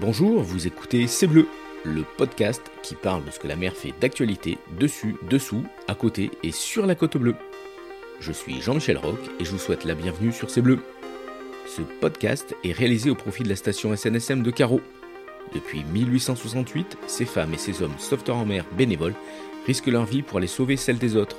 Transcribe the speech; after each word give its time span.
Bonjour, 0.00 0.40
vous 0.42 0.66
écoutez 0.66 1.06
C'est 1.06 1.26
Bleu, 1.26 1.46
le 1.84 2.04
podcast 2.16 2.62
qui 2.82 2.94
parle 2.94 3.22
de 3.22 3.30
ce 3.30 3.38
que 3.38 3.46
la 3.46 3.54
mer 3.54 3.76
fait 3.76 3.92
d'actualité 4.00 4.56
dessus, 4.78 5.16
dessous, 5.28 5.62
à 5.88 5.94
côté 5.94 6.30
et 6.42 6.52
sur 6.52 6.86
la 6.86 6.94
côte 6.94 7.18
bleue. 7.18 7.34
Je 8.18 8.32
suis 8.32 8.62
Jean-Michel 8.62 8.96
Roch 8.96 9.18
et 9.38 9.44
je 9.44 9.50
vous 9.50 9.58
souhaite 9.58 9.84
la 9.84 9.94
bienvenue 9.94 10.32
sur 10.32 10.48
C'est 10.48 10.62
Bleu. 10.62 10.78
Ce 11.66 11.82
podcast 11.82 12.56
est 12.64 12.72
réalisé 12.72 13.10
au 13.10 13.14
profit 13.14 13.42
de 13.42 13.50
la 13.50 13.56
station 13.56 13.94
SNSM 13.94 14.42
de 14.42 14.50
Carreau. 14.50 14.80
Depuis 15.52 15.84
1868, 15.84 16.96
ces 17.06 17.26
femmes 17.26 17.52
et 17.52 17.58
ces 17.58 17.82
hommes 17.82 17.98
sauveteurs 17.98 18.36
en 18.36 18.46
mer 18.46 18.64
bénévoles 18.78 19.14
risquent 19.66 19.88
leur 19.88 20.06
vie 20.06 20.22
pour 20.22 20.38
aller 20.38 20.46
sauver 20.46 20.78
celle 20.78 20.96
des 20.96 21.14
autres. 21.14 21.36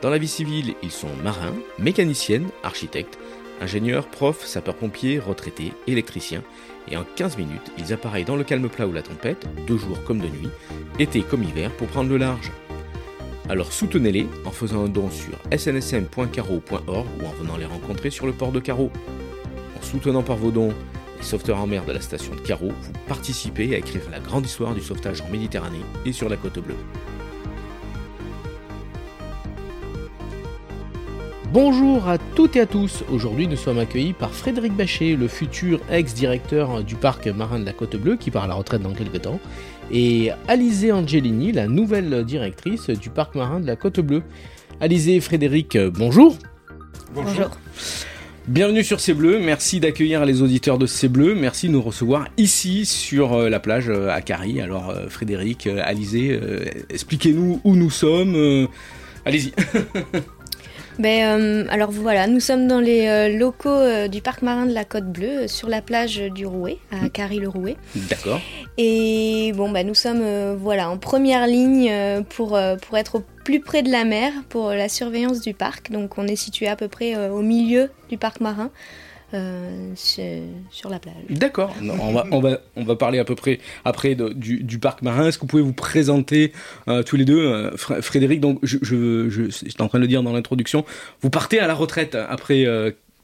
Dans 0.00 0.08
la 0.08 0.16
vie 0.18 0.28
civile, 0.28 0.76
ils 0.82 0.90
sont 0.90 1.14
marins, 1.22 1.54
mécaniciennes, 1.78 2.48
architectes, 2.62 3.18
ingénieurs, 3.60 4.06
profs, 4.06 4.44
sapeurs-pompiers, 4.44 5.18
retraités, 5.18 5.72
électriciens, 5.86 6.42
et 6.90 6.96
en 6.96 7.04
15 7.16 7.38
minutes, 7.38 7.72
ils 7.78 7.92
appareillent 7.92 8.24
dans 8.24 8.36
le 8.36 8.44
calme 8.44 8.68
plat 8.68 8.86
ou 8.86 8.92
la 8.92 9.02
tempête, 9.02 9.46
de 9.66 9.76
jour 9.76 10.02
comme 10.04 10.18
de 10.18 10.28
nuit, 10.28 10.48
été 10.98 11.22
comme 11.22 11.44
hiver, 11.44 11.70
pour 11.72 11.88
prendre 11.88 12.10
le 12.10 12.16
large. 12.16 12.50
Alors 13.48 13.72
soutenez-les 13.72 14.26
en 14.44 14.50
faisant 14.50 14.84
un 14.84 14.88
don 14.88 15.10
sur 15.10 15.38
snsm.caro.org 15.56 17.06
ou 17.20 17.26
en 17.26 17.32
venant 17.32 17.56
les 17.56 17.64
rencontrer 17.64 18.10
sur 18.10 18.26
le 18.26 18.32
port 18.32 18.52
de 18.52 18.60
Carreau. 18.60 18.90
En 19.78 19.82
soutenant 19.82 20.22
par 20.22 20.36
vos 20.36 20.50
dons 20.50 20.72
les 21.18 21.24
sauveteurs 21.24 21.58
en 21.58 21.66
mer 21.66 21.84
de 21.84 21.92
la 21.92 22.00
station 22.00 22.34
de 22.34 22.40
Carreau, 22.40 22.72
vous 22.80 22.92
participez 23.08 23.74
à 23.74 23.78
écrire 23.78 24.02
la 24.10 24.20
grande 24.20 24.46
histoire 24.46 24.74
du 24.74 24.80
sauvetage 24.80 25.20
en 25.20 25.28
Méditerranée 25.28 25.84
et 26.06 26.12
sur 26.12 26.28
la 26.28 26.36
côte 26.36 26.58
bleue. 26.60 26.76
Bonjour 31.52 32.08
à 32.08 32.16
toutes 32.16 32.56
et 32.56 32.60
à 32.60 32.66
tous. 32.66 33.04
Aujourd'hui, 33.12 33.46
nous 33.46 33.56
sommes 33.56 33.78
accueillis 33.78 34.14
par 34.14 34.32
Frédéric 34.32 34.72
Bachet, 34.72 35.16
le 35.16 35.28
futur 35.28 35.80
ex-directeur 35.90 36.82
du 36.82 36.94
parc 36.94 37.26
marin 37.26 37.58
de 37.58 37.66
la 37.66 37.74
Côte 37.74 37.94
Bleue, 37.96 38.16
qui 38.16 38.30
part 38.30 38.44
à 38.44 38.46
la 38.46 38.54
retraite 38.54 38.80
dans 38.80 38.94
quelques 38.94 39.20
temps, 39.20 39.38
et 39.90 40.30
Alizé 40.48 40.92
Angelini, 40.92 41.52
la 41.52 41.66
nouvelle 41.66 42.24
directrice 42.24 42.88
du 42.88 43.10
parc 43.10 43.34
marin 43.34 43.60
de 43.60 43.66
la 43.66 43.76
Côte 43.76 44.00
Bleue. 44.00 44.22
Alizé 44.80 45.16
et 45.16 45.20
Frédéric, 45.20 45.76
bonjour. 45.76 46.38
Bonjour. 47.14 47.50
Bienvenue 48.48 48.82
sur 48.82 49.00
C'est 49.00 49.12
Bleu, 49.12 49.38
merci 49.38 49.78
d'accueillir 49.78 50.24
les 50.24 50.40
auditeurs 50.40 50.78
de 50.78 50.86
C'est 50.86 51.08
Bleu, 51.08 51.34
merci 51.34 51.66
de 51.66 51.72
nous 51.72 51.82
recevoir 51.82 52.28
ici 52.38 52.86
sur 52.86 53.36
la 53.36 53.60
plage 53.60 53.90
à 53.90 54.22
Carrie. 54.22 54.62
Alors 54.62 54.94
Frédéric, 55.10 55.66
Alizé, 55.66 56.40
expliquez-nous 56.88 57.60
où 57.62 57.76
nous 57.76 57.90
sommes. 57.90 58.68
Allez-y. 59.26 59.52
Ben, 60.98 61.40
euh, 61.40 61.64
alors 61.70 61.90
voilà, 61.90 62.26
nous 62.26 62.40
sommes 62.40 62.66
dans 62.68 62.80
les 62.80 63.06
euh, 63.06 63.38
locaux 63.38 63.68
euh, 63.68 64.08
du 64.08 64.20
parc 64.20 64.42
marin 64.42 64.66
de 64.66 64.74
la 64.74 64.84
Côte 64.84 65.06
Bleue, 65.06 65.48
sur 65.48 65.68
la 65.68 65.80
plage 65.80 66.18
du 66.18 66.46
Rouet, 66.46 66.78
à 66.90 67.08
Carry-le-Rouet. 67.08 67.76
D'accord. 67.94 68.40
Et 68.78 69.52
bon, 69.54 69.70
ben, 69.70 69.86
nous 69.86 69.94
sommes 69.94 70.54
voilà, 70.56 70.90
en 70.90 70.98
première 70.98 71.46
ligne 71.46 71.90
pour, 72.30 72.58
pour 72.82 72.98
être 72.98 73.16
au 73.16 73.24
plus 73.44 73.60
près 73.60 73.82
de 73.82 73.90
la 73.90 74.04
mer, 74.04 74.32
pour 74.48 74.70
la 74.70 74.88
surveillance 74.88 75.40
du 75.40 75.54
parc. 75.54 75.90
Donc 75.90 76.18
on 76.18 76.26
est 76.26 76.36
situé 76.36 76.68
à 76.68 76.76
peu 76.76 76.88
près 76.88 77.28
au 77.28 77.42
milieu 77.42 77.90
du 78.08 78.16
parc 78.16 78.40
marin. 78.40 78.70
Euh, 79.34 79.92
sur 79.94 80.90
la 80.90 80.98
plage. 80.98 81.14
D'accord. 81.30 81.74
On 81.82 82.12
va, 82.12 82.26
on, 82.30 82.40
va, 82.40 82.58
on 82.76 82.84
va 82.84 82.96
parler 82.96 83.18
à 83.18 83.24
peu 83.24 83.34
près 83.34 83.60
après 83.84 84.14
du, 84.14 84.62
du, 84.62 84.78
parc 84.78 85.02
marin. 85.02 85.28
Est-ce 85.28 85.38
que 85.38 85.42
vous 85.42 85.48
pouvez 85.48 85.62
vous 85.62 85.72
présenter 85.72 86.52
euh, 86.88 87.02
tous 87.02 87.16
les 87.16 87.24
deux 87.24 87.38
euh, 87.38 87.76
Frédéric, 87.76 88.40
donc 88.40 88.58
je, 88.62 88.78
je, 88.82 89.30
je, 89.30 89.44
j'étais 89.50 89.82
en 89.82 89.88
train 89.88 89.98
de 89.98 90.02
le 90.02 90.08
dire 90.08 90.22
dans 90.22 90.32
l'introduction, 90.32 90.84
vous 91.20 91.30
partez 91.30 91.60
à 91.60 91.66
la 91.66 91.74
retraite 91.74 92.14
après 92.14 92.66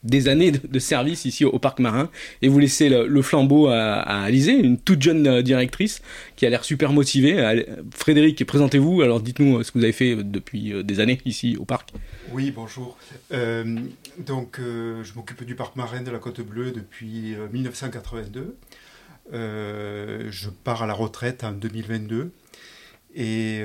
des 0.05 0.29
années 0.29 0.53
de, 0.53 0.79
service 0.79 1.25
ici 1.25 1.45
au, 1.45 1.59
parc 1.59 1.81
marin 1.81 2.09
et 2.43 2.49
vous 2.49 2.59
laissez 2.59 2.89
le, 2.89 3.23
flambeau 3.23 3.67
à, 3.69 3.95
à, 3.95 4.23
Alizé, 4.23 4.53
une 4.53 4.79
toute 4.79 5.03
jeune 5.03 5.27
euh, 5.27 5.43
directrice 5.43 6.03
qui 6.37 6.47
a 6.47 6.51
l'air 6.51 6.65
super 6.65 6.93
motivée. 6.93 7.65
Frédéric, 7.95 8.45
présentez-vous. 8.45 9.03
Alors 9.03 9.21
dites-nous 9.21 9.59
euh, 9.59 9.63
ce 9.63 9.73
que 9.73 9.79
vous 9.79 9.85
avez 9.85 9.93
fait 9.93 10.17
depuis 10.17 10.73
euh, 10.73 10.83
des 10.83 11.01
années 11.01 11.21
ici 11.25 11.57
au 11.59 11.65
parc. 11.65 11.93
Oui, 12.33 12.51
bonjour. 12.51 12.97
donc 13.31 14.61
je 14.61 15.15
m'occupe 15.15 15.45
du 15.45 15.55
parc 15.55 15.77
marin 15.77 16.03
de 16.03 16.11
la 16.11 16.19
Côte 16.19 16.41
Bleue 16.41 16.73
depuis 16.73 17.35
1982. 17.53 18.57
je 19.33 20.49
pars 20.65 20.83
à 20.83 20.87
la 20.87 20.93
retraite 20.93 21.45
en 21.45 21.53
2022. 21.53 22.31
Et 23.15 23.63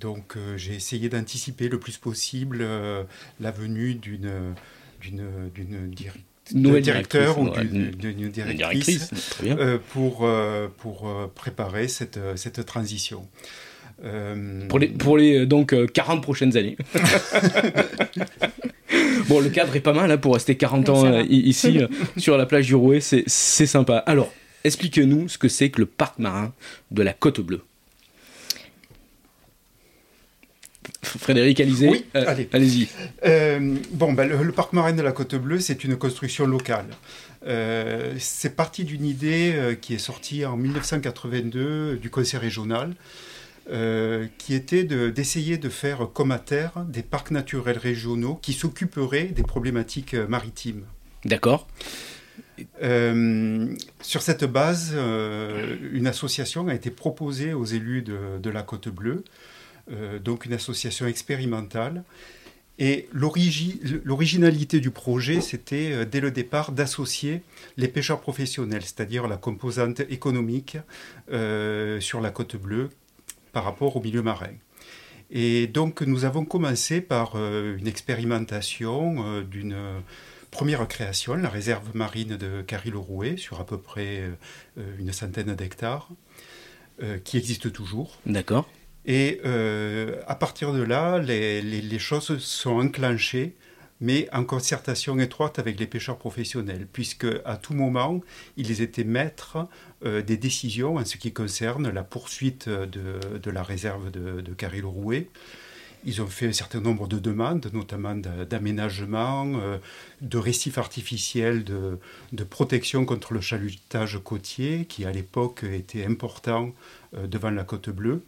donc 0.00 0.36
j'ai 0.56 0.74
essayé 0.74 1.08
d'anticiper 1.08 1.68
le 1.68 1.78
plus 1.78 1.98
possible 1.98 2.66
la 3.40 3.50
venue 3.50 3.94
d'une 3.94 4.54
d'une 5.02 6.80
directeur 6.80 7.38
ou 7.38 7.50
d'une 7.50 8.30
directrice, 8.30 9.10
euh, 9.44 9.78
pour, 9.90 10.20
euh, 10.22 10.68
pour 10.78 11.08
euh, 11.08 11.30
préparer 11.34 11.88
cette, 11.88 12.18
cette 12.36 12.64
transition. 12.64 13.26
Pour 14.68 14.80
les, 14.80 14.88
pour 14.88 15.16
les 15.16 15.46
donc 15.46 15.76
40 15.92 16.22
prochaines 16.22 16.56
années. 16.56 16.76
bon, 19.28 19.38
le 19.38 19.48
cadre 19.48 19.76
est 19.76 19.80
pas 19.80 19.92
mal 19.92 20.10
hein, 20.10 20.18
pour 20.18 20.34
rester 20.34 20.56
40 20.56 20.88
ans 20.88 21.20
ici 21.20 21.78
sur 22.16 22.36
la 22.36 22.46
plage 22.46 22.66
du 22.66 22.74
Rouet, 22.74 23.00
c'est 23.00 23.66
sympa. 23.66 23.98
Alors, 23.98 24.32
expliquez-nous 24.64 25.28
ce 25.28 25.38
que 25.38 25.46
c'est 25.46 25.70
que 25.70 25.80
le 25.80 25.86
parc 25.86 26.18
marin 26.18 26.52
de 26.90 27.02
la 27.02 27.12
Côte 27.12 27.40
Bleue. 27.40 27.62
Frédéric 31.02 31.60
Alizé, 31.60 31.88
oui, 31.88 32.04
euh, 32.16 32.24
allez. 32.26 32.48
allez-y. 32.52 32.88
Euh, 33.24 33.76
bon, 33.92 34.12
ben, 34.12 34.28
le, 34.28 34.52
parc 34.52 34.72
marin 34.72 34.92
de 34.92 35.02
la 35.02 35.12
Côte 35.12 35.34
Bleue, 35.34 35.60
c'est 35.60 35.84
une 35.84 35.96
construction 35.96 36.46
locale. 36.46 36.86
Euh, 37.46 38.14
c'est 38.18 38.54
parti 38.54 38.84
d'une 38.84 39.04
idée 39.04 39.76
qui 39.80 39.94
est 39.94 39.98
sortie 39.98 40.44
en 40.44 40.56
1982 40.56 41.96
du 41.96 42.10
conseil 42.10 42.38
régional, 42.38 42.94
qui 44.38 44.54
était 44.54 44.84
d'essayer 44.84 45.58
de, 45.58 45.68
faire 45.68 46.08
comme 46.12 46.30
à 46.30 46.38
terre 46.38 46.72
des 46.88 47.02
parcs 47.02 47.30
naturels 47.30 47.78
régionaux 47.78 48.38
qui 48.40 48.52
s'occuperaient 48.52 49.24
des 49.24 49.42
problématiques 49.42 50.14
maritimes. 50.14 50.84
D'accord. 51.24 51.68
sur 52.80 54.22
cette 54.22 54.44
base, 54.44 54.94
une 54.94 56.06
association 56.06 56.68
a 56.68 56.74
été 56.74 56.90
proposée 56.90 57.54
aux 57.54 57.64
élus 57.64 58.02
de, 58.02 58.38
de 58.40 58.50
la 58.50 58.62
Côte 58.62 58.88
Bleue 58.88 59.24
donc 60.22 60.46
une 60.46 60.54
association 60.54 61.06
expérimentale. 61.06 62.04
Et 62.78 63.08
l'originalité 63.12 64.80
du 64.80 64.90
projet, 64.90 65.40
c'était 65.40 65.92
euh, 65.92 66.04
dès 66.04 66.20
le 66.20 66.30
départ 66.30 66.72
d'associer 66.72 67.42
les 67.76 67.88
pêcheurs 67.88 68.20
professionnels, 68.20 68.82
c'est-à-dire 68.82 69.28
la 69.28 69.36
composante 69.36 70.00
économique 70.00 70.78
euh, 71.30 72.00
sur 72.00 72.20
la 72.20 72.30
côte 72.30 72.56
bleue 72.56 72.88
par 73.52 73.64
rapport 73.64 73.96
au 73.96 74.02
milieu 74.02 74.22
marin. 74.22 74.54
Et 75.30 75.66
donc 75.66 76.02
nous 76.02 76.24
avons 76.24 76.44
commencé 76.44 77.00
par 77.00 77.36
une 77.36 77.86
expérimentation 77.86 79.40
d'une 79.42 79.74
première 80.50 80.86
création, 80.88 81.34
la 81.36 81.48
réserve 81.48 81.94
marine 81.94 82.36
de 82.36 82.60
Carry-le-Rouet, 82.60 83.38
sur 83.38 83.58
à 83.58 83.64
peu 83.64 83.78
près 83.78 84.28
une 84.98 85.10
centaine 85.10 85.54
d'hectares, 85.54 86.10
qui 87.24 87.38
existe 87.38 87.72
toujours. 87.72 88.18
D'accord. 88.26 88.68
Et 89.04 89.40
euh, 89.44 90.20
à 90.26 90.34
partir 90.34 90.72
de 90.72 90.82
là, 90.82 91.18
les, 91.18 91.98
choses 91.98 92.38
sont 92.38 92.78
enclenchées, 92.78 93.54
mais 94.00 94.28
en 94.32 94.44
concertation 94.44 95.18
étroite 95.18 95.58
avec 95.58 95.78
les 95.78 95.86
pêcheurs 95.86 96.18
professionnels, 96.18 96.86
puisque 96.92 97.26
à 97.44 97.56
tout 97.56 97.74
moment, 97.74 98.20
ils 98.56 98.80
étaient 98.80 99.04
maîtres 99.04 99.66
euh, 100.04 100.22
des 100.22 100.36
décisions 100.36 100.96
en 100.96 101.04
ce 101.04 101.16
qui 101.16 101.32
concerne 101.32 101.88
la 101.88 102.04
poursuite 102.04 102.68
de, 102.68 103.50
la 103.50 103.62
réserve 103.62 104.10
de, 104.10 104.40
de 104.40 104.54
Caril-Rouet. 104.54 105.28
Ils 106.04 106.20
ont 106.20 106.26
fait 106.26 106.48
un 106.48 106.52
certain 106.52 106.80
nombre 106.80 107.06
de 107.06 107.20
demandes, 107.20 107.70
notamment 107.72 108.16
d'aménagement, 108.16 109.52
euh, 109.54 109.78
de 110.20 110.38
récifs 110.38 110.78
artificiels, 110.78 111.62
de, 111.64 112.44
protection 112.44 113.04
contre 113.04 113.34
le 113.34 113.40
chalutage 113.40 114.18
côtier, 114.22 114.84
qui 114.84 115.04
à 115.04 115.12
l'époque 115.12 115.64
était 115.64 116.04
important 116.04 116.72
devant 117.12 117.50
la 117.50 117.62
côte 117.62 117.90
bleue. 117.90 118.22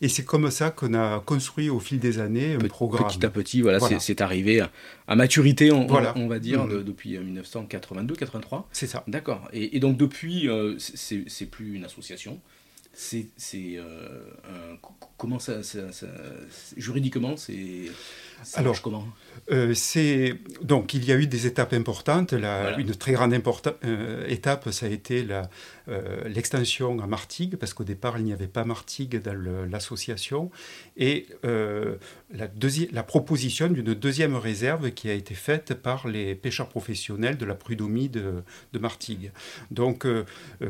Et 0.00 0.08
c'est 0.08 0.24
comme 0.24 0.50
ça 0.50 0.70
qu'on 0.70 0.94
a 0.94 1.20
construit 1.20 1.68
au 1.68 1.80
fil 1.80 1.98
des 1.98 2.18
années 2.18 2.54
un 2.54 2.68
programme. 2.68 3.08
Petit 3.08 3.24
à 3.24 3.30
petit, 3.30 3.60
voilà, 3.60 3.78
c'est 3.98 4.20
arrivé 4.20 4.62
à, 5.06 5.16
maturité, 5.16 5.72
on, 5.72 5.86
on, 5.90 6.28
va 6.28 6.38
dire, 6.38 6.66
mm-hmm. 6.66 6.84
depuis 6.84 7.18
1982-83. 7.18 8.34
Euh, 8.34 8.58
c'est 8.72 8.86
ça. 8.86 9.04
D'accord. 9.06 9.48
Et, 9.52 9.78
donc 9.80 9.96
depuis, 9.96 10.48
euh, 10.48 10.76
c'est 10.78 11.46
plus 11.46 11.74
une 11.74 11.84
association. 11.84 12.40
C'est 12.92 13.28
euh, 13.56 14.74
comment 15.16 15.38
ça, 15.38 15.60
juridiquement 16.76 17.36
c'est 17.36 17.86
Ça 18.42 18.60
Alors, 18.60 18.80
comment? 18.80 19.06
euh, 19.50 19.74
c'est 19.74 20.34
donc 20.62 20.94
il 20.94 21.04
y 21.04 21.12
a 21.12 21.16
eu 21.16 21.26
des 21.26 21.46
étapes 21.46 21.72
importantes. 21.72 22.32
Une 22.78 22.94
très 22.94 23.12
grande 23.12 23.34
euh, 23.84 24.26
étape, 24.28 24.70
ça 24.70 24.86
a 24.86 24.88
été 24.88 25.26
euh, 25.88 26.28
l'extension 26.28 27.00
à 27.00 27.06
Martigues, 27.06 27.56
parce 27.56 27.74
qu'au 27.74 27.84
départ 27.84 28.18
il 28.18 28.24
n'y 28.24 28.32
avait 28.32 28.46
pas 28.46 28.64
Martigues 28.64 29.20
dans 29.20 29.36
l'association, 29.68 30.50
et 30.96 31.26
la, 31.42 32.48
la, 32.92 33.02
proposition 33.02 33.68
d'une 33.68 33.94
deuxième 33.94 34.36
réserve 34.36 34.92
qui 34.92 35.08
a 35.08 35.14
été 35.14 35.34
faite 35.34 35.74
par 35.74 36.06
les 36.06 36.34
pêcheurs 36.34 36.68
professionnels 36.68 37.36
de 37.36 37.44
la 37.44 37.54
prudomie 37.54 38.08
de, 38.08 38.42
de 38.72 38.78
Martigues. 38.78 39.32
Donc 39.70 40.06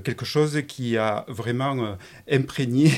quelque 0.05 0.25
chose 0.25 0.63
qui 0.67 0.97
a 0.97 1.27
vraiment 1.29 1.97
imprégné 2.31 2.93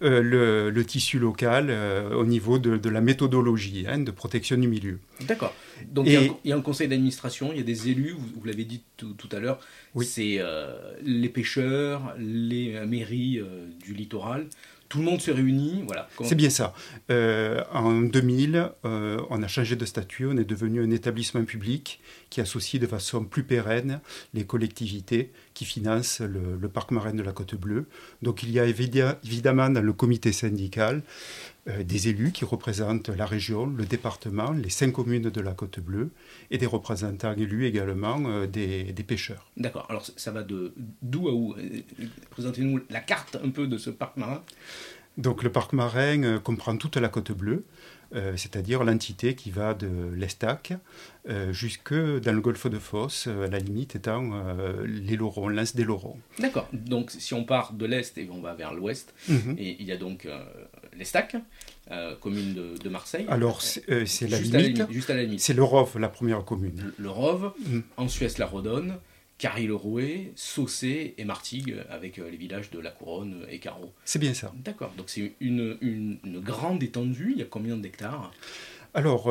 le, 0.00 0.82
tissu 0.82 1.18
local 1.18 1.70
au 2.14 2.24
niveau 2.24 2.58
de, 2.58 2.88
la 2.88 3.00
méthodologie 3.00 3.86
hein, 3.88 3.98
de 3.98 4.10
protection 4.16 4.56
du 4.56 4.66
milieu. 4.66 4.98
D'accord. 5.22 5.54
Donc 5.86 6.06
il, 6.06 6.32
y 6.44 6.52
a 6.52 6.56
un, 6.56 6.60
conseil 6.60 6.88
d'administration, 6.88 7.52
il 7.52 7.58
y 7.58 7.60
a 7.60 7.64
des 7.64 7.88
élus, 7.88 8.16
vous, 8.18 8.44
l'avez 8.44 8.64
dit 8.64 8.82
tout, 8.96 9.28
à 9.30 9.38
l'heure, 9.38 9.60
c'est 10.02 10.36
euh, 10.38 10.94
les 11.02 11.28
pêcheurs, 11.28 12.14
les 12.18 12.84
mairies 12.86 13.38
euh, 13.38 13.66
du 13.84 13.94
littoral. 13.94 14.46
Tout 14.88 14.98
le 14.98 15.04
monde 15.04 15.20
se 15.20 15.32
réunit, 15.32 15.82
voilà. 15.84 16.08
C'est 16.22 16.36
bien 16.36 16.48
ça. 16.48 16.72
Euh, 17.10 17.60
en 17.72 18.02
2000, 18.02 18.70
on 18.84 19.42
a 19.42 19.48
changé 19.48 19.74
de 19.74 19.84
statut, 19.84 20.26
on 20.26 20.36
est 20.36 20.44
devenu 20.44 20.80
un 20.80 20.92
établissement 20.92 21.44
public 21.44 22.00
qui 22.30 22.40
associe 22.40 22.80
de 22.80 22.86
façon 22.86 23.24
plus 23.24 23.42
pérenne 23.42 24.00
les 24.32 24.44
collectivités 24.44 25.32
qui 25.54 25.64
financent 25.64 26.20
le, 26.20 26.56
le 26.60 26.68
parc 26.68 26.92
marin 26.92 27.14
de 27.14 27.22
la 27.24 27.32
Côte 27.32 27.56
Bleue. 27.56 27.86
Donc 28.22 28.44
il 28.44 28.52
y 28.52 28.60
a 28.60 28.64
évidemment 28.64 29.70
dans 29.70 29.82
le 29.82 29.92
comité 29.92 30.30
syndical 30.30 31.02
euh, 31.02 31.55
des 31.66 32.08
élus 32.08 32.30
qui 32.30 32.44
représentent 32.44 33.08
la 33.08 33.26
région, 33.26 33.66
le 33.66 33.84
département, 33.84 34.52
les 34.52 34.70
cinq 34.70 34.92
communes 34.92 35.30
de 35.30 35.40
la 35.40 35.52
Côte 35.52 35.80
Bleue 35.80 36.10
et 36.50 36.58
des 36.58 36.66
représentants 36.66 37.34
élus 37.34 37.66
également 37.66 38.22
euh, 38.26 38.46
des, 38.46 38.92
pêcheurs. 39.06 39.50
D'accord, 39.56 39.86
alors 39.88 40.04
ça 40.16 40.30
va 40.30 40.42
de 40.42 40.74
d'où 41.02 41.28
à 41.28 41.32
où 41.32 41.54
euh, 41.54 41.80
Présentez-nous 42.30 42.80
la 42.90 43.00
carte 43.00 43.36
un 43.42 43.50
peu 43.50 43.66
de 43.66 43.78
ce 43.78 43.90
parc 43.90 44.16
marin? 44.16 44.42
Donc 45.16 45.42
le 45.42 45.50
parc 45.50 45.72
marin 45.72 46.38
comprend 46.38 46.76
toute 46.76 46.96
la 46.96 47.08
Côte 47.08 47.32
Bleue, 47.32 47.64
c'est-à-dire 48.12 48.84
l'entité 48.84 49.34
qui 49.34 49.50
va 49.50 49.72
de 49.72 49.88
l'Estac 50.14 50.74
jusque 51.52 51.94
dans 51.94 52.32
le 52.34 52.40
golfe 52.42 52.66
de 52.66 52.78
Fosse, 52.78 53.26
à 53.26 53.46
la 53.46 53.58
limite 53.58 53.96
étant 53.96 54.44
les 54.84 55.16
Laurons, 55.16 55.48
l'Anse 55.48 55.74
des 55.74 55.84
Laurons. 55.84 56.18
D'accord, 56.38 56.68
donc 56.74 57.10
si 57.10 57.32
on 57.32 57.44
part 57.44 57.72
de 57.72 57.86
l'Est 57.86 58.18
et 58.18 58.28
on 58.30 58.42
va 58.42 58.52
vers 58.52 58.74
l'Ouest, 58.74 59.14
mhm. 59.30 59.54
et 59.56 59.78
il 59.80 59.86
y 59.86 59.92
a 59.92 59.96
donc 59.96 60.28
l'Estac, 60.98 61.36
euh, 61.90 62.14
commune 62.16 62.54
de, 62.54 62.88
Marseille. 62.88 63.26
Alors, 63.28 63.62
c'est 63.62 63.88
euh, 63.90 64.04
la, 64.28 64.38
limite. 64.40 64.90
Juste 64.90 65.10
à 65.10 65.14
la 65.14 65.22
limite. 65.22 65.40
C'est 65.40 65.54
le 65.54 65.62
Rove, 65.62 65.98
la 65.98 66.08
première 66.08 66.44
commune. 66.44 66.92
Le, 66.98 67.10
Rove, 67.10 67.52
mm. 67.58 67.80
en 67.96 68.08
Suisse, 68.08 68.38
la 68.38 68.46
Rodonne, 68.46 68.98
Carry-le-Rouet, 69.38 70.32
Saucé 70.34 71.14
et 71.18 71.24
Martigues, 71.24 71.76
avec 71.90 72.18
euh, 72.18 72.30
les 72.30 72.36
villages 72.36 72.70
de 72.70 72.80
La 72.80 72.90
Couronne 72.90 73.46
et 73.48 73.58
Carreau. 73.58 73.92
C'est 74.04 74.18
bien 74.18 74.34
ça. 74.34 74.52
D'accord. 74.64 74.92
Donc, 74.96 75.08
c'est 75.08 75.32
une, 75.40 75.76
une, 75.80 76.18
grande 76.40 76.82
étendue. 76.82 77.32
Il 77.34 77.38
y 77.38 77.42
a 77.42 77.46
combien 77.46 77.76
d'hectares? 77.76 78.32
Alors, 78.94 79.28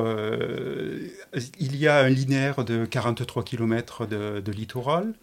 il 1.60 1.76
y 1.76 1.88
a 1.88 2.02
un 2.02 2.10
linéaire 2.10 2.64
de 2.66 2.86
43 2.86 3.44
km 3.44 4.06
de, 4.06 4.40
de 4.40 4.52
littoral. 4.52 5.16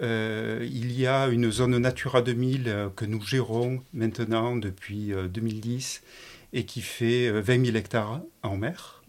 Euh, 0.00 0.66
il 0.70 0.98
y 0.98 1.06
a 1.06 1.28
une 1.28 1.50
zone 1.50 1.78
Natura 1.78 2.20
2000 2.20 2.64
euh, 2.66 2.88
que 2.90 3.04
nous 3.04 3.22
gérons 3.22 3.80
maintenant 3.92 4.56
depuis 4.56 5.12
2010 5.28 6.02
euh, 6.02 6.58
et 6.58 6.64
qui 6.66 6.80
fait 6.80 7.30
20 7.30 7.66
000 7.66 7.76
hectares 7.76 8.20
en 8.42 8.56
mer. 8.56 9.02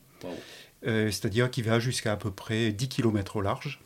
C'est-à-dire 0.83 1.49
qui 1.49 1.63
va 1.63 1.79
jusqu'à 1.79 2.11
à 2.11 2.15
peu 2.15 2.29
près 2.29 2.71
10 2.71 2.89
km 2.89 3.37
au 3.37 3.41
large. 3.41 3.79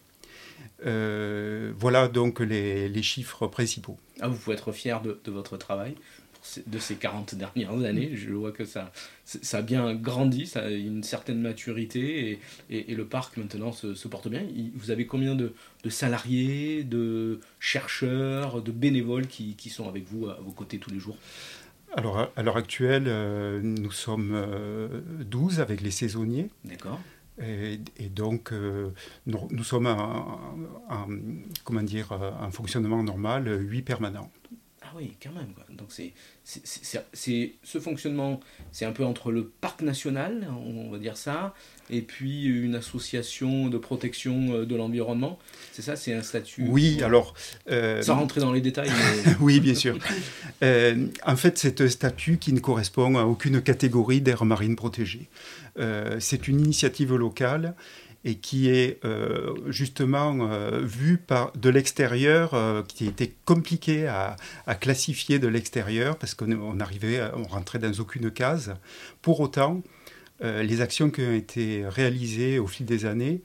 voilà 0.81 2.07
donc 2.07 2.39
les, 2.39 3.03
chiffres 3.03 3.47
principaux. 3.47 3.97
Ah, 4.19 4.27
vous 4.27 4.37
pouvez 4.37 4.55
être 4.55 4.71
fier 4.71 5.01
de 5.01 5.31
votre 5.31 5.57
travail 5.57 5.95
de 6.67 6.79
ces 6.79 6.95
40 6.95 7.35
dernières 7.35 7.83
années. 7.83 8.11
Je 8.15 8.31
vois 8.31 8.51
que 8.51 8.65
ça, 8.65 8.91
ça 9.25 9.57
a 9.59 9.61
bien 9.61 9.93
grandi, 9.93 10.47
ça 10.47 10.61
a 10.61 10.69
une 10.69 11.03
certaine 11.03 11.41
maturité 11.41 12.39
et, 12.69 12.91
et, 12.91 12.95
le 12.95 13.05
parc 13.05 13.37
maintenant 13.37 13.71
se, 13.71 14.07
porte 14.07 14.27
bien. 14.27 14.43
Vous 14.75 14.91
avez 14.91 15.05
combien 15.05 15.35
de, 15.35 15.53
salariés, 15.89 16.83
de 16.83 17.39
chercheurs, 17.59 18.61
de 18.61 18.71
bénévoles 18.71 19.27
qui, 19.27 19.55
qui, 19.55 19.69
sont 19.69 19.87
avec 19.87 20.05
vous 20.07 20.27
à 20.27 20.39
vos 20.41 20.51
côtés 20.51 20.79
tous 20.79 20.91
les 20.91 20.99
jours? 20.99 21.17
Alors, 21.95 22.31
à 22.35 22.43
l'heure 22.43 22.57
actuelle, 22.57 23.05
euh, 23.07 23.61
nous 23.63 23.91
sommes 23.91 24.35
12 25.21 25.59
euh, 25.59 25.61
avec 25.61 25.81
les 25.81 25.91
saisonniers. 25.91 26.49
D'accord. 26.63 26.99
Et, 27.41 27.79
donc, 28.09 28.51
euh, 28.51 28.89
nous, 29.25 29.63
sommes 29.63 29.87
en, 29.87 31.07
comment 31.63 31.81
dire, 31.81 32.11
en 32.11 32.51
fonctionnement 32.51 33.01
normal, 33.01 33.47
8 33.61 33.81
permanents. 33.83 34.29
Ah 34.91 34.95
oui, 34.97 35.11
quand 35.21 35.31
même. 35.33 35.53
Donc 35.77 35.89
c'est, 35.89 36.13
c'est, 36.43 37.53
ce 37.63 37.79
fonctionnement, 37.79 38.39
c'est 38.71 38.85
un 38.85 38.91
peu 38.91 39.05
entre 39.05 39.31
le 39.31 39.45
parc 39.45 39.83
national, 39.83 40.47
on 40.65 40.89
va 40.89 40.97
dire 40.97 41.15
ça, 41.15 41.53
et 41.91 42.01
puis 42.01 42.45
une 42.45 42.73
association 42.73 43.67
de 43.67 43.77
protection 43.77 44.53
euh, 44.53 44.65
de 44.65 44.75
l'environnement. 44.75 45.37
C'est 45.73 45.83
ça, 45.83 45.95
c'est 45.95 46.13
un 46.13 46.23
statut. 46.23 46.65
Oui, 46.67 47.03
alors. 47.03 47.35
Euh, 47.69 48.01
Sans 48.01 48.15
rentrer 48.15 48.41
dans 48.41 48.51
les 48.51 48.61
détails. 48.61 48.89
oui, 49.39 49.59
bien 49.59 49.75
sûr. 49.75 49.95
Euh, 50.63 51.05
en 51.23 51.35
fait, 51.35 51.59
c'est 51.59 51.81
un 51.81 51.89
statut 51.89 52.37
qui 52.37 52.51
ne 52.51 52.59
correspond 52.59 53.15
à 53.15 53.25
aucune 53.25 53.61
catégorie 53.61 54.21
d'aire 54.21 54.43
marine 54.43 54.75
protégée. 54.75 55.29
c'est 56.19 56.47
une 56.47 56.59
initiative 56.59 57.15
locale 57.15 57.75
et 58.25 58.35
qui 58.35 58.69
est 58.69 59.03
euh, 59.05 59.55
justement 59.67 60.37
euh, 60.41 60.81
vu 60.83 61.17
par, 61.17 61.51
de 61.53 61.69
l'extérieur, 61.69 62.53
euh, 62.53 62.83
qui 62.83 63.05
était 63.05 63.33
compliqué 63.45 64.07
à, 64.07 64.35
à 64.67 64.75
classifier 64.75 65.39
de 65.39 65.47
l'extérieur 65.47 66.17
parce 66.17 66.33
qu'on 66.33 66.79
arrivait, 66.79 67.21
on 67.35 67.43
rentrait 67.43 67.79
dans 67.79 67.93
aucune 67.99 68.31
case. 68.31 68.75
Pour 69.21 69.39
autant, 69.39 69.81
les 70.41 70.79
actions 70.79 71.09
qui 71.09 71.21
ont 71.21 71.33
été 71.33 71.83
réalisées 71.85 72.59
au 72.59 72.67
fil 72.67 72.85
des 72.85 73.05
années 73.05 73.41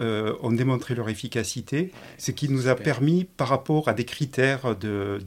euh, 0.00 0.34
ont 0.42 0.50
démontré 0.50 0.96
leur 0.96 1.08
efficacité, 1.08 1.92
ce 2.18 2.32
qui 2.32 2.48
nous 2.48 2.66
a 2.66 2.74
permis, 2.74 3.24
par 3.24 3.46
rapport 3.46 3.88
à 3.88 3.94
des 3.94 4.04
critères 4.04 4.74
de, 4.74 5.20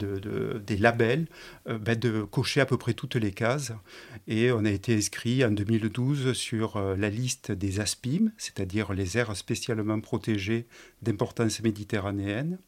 des 0.66 0.76
labels, 0.76 1.26
euh, 1.68 1.78
ben, 1.78 1.98
de 1.98 2.22
cocher 2.22 2.60
à 2.60 2.66
peu 2.66 2.76
près 2.76 2.92
toutes 2.92 3.16
les 3.16 3.32
cases. 3.32 3.72
Et 4.26 4.52
on 4.52 4.66
a 4.66 4.70
été 4.70 4.94
inscrit 4.94 5.42
en 5.42 5.50
2012 5.50 6.34
sur 6.34 6.76
euh, 6.76 6.96
la 6.96 7.08
liste 7.08 7.50
des 7.50 7.80
ASPIM, 7.80 8.30
c'est-à-dire 8.36 8.92
les 8.92 9.16
aires 9.16 9.34
spécialement 9.34 10.00
protégées 10.00 10.66
d'importance 11.00 11.62
méditerranéenne, 11.62 12.58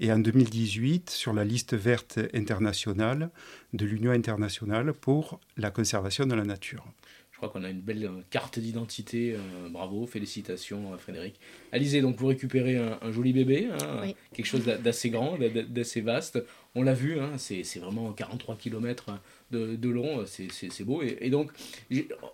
et 0.00 0.12
en 0.12 0.18
2018 0.18 1.10
sur 1.10 1.32
la 1.32 1.44
liste 1.44 1.74
verte 1.74 2.18
internationale 2.34 3.30
de 3.72 3.86
l'Union 3.86 4.10
internationale 4.10 4.92
pour 4.92 5.38
la 5.56 5.70
conservation 5.70 6.26
de 6.26 6.34
la 6.34 6.44
nature. 6.44 6.84
Je 7.36 7.38
crois 7.38 7.50
qu'on 7.50 7.64
a 7.64 7.68
une 7.68 7.82
belle 7.82 8.06
euh, 8.06 8.22
carte 8.30 8.58
d'identité. 8.58 9.34
Euh, 9.34 9.68
bravo, 9.68 10.06
félicitations 10.06 10.94
euh, 10.94 10.96
Frédéric. 10.96 11.38
Alizé, 11.70 12.00
donc 12.00 12.16
vous 12.16 12.28
récupérez 12.28 12.78
un, 12.78 13.12
joli 13.12 13.34
bébé, 13.34 13.68
hein, 13.78 14.10
quelque 14.32 14.46
chose 14.46 14.64
d'assez 14.64 15.10
grand, 15.10 15.36
d'assez 15.68 16.00
vaste. 16.00 16.42
On 16.74 16.82
l'a 16.82 16.94
vu, 16.94 17.20
hein, 17.20 17.32
c'est 17.36 17.78
vraiment 17.78 18.10
43 18.12 18.56
km 18.56 19.20
de, 19.50 19.76
de 19.76 19.88
long, 19.90 20.24
c'est 20.24 20.84
beau. 20.84 21.02
Et, 21.02 21.28
donc 21.28 21.50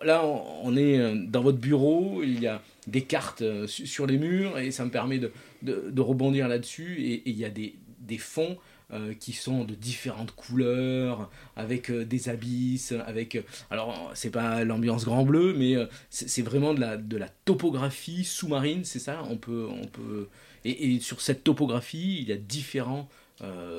là, 0.01 0.25
on 0.25 0.77
est 0.77 1.13
dans 1.27 1.41
votre 1.41 1.57
bureau, 1.57 2.23
il 2.23 2.39
y 2.39 2.47
a 2.47 2.61
des 2.87 3.01
cartes 3.01 3.43
sur 3.65 4.07
les 4.07 4.17
murs 4.17 4.57
et 4.57 4.71
ça 4.71 4.85
me 4.85 4.89
permet 4.89 5.19
de, 5.19 5.33
de, 5.63 6.01
rebondir 6.01 6.47
là-dessus. 6.47 7.01
Et, 7.01 7.23
il 7.25 7.37
y 7.37 7.43
a 7.43 7.49
des, 7.49 7.75
des 7.99 8.17
fonds 8.17 8.57
euh, 8.93 9.13
qui 9.19 9.33
sont 9.33 9.63
de 9.63 9.73
différentes 9.73 10.35
couleurs, 10.35 11.31
avec 11.55 11.89
euh, 11.89 12.05
des 12.05 12.29
abysses, 12.29 12.93
avec... 13.07 13.35
Euh, 13.35 13.41
alors, 13.71 14.11
c'est 14.13 14.29
pas 14.29 14.63
l'ambiance 14.63 15.03
grand 15.03 15.23
bleu, 15.23 15.55
mais 15.57 15.75
c'est 16.11 16.43
vraiment 16.43 16.75
de 16.75 16.79
la, 16.79 16.97
de 16.97 17.17
la 17.17 17.27
topographie 17.45 18.23
sous-marine, 18.23 18.85
c'est 18.85 18.99
ça? 18.99 19.23
On 19.29 19.37
peut, 19.37 19.67
on 19.67 19.87
peut... 19.87 20.27
Et, 20.63 20.99
sur 20.99 21.21
cette 21.21 21.43
topographie, 21.43 22.19
il 22.21 22.29
y 22.29 22.31
a 22.31 22.37
différents 22.37 23.09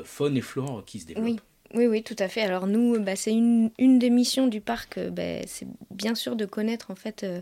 faunes 0.05 0.37
et 0.37 0.43
flores 0.43 0.85
qui 0.85 0.99
se 0.99 1.07
développent. 1.07 1.41
Oui, 1.77 2.03
tout 2.03 2.17
à 2.19 2.29
fait. 2.29 2.43
Alors 2.43 2.67
nous, 2.67 3.01
bah, 3.01 3.17
c'est 3.17 3.33
une, 3.33 3.71
des 3.79 4.11
missions 4.11 4.47
du 4.47 4.61
parc, 4.61 4.99
euh, 4.99 5.11
bah, 5.11 5.47
c'est 5.47 5.67
bien 5.91 6.15
sûr 6.15 6.37
de 6.37 6.45
connaître 6.45 6.91
en 6.91 6.95
fait 6.95 7.25
euh, 7.25 7.41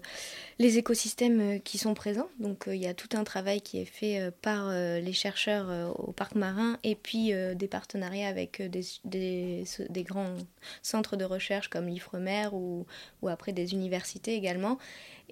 les 0.58 0.78
écosystèmes 0.78 1.40
euh, 1.40 1.58
qui 1.58 1.78
sont 1.78 1.94
présents. 1.94 2.28
Donc 2.38 2.64
il 2.66 2.76
y 2.76 2.86
a 2.86 2.94
tout 2.94 3.10
un 3.14 3.24
travail 3.24 3.60
qui 3.60 3.78
est 3.78 3.84
fait 3.84 4.30
par 4.40 4.70
les 4.70 5.12
chercheurs 5.12 5.94
au 5.98 6.12
parc 6.12 6.34
marin 6.34 6.78
et 6.82 6.94
puis 6.94 7.32
des 7.54 7.68
partenariats 7.68 8.28
avec 8.28 8.62
des, 8.62 8.82
des, 9.04 9.64
des, 9.88 10.02
grands 10.02 10.36
centres 10.82 11.16
de 11.16 11.24
recherche 11.24 11.68
comme 11.68 11.86
l'IFREMER 11.86 12.48
ou, 12.52 12.86
ou 13.20 13.28
après 13.28 13.52
des 13.52 13.72
universités 13.72 14.34
également. 14.34 14.78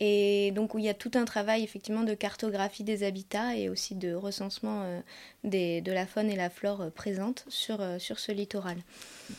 Et 0.01 0.51
donc 0.53 0.73
il 0.75 0.85
y 0.85 0.89
a 0.89 0.95
tout 0.95 1.11
un 1.15 1.27
travail 1.27 1.63
effectivement 1.63 2.05
de 2.05 2.15
cartographie 2.15 2.85
des 2.85 3.03
habitats 3.03 3.55
et 3.55 3.69
aussi 3.69 3.95
de 3.95 4.15
recensement 4.15 4.83
euh, 4.83 5.01
de 5.45 5.93
la 5.93 6.07
faune 6.07 6.31
et 6.31 6.37
la 6.37 6.49
flore 6.49 6.81
euh, 6.81 6.91
présentes 6.91 7.45
sur, 7.49 7.83
euh, 7.83 7.99
sur 7.99 8.19
ce 8.19 8.33
littoral. 8.33 8.79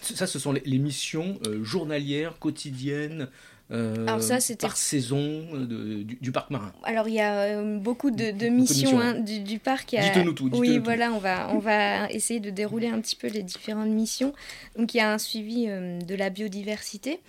Ça, 0.01 0.27
ce 0.27 0.37
sont 0.37 0.51
les, 0.51 0.77
missions 0.77 1.39
journalières, 1.63 2.37
quotidiennes 2.37 3.27
par 3.71 4.77
saison 4.77 5.43
du, 5.53 6.31
parc 6.31 6.49
marin 6.49 6.73
Alors 6.83 7.07
il 7.07 7.15
y 7.15 7.21
a 7.21 7.61
beaucoup 7.63 8.11
de, 8.11 8.47
missions, 8.47 8.99
hein, 8.99 9.15
du, 9.19 9.59
parc. 9.59 9.95
Dites-nous 9.95 10.33
tout. 10.33 10.49
oui, 10.53 10.77
voilà, 10.79 11.11
on 11.13 11.19
va, 11.19 11.49
on 11.53 11.59
va 11.59 12.09
essayer 12.11 12.39
de 12.39 12.49
dérouler 12.49 12.87
un 12.87 12.99
petit 12.99 13.15
peu 13.15 13.27
les 13.27 13.43
différentes 13.43 13.89
missions. 13.89 14.33
Donc 14.77 14.93
il 14.93 14.97
y 14.97 15.01
a 15.01 15.11
un 15.11 15.17
suivi 15.17 15.67
de 15.67 16.15
la 16.15 16.29
biodiversité 16.29 17.19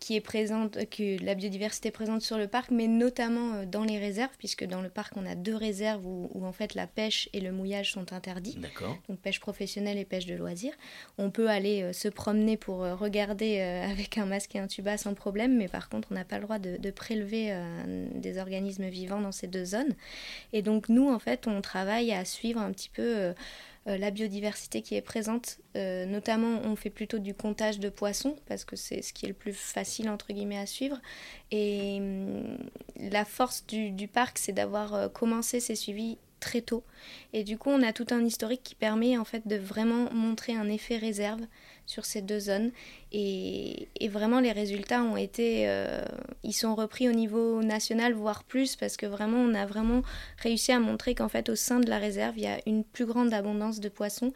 qui 0.00 0.16
est 0.16 0.20
présente, 0.20 0.78
que 0.90 1.22
la 1.24 1.34
biodiversité 1.34 1.88
est 1.88 1.92
présente 1.92 2.22
sur 2.22 2.38
le 2.38 2.46
parc, 2.46 2.70
mais 2.70 2.88
notamment 2.88 3.64
dans 3.64 3.84
les 3.84 3.98
réserves, 3.98 4.32
puisque 4.38 4.64
dans 4.64 4.80
le 4.80 4.88
parc 4.88 5.16
on 5.16 5.26
a 5.26 5.34
deux 5.34 5.56
réserves 5.56 6.06
où, 6.06 6.30
où 6.34 6.44
en 6.46 6.52
fait 6.52 6.74
la 6.74 6.86
pêche 6.86 7.28
et 7.32 7.40
le 7.40 7.52
mouillage 7.52 7.92
sont 7.92 8.12
interdits. 8.12 8.56
D'accord. 8.58 8.96
Donc 9.08 9.18
pêche 9.20 9.40
professionnelle 9.40 9.98
et 9.98 10.04
pêche 10.04 10.26
de 10.26 10.34
loisirs. 10.34 10.74
On 11.18 11.30
peut 11.30 11.48
aller 11.48 11.82
euh, 11.82 11.92
se 11.92 12.08
promener 12.08 12.56
pour 12.56 12.84
euh, 12.84 12.94
regarder 12.94 13.58
euh, 13.60 13.84
avec 13.90 14.18
un 14.18 14.26
masque 14.26 14.54
et 14.54 14.58
un 14.58 14.66
tuba 14.66 14.96
sans 14.96 15.14
problème, 15.14 15.53
mais 15.56 15.68
par 15.68 15.88
contre 15.88 16.08
on 16.10 16.14
n'a 16.14 16.24
pas 16.24 16.38
le 16.38 16.44
droit 16.44 16.58
de, 16.58 16.90
prélever 16.90 17.56
des 18.14 18.38
organismes 18.38 18.88
vivants 18.88 19.20
dans 19.20 19.32
ces 19.32 19.46
deux 19.46 19.64
zones. 19.64 19.94
Et 20.52 20.62
donc 20.62 20.88
nous 20.88 21.08
en 21.10 21.18
fait 21.18 21.46
on 21.46 21.60
travaille 21.60 22.12
à 22.12 22.24
suivre 22.24 22.60
un 22.60 22.72
petit 22.72 22.88
peu 22.88 23.34
la 23.86 24.10
biodiversité 24.10 24.80
qui 24.80 24.94
est 24.94 25.02
présente. 25.02 25.58
notamment, 25.74 26.60
on 26.64 26.76
fait 26.76 26.90
plutôt 26.90 27.18
du 27.18 27.34
comptage 27.34 27.78
de 27.80 27.88
poissons 27.88 28.36
parce 28.46 28.64
que 28.64 28.76
c'est 28.76 29.02
ce 29.02 29.12
qui 29.12 29.26
est 29.26 29.28
le 29.28 29.34
plus 29.34 29.52
facile 29.52 30.08
entre 30.08 30.32
guillemets 30.32 30.58
à 30.58 30.66
suivre. 30.66 31.00
Et 31.50 31.98
hum, 31.98 32.58
la 32.96 33.24
force 33.24 33.66
du 33.66 34.08
parc, 34.08 34.38
c'est 34.38 34.52
d'avoir 34.52 35.12
commencé 35.12 35.60
ces 35.60 35.74
suivis 35.74 36.18
très 36.44 36.60
tôt. 36.60 36.84
Et 37.32 37.42
du 37.42 37.56
coup, 37.56 37.70
on 37.70 37.82
a 37.82 37.92
tout 37.92 38.06
un 38.10 38.22
historique 38.24 38.62
qui 38.62 38.74
permet 38.74 39.16
en 39.16 39.24
fait 39.24 39.46
de 39.48 39.56
vraiment 39.56 40.12
montrer 40.12 40.54
un 40.54 40.68
effet 40.68 40.98
réserve 40.98 41.40
sur 41.86 42.04
ces 42.04 42.22
deux 42.22 42.40
zones. 42.40 42.70
Et, 43.12 43.88
vraiment, 44.08 44.40
les 44.40 44.52
résultats 44.52 45.02
ont 45.02 45.16
été, 45.16 45.68
euh, 45.68 46.04
ils 46.42 46.52
sont 46.52 46.74
repris 46.74 47.08
au 47.08 47.12
niveau 47.12 47.62
national, 47.62 48.12
voire 48.12 48.44
plus, 48.44 48.76
parce 48.76 48.96
que 48.96 49.06
vraiment, 49.06 49.38
on 49.38 49.54
a 49.54 49.66
vraiment 49.66 50.02
réussi 50.38 50.72
à 50.72 50.80
montrer 50.80 51.14
qu'en 51.14 51.28
fait, 51.28 51.48
au 51.48 51.54
sein 51.54 51.80
de 51.80 51.88
la 51.88 51.98
réserve, 51.98 52.34
il 52.36 52.44
y 52.44 52.48
a 52.48 52.58
une 52.66 52.84
plus 52.84 53.06
grande 53.06 53.32
abondance 53.32 53.80
de 53.80 53.88
poissons 53.88 54.32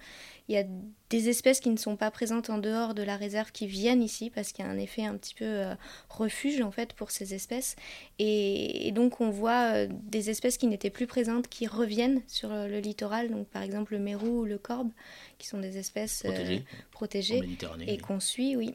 il 0.49 0.55
y 0.55 0.59
a 0.59 0.65
des 1.11 1.29
espèces 1.29 1.61
qui 1.61 1.69
ne 1.69 1.77
sont 1.77 1.97
pas 1.97 2.11
présentes 2.11 2.49
en 2.49 2.59
dehors 2.59 2.95
de 2.95 3.03
la 3.03 3.17
réserve 3.17 3.53
qui 3.53 3.67
viennent 3.67 4.03
ici 4.03 4.31
parce 4.31 4.53
qu'il 4.53 4.65
y 4.65 4.69
a 4.69 4.71
un 4.71 4.79
effet 4.79 5.05
un 5.05 5.17
petit 5.17 5.35
peu 5.35 5.45
euh, 5.45 5.75
refuge 6.09 6.61
en 6.63 6.71
fait 6.71 6.95
pour 6.95 7.11
ces 7.11 7.35
espèces. 7.35 7.77
Et, 8.19 8.91
donc 8.93 9.21
on 9.21 9.31
voit 9.31 9.75
euh, 9.75 9.89
des 9.91 10.31
espèces 10.31 10.57
qui 10.57 10.67
n'étaient 10.67 10.91
plus 10.91 11.07
présentes 11.07 11.49
qui 11.49 11.67
reviennent 11.67 12.23
sur 12.27 12.49
le, 12.49 12.79
littoral. 12.79 13.31
Donc 13.31 13.47
par 13.49 13.63
exemple 13.63 13.93
le 13.93 13.99
mérou 13.99 14.41
ou 14.41 14.45
le 14.45 14.59
corbe 14.59 14.91
qui 15.39 15.47
sont 15.47 15.59
des 15.59 15.77
espèces 15.77 16.23
euh, 16.25 16.59
protégées, 16.91 17.43
et 17.87 17.99
qu'on 17.99 18.21
suit, 18.21 18.57
oui. 18.57 18.75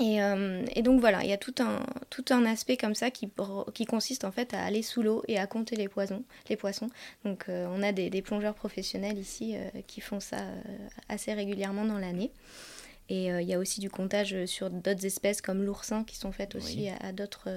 Euh, 0.00 0.64
et, 0.74 0.82
donc 0.82 1.00
voilà, 1.00 1.22
il 1.24 1.30
y 1.30 1.32
a 1.32 1.38
tout 1.38 1.54
un, 1.58 1.84
tout 2.08 2.24
un 2.30 2.44
aspect 2.46 2.76
comme 2.76 2.94
ça 2.94 3.10
qui, 3.10 3.28
qui 3.74 3.84
consiste 3.84 4.24
en 4.24 4.32
fait 4.32 4.54
à 4.54 4.62
aller 4.62 4.82
sous 4.82 5.02
l'eau 5.02 5.22
et 5.28 5.38
à 5.38 5.46
compter 5.46 5.76
les, 5.76 5.88
poisons, 5.88 6.24
les 6.48 6.56
poissons. 6.56 6.90
Donc 7.24 7.44
euh, 7.48 7.66
on 7.70 7.82
a 7.82 7.92
des, 7.92 8.10
des, 8.10 8.22
plongeurs 8.22 8.54
professionnels 8.54 9.18
ici 9.18 9.54
euh, 9.56 9.68
qui 9.86 10.00
font 10.00 10.20
ça 10.20 10.38
assez 11.08 11.32
régulièrement 11.32 11.84
dans 11.84 11.98
l'année. 11.98 12.30
Et 13.12 13.24
il 13.26 13.42
y 13.48 13.54
a 13.54 13.58
aussi 13.58 13.80
du 13.80 13.90
comptage 13.90 14.44
sur 14.44 14.70
d'autres 14.70 15.04
espèces 15.04 15.42
comme 15.42 15.64
l'oursin 15.64 16.04
qui 16.04 16.14
sont 16.14 16.30
faites 16.30 16.54
aussi 16.54 16.88
à, 17.00 17.10
d'autres 17.10 17.50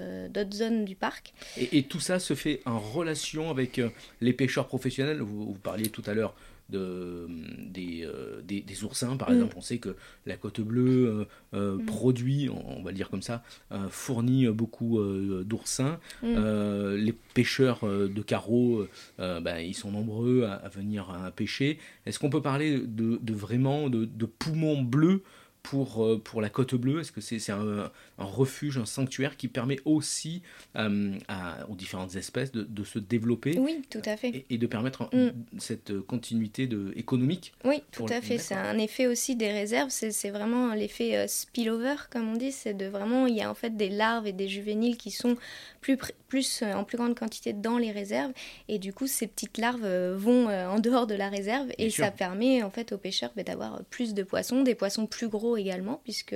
zones 0.51 0.83
du 0.83 0.95
parc. 0.95 1.35
Et, 1.57 1.83
tout 1.83 1.99
ça 1.99 2.17
se 2.17 2.33
fait 2.33 2.63
en 2.65 2.79
relation 2.79 3.51
avec 3.51 3.79
les 4.19 4.33
pêcheurs 4.33 4.65
professionnels. 4.65 5.21
Vous, 5.21 5.45
vous 5.45 5.59
parliez 5.59 5.89
tout 5.89 6.01
à 6.07 6.15
l'heure 6.15 6.33
de, 6.69 7.27
des, 7.59 8.03
euh, 8.03 8.41
des, 8.41 8.61
des, 8.61 8.83
oursins, 8.83 9.17
par 9.17 9.29
mm. 9.29 9.33
exemple. 9.33 9.55
On 9.57 9.61
sait 9.61 9.77
que 9.77 9.95
la 10.25 10.37
côte 10.37 10.61
bleue 10.61 11.07
euh, 11.07 11.25
euh, 11.53 11.77
mm. 11.77 11.85
produit, 11.85 12.49
on 12.49 12.81
va 12.83 12.91
dire 12.91 13.09
comme 13.09 13.21
ça, 13.21 13.43
fournit 13.89 14.47
beaucoup 14.47 14.99
d'oursins. 15.43 15.99
Mm. 16.21 16.95
les 16.95 17.13
pêcheurs 17.33 17.81
de 17.85 18.21
carreaux, 18.21 18.85
ben, 19.17 19.57
ils 19.59 19.75
sont 19.75 19.91
nombreux 19.91 20.43
à, 20.43 20.69
venir 20.69 21.09
à 21.09 21.31
pêcher. 21.31 21.79
Est-ce 22.05 22.19
qu'on 22.19 22.29
peut 22.29 22.41
parler 22.41 22.79
de, 22.79 23.19
de 23.21 23.33
vraiment 23.33 23.89
de, 23.89 24.05
de 24.05 24.25
poumons 24.25 24.81
bleus 24.81 25.23
pour, 25.63 26.03
euh, 26.03 26.21
pour 26.21 26.41
la 26.41 26.49
côte 26.49 26.75
bleue 26.75 26.99
Est-ce 26.99 27.11
que 27.13 27.21
c'est 27.21 27.51
un, 27.51 27.89
un, 28.17 28.23
refuge, 28.23 28.77
un 28.77 28.85
sanctuaire 28.85 29.37
qui 29.37 29.47
permet 29.47 29.79
aussi 29.85 30.43
euh, 30.75 31.17
à, 31.29 31.67
aux 31.69 31.75
différentes 31.75 32.15
espèces 32.15 32.51
de, 32.51 32.63
de, 32.63 32.83
se 32.83 32.99
développer 32.99 33.57
Oui, 33.57 33.81
tout 33.89 34.01
à 34.05 34.17
fait. 34.17 34.45
Et, 34.49 34.57
de 34.57 34.67
permettre 34.67 35.09
mm. 35.15 35.31
cette 35.57 35.99
continuité 36.01 36.67
de, 36.67 36.91
économique 36.97 37.53
Oui, 37.63 37.81
tout 37.91 38.05
à 38.09 38.21
fait. 38.21 38.37
C'est 38.37 38.55
un 38.55 38.77
effet 38.77 39.07
aussi 39.07 39.37
des 39.37 39.51
réserves. 39.51 39.89
C'est 39.89 40.29
vraiment 40.29 40.73
l'effet 40.73 41.15
euh, 41.15 41.27
spillover, 41.27 41.95
comme 42.11 42.29
on 42.29 42.35
dit. 42.35 42.51
C'est 42.51 42.73
de 42.73 42.85
vraiment, 42.85 43.25
il 43.25 43.35
y 43.35 43.41
a 43.41 43.49
en 43.49 43.55
fait 43.55 43.75
des 43.75 43.89
larves 43.89 44.27
et 44.27 44.33
des 44.33 44.49
juvéniles 44.49 44.97
qui 44.97 45.11
sont 45.11 45.37
plus, 45.79 45.97
plus 46.27 46.61
en 46.61 46.83
plus 46.83 46.97
grande 46.97 47.17
quantité 47.17 47.53
dans 47.53 47.77
les 47.77 47.91
réserves. 47.91 48.33
Et 48.67 48.79
du 48.79 48.93
coup, 48.93 49.07
ces 49.07 49.27
petites 49.27 49.57
larves 49.57 49.87
vont 50.15 50.49
en 50.49 50.79
dehors 50.79 51.07
de 51.07 51.15
la 51.15 51.29
réserve. 51.29 51.69
et 51.77 51.89
ça 51.89 52.11
permet 52.11 52.63
en 52.63 52.69
fait 52.69 52.91
aux 52.91 52.97
pêcheurs 52.97 53.31
bah, 53.35 53.43
d'avoir 53.43 53.81
plus 53.85 54.13
de 54.13 54.23
poissons, 54.23 54.61
des 54.63 54.75
poissons 54.75 55.07
plus 55.07 55.29
gros 55.29 55.52
également, 55.57 56.01
puisque 56.03 56.35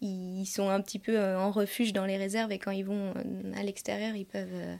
ils 0.00 0.46
sont 0.46 0.68
un 0.68 0.80
petit 0.80 0.98
peu 0.98 1.18
euh, 1.18 1.38
en 1.38 1.50
refuge 1.50 1.92
dans 1.92 2.04
les 2.04 2.16
réserves 2.16 2.52
et 2.52 2.58
quand 2.58 2.70
ils 2.70 2.84
vont 2.84 3.14
euh, 3.16 3.52
à 3.56 3.62
l'extérieur, 3.62 4.14
ils 4.14 4.26
peuvent 4.26 4.48
euh, 4.52 4.76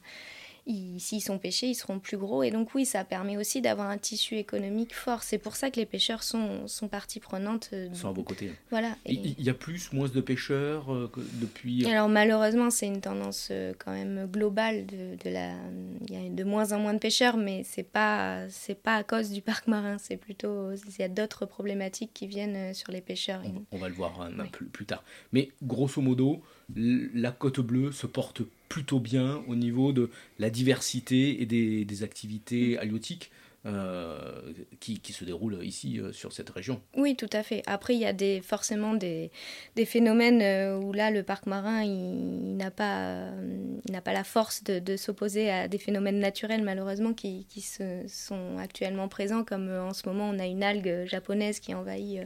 s'ils 0.66 1.22
sont 1.22 1.38
pêchés, 1.38 1.68
ils 1.68 1.74
seront 1.74 1.98
plus 1.98 2.16
gros. 2.16 2.42
Et 2.42 2.50
donc 2.50 2.74
oui, 2.74 2.86
ça 2.86 3.04
permet 3.04 3.36
aussi 3.36 3.60
d'avoir 3.60 3.90
un 3.90 3.98
tissu 3.98 4.36
économique 4.36 4.94
fort. 4.94 5.22
C'est 5.22 5.38
pour 5.38 5.56
ça 5.56 5.70
que 5.70 5.76
les 5.76 5.86
pêcheurs 5.86 6.22
sont, 6.22 6.66
sont 6.68 6.88
partie 6.88 7.20
prenante. 7.20 7.70
Ils 7.72 7.94
sont 7.96 8.08
à 8.08 8.12
vos 8.12 8.22
côtés. 8.22 8.52
Voilà. 8.70 8.96
Il 9.06 9.42
y 9.42 9.50
a 9.50 9.54
plus, 9.54 9.92
moins 9.92 10.08
de 10.08 10.20
pêcheurs 10.20 10.86
depuis... 11.34 11.84
Alors 11.86 12.08
malheureusement, 12.08 12.70
c'est 12.70 12.86
une 12.86 13.00
tendance 13.00 13.50
quand 13.78 13.92
même 13.92 14.26
globale. 14.30 14.86
De, 14.86 15.16
de, 15.22 15.30
la... 15.30 15.52
Il 16.08 16.14
y 16.14 16.26
a 16.26 16.28
de 16.28 16.44
moins 16.44 16.72
en 16.72 16.78
moins 16.78 16.94
de 16.94 16.98
pêcheurs, 16.98 17.36
mais 17.36 17.62
c'est 17.64 17.82
pas, 17.82 18.48
c'est 18.48 18.80
pas 18.80 18.96
à 18.96 19.04
cause 19.04 19.30
du 19.30 19.42
parc 19.42 19.66
marin. 19.66 19.98
C'est 19.98 20.16
plutôt... 20.16 20.72
Il 20.72 21.00
y 21.00 21.02
a 21.02 21.08
d'autres 21.08 21.46
problématiques 21.46 22.12
qui 22.14 22.26
viennent 22.26 22.74
sur 22.74 22.92
les 22.92 23.00
pêcheurs. 23.00 23.42
On, 23.72 23.78
va 23.78 23.88
le 23.88 23.94
voir 23.94 24.20
un, 24.20 24.46
peu 24.46 24.66
plus 24.66 24.86
tard. 24.86 25.02
Mais 25.32 25.50
grosso 25.62 26.00
modo, 26.00 26.42
la 26.74 27.32
côte 27.32 27.60
bleue 27.60 27.92
se 27.92 28.06
porte 28.06 28.42
plutôt 28.72 29.00
bien 29.00 29.42
au 29.48 29.54
niveau 29.54 29.92
de 29.92 30.08
la 30.38 30.48
diversité 30.48 31.42
et 31.42 31.46
des, 31.46 32.02
activités 32.02 32.76
mm. 32.76 32.78
halieutiques. 32.78 33.30
Euh, 33.64 34.40
qui, 34.80 35.12
se 35.12 35.24
déroulent 35.24 35.60
ici 35.62 36.00
euh, 36.00 36.12
sur 36.12 36.32
cette 36.32 36.50
région. 36.50 36.80
Oui, 36.96 37.14
tout 37.14 37.30
à 37.32 37.44
fait. 37.44 37.62
Après, 37.66 37.94
il 37.94 38.00
y 38.00 38.04
a 38.04 38.12
des, 38.12 38.40
forcément 38.40 38.92
des, 38.92 39.30
phénomènes 39.86 40.42
euh, 40.42 40.80
où 40.80 40.92
là, 40.92 41.12
le 41.12 41.22
parc 41.22 41.46
marin, 41.46 41.84
il, 41.84 42.56
n'a 42.56 42.72
pas, 42.72 43.30
la 44.04 44.24
force 44.24 44.64
de, 44.64 44.96
s'opposer 44.96 45.48
à 45.48 45.68
des 45.68 45.78
phénomènes 45.78 46.18
naturels, 46.18 46.64
malheureusement, 46.64 47.12
qui, 47.12 47.46
qui 47.48 47.60
se, 47.60 48.02
sont 48.08 48.58
actuellement 48.58 49.06
présents, 49.06 49.44
comme 49.44 49.70
en 49.70 49.92
ce 49.92 50.08
moment, 50.08 50.28
on 50.28 50.40
a 50.40 50.46
une 50.46 50.64
algue 50.64 51.04
japonaise 51.06 51.60
qui 51.60 51.72
envahit 51.72 52.18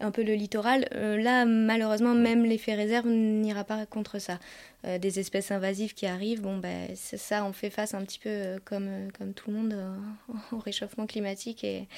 un 0.00 0.10
peu 0.10 0.24
le 0.24 0.34
littoral. 0.34 0.88
Là, 0.90 1.44
malheureusement, 1.44 2.14
même 2.14 2.44
l'effet 2.44 2.74
réserve 2.74 3.06
n'ira 3.06 3.62
pas 3.62 3.86
contre 3.86 4.18
ça. 4.18 4.40
Euh, 4.86 4.98
des 4.98 5.18
espèces 5.18 5.50
invasives 5.50 5.94
qui 5.94 6.06
arrivent, 6.06 6.42
bon, 6.42 6.60
c'est 6.94 7.16
ça, 7.16 7.44
on 7.44 7.52
fait 7.52 7.70
face 7.70 7.94
un 7.94 8.04
petit 8.04 8.20
peu 8.20 8.28
euh, 8.28 8.58
comme, 8.64 9.10
comme 9.18 9.32
tout 9.34 9.50
le 9.50 9.56
monde 9.56 9.76
au 10.52 10.58
réchauffement 10.58 11.06
climatique 11.06 11.64
et, 11.64 11.88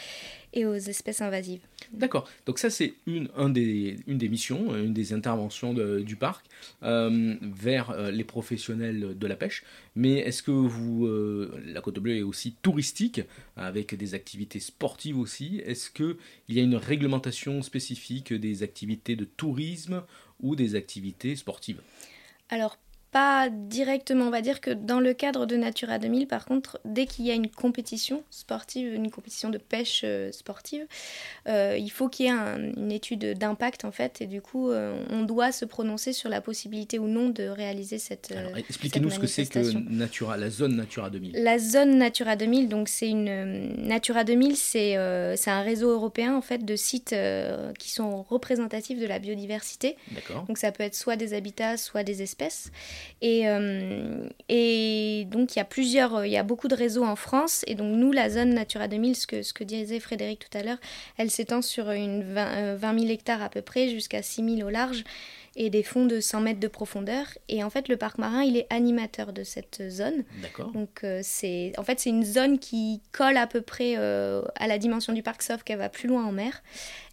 et 0.55 0.65
aux 0.65 0.75
espèces 0.75 1.21
invasives. 1.21 1.61
D'accord, 1.93 2.29
donc 2.47 2.59
ça 2.59 2.71
c'est 2.71 2.95
une, 3.07 3.29
un 3.37 3.51
des, 3.51 3.99
une 4.07 4.17
des 4.17 4.29
missions, 4.29 4.75
une 4.75 4.95
des 4.95 5.13
interventions 5.13 5.75
du 5.75 6.17
parc 6.17 6.47
vers 6.83 8.11
les 8.11 8.25
professionnels 8.25 9.17
de 9.19 9.27
la 9.27 9.37
pêche. 9.37 9.65
Mais 9.95 10.19
est-ce 10.19 10.43
que 10.43 10.51
vous, 10.51 11.09
la 11.67 11.81
Côte 11.81 11.99
Bleue 11.99 12.17
est 12.17 12.23
aussi 12.23 12.55
touristique, 12.63 13.21
avec 13.57 13.95
des 13.95 14.15
activités 14.15 14.61
sportives 14.61 15.19
aussi? 15.19 15.63
Est-ce 15.65 15.91
qu'il 15.91 16.17
y 16.49 16.59
a 16.59 16.63
une 16.63 16.77
réglementation 16.77 17.63
spécifique 17.63 18.33
des 18.33 18.63
activités 18.63 19.17
de 19.17 19.25
tourisme 19.25 20.03
ou 20.41 20.57
des 20.57 20.75
activités 20.75 21.37
sportives? 21.37 21.81
Alors, 22.51 22.79
pas 23.11 23.49
directement. 23.51 24.27
On 24.27 24.31
va 24.31 24.43
dire 24.43 24.61
que 24.61 24.71
dans 24.71 25.01
le 25.01 25.15
cadre 25.15 25.47
de 25.47 25.57
Natura 25.57 25.99
2000, 25.99 26.27
par 26.27 26.45
contre, 26.45 26.79
dès 26.85 27.07
qu'il 27.07 27.25
y 27.25 27.31
a 27.31 27.35
une 27.35 27.49
compétition 27.49 28.23
sportive, 28.31 28.93
une 28.93 29.11
compétition 29.11 29.49
de 29.49 29.59
pêche 29.59 30.03
euh, 30.05 30.31
sportive, 30.31 30.87
euh, 31.49 31.77
il 31.79 31.91
faut 31.91 32.09
qu'il 32.09 32.27
y 32.27 32.29
ait 32.29 32.33
une 32.33 32.93
étude 32.93 33.39
d'impact 33.39 33.85
en 33.85 33.93
fait, 33.93 34.21
et 34.21 34.27
du 34.27 34.43
coup, 34.43 34.71
euh, 34.71 35.03
on 35.11 35.23
doit 35.23 35.53
se 35.53 35.65
prononcer 35.65 36.13
sur 36.13 36.29
la 36.29 36.41
possibilité 36.41 36.99
ou 36.99 37.07
non 37.07 37.31
de 37.31 37.45
réaliser 37.45 37.99
cette. 37.99 38.33
Alors, 38.33 38.57
expliquez-nous 38.57 39.11
ce 39.11 39.19
que 39.19 39.27
c'est 39.27 39.47
que 39.47 39.73
Natura, 39.91 40.37
la 40.37 40.51
zone 40.51 40.77
Natura 40.77 41.09
2000. 41.09 41.43
La 41.43 41.59
zone 41.59 41.97
Natura 41.97 42.37
2000, 42.37 42.69
donc 42.69 42.89
c'est 42.89 43.09
une 43.09 43.87
Natura 43.87 44.25
2000, 44.25 44.57
c'est 44.57 44.97
c'est 45.37 45.51
un 45.51 45.63
réseau 45.63 45.91
européen 45.91 46.35
en 46.35 46.43
fait 46.43 46.65
de 46.65 46.77
sites 46.77 47.15
qui 47.79 47.91
sont 47.91 48.23
représentatifs 48.23 48.99
de 48.99 49.07
la 49.07 49.19
biodiversité. 49.19 49.97
D'accord. 50.11 50.45
Donc 50.47 50.59
ça 50.59 50.73
peut 50.73 50.83
être 50.83 50.95
soit 50.95 51.17
des 51.17 51.33
habitats, 51.35 51.77
soit 51.77 52.03
des 52.03 52.23
espèces. 52.23 52.71
Et, 53.21 53.49
euh, 53.49 54.29
et 54.49 55.27
donc, 55.31 55.57
il 55.57 55.59
y 55.59 55.63
a 55.63 55.65
plusieurs, 55.65 56.25
il 56.25 56.31
y 56.31 56.37
a 56.37 56.43
beaucoup 56.43 56.69
de 56.69 56.75
réseaux 56.75 57.05
en 57.05 57.17
France. 57.17 57.65
Et 57.67 57.75
donc, 57.75 57.97
nous, 57.97 58.13
la 58.13 58.31
zone 58.31 58.55
Natura 58.55 58.87
2000, 58.87 59.17
ce 59.17 59.27
que, 59.27 59.43
ce 59.43 59.53
que 59.53 59.65
disait 59.65 59.99
Frédéric 59.99 60.39
tout 60.39 60.57
à 60.57 60.63
l'heure, 60.63 60.79
elle 61.17 61.31
s'étend 61.31 61.61
sur 61.63 61.91
une 61.91 62.23
20, 62.23 62.77
20 62.77 62.99
000 63.01 63.13
hectares 63.13 63.43
à 63.43 63.49
peu 63.49 63.63
près, 63.63 63.89
jusqu'à 63.89 64.23
6 64.23 64.57
000 64.57 64.69
au 64.69 64.71
large. 64.71 65.05
et 65.57 65.71
des 65.71 65.83
fonds 65.83 66.07
de 66.07 66.21
100 66.21 66.41
mètres 66.43 66.61
de 66.61 66.69
profondeur. 66.69 67.27
Et 67.49 67.65
en 67.65 67.71
fait, 67.71 67.89
le 67.89 67.97
parc 67.97 68.19
marin, 68.19 68.43
il 68.45 68.57
est 68.57 68.67
animateur 68.71 69.33
de 69.33 69.43
cette 69.43 69.83
zone. 69.91 70.23
D'accord. 70.41 70.71
Donc, 70.71 71.05
c'est 71.23 71.73
en 71.77 71.83
fait, 71.83 71.99
c'est 71.99 72.11
une 72.11 72.25
zone 72.25 72.61
qui 72.61 73.01
colle 73.11 73.37
à 73.37 73.49
peu 73.49 73.61
près 73.61 73.97
à 73.97 74.67
la 74.69 74.79
dimension 74.79 75.13
du 75.13 75.25
parc, 75.25 75.43
sauf 75.43 75.65
qu'elle 75.65 75.79
va 75.79 75.89
plus 75.89 76.09
loin 76.09 76.25
en 76.25 76.31
mer. 76.31 76.63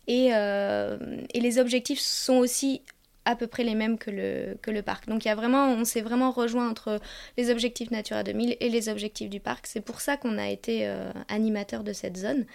Et, 0.07 0.27
et 0.27 1.39
les 1.39 1.57
objectifs 1.57 1.99
sont 1.99 2.35
aussi 2.35 2.83
à 3.25 3.35
peu 3.35 3.47
près 3.47 3.63
les 3.63 3.75
mêmes 3.75 3.97
que 3.97 4.11
le, 4.11 4.57
que 4.61 4.71
le 4.71 4.81
parc. 4.81 5.07
Donc 5.07 5.25
il 5.25 5.27
y 5.27 5.31
a 5.31 5.35
vraiment, 5.35 5.67
on 5.67 5.83
s'est 5.83 6.01
vraiment 6.01 6.31
rejoint 6.31 6.69
entre 6.69 6.99
les 7.37 7.49
objectifs 7.49 7.91
Natura 7.91 8.23
2000 8.23 8.57
et 8.59 8.69
les 8.69 8.89
objectifs 8.89 9.29
du 9.29 9.39
parc. 9.39 9.67
C'est 9.67 9.81
pour 9.81 9.99
ça 10.01 10.17
qu'on 10.17 10.37
a 10.37 10.47
été 10.47 10.87
euh, 10.87 11.11
animateur 11.27 11.83
de 11.83 11.93
cette 11.93 12.17
zone. 12.17 12.45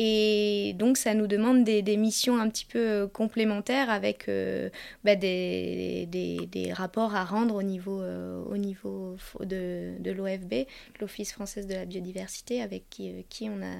Et 0.00 0.76
donc, 0.78 0.96
ça 0.96 1.12
nous 1.12 1.26
demande 1.26 1.64
des, 1.64 1.82
des 1.82 1.96
missions 1.96 2.38
un 2.38 2.48
petit 2.48 2.64
peu 2.64 2.78
euh, 2.78 3.06
complémentaires 3.08 3.90
avec 3.90 4.28
euh, 4.28 4.70
bah, 5.04 5.16
des, 5.16 6.06
des, 6.06 6.46
des, 6.46 6.72
rapports 6.72 7.16
à 7.16 7.24
rendre 7.24 7.56
au 7.56 7.64
niveau, 7.64 8.00
euh, 8.00 8.40
au 8.44 8.56
niveau 8.56 9.16
de, 9.40 10.00
de 10.00 10.10
l'OFB, 10.12 10.68
l'Office 11.00 11.32
française 11.32 11.66
de 11.66 11.74
la 11.74 11.84
biodiversité, 11.84 12.62
avec 12.62 12.88
qui, 12.88 13.24
qui 13.28 13.48
on 13.50 13.60
a 13.60 13.74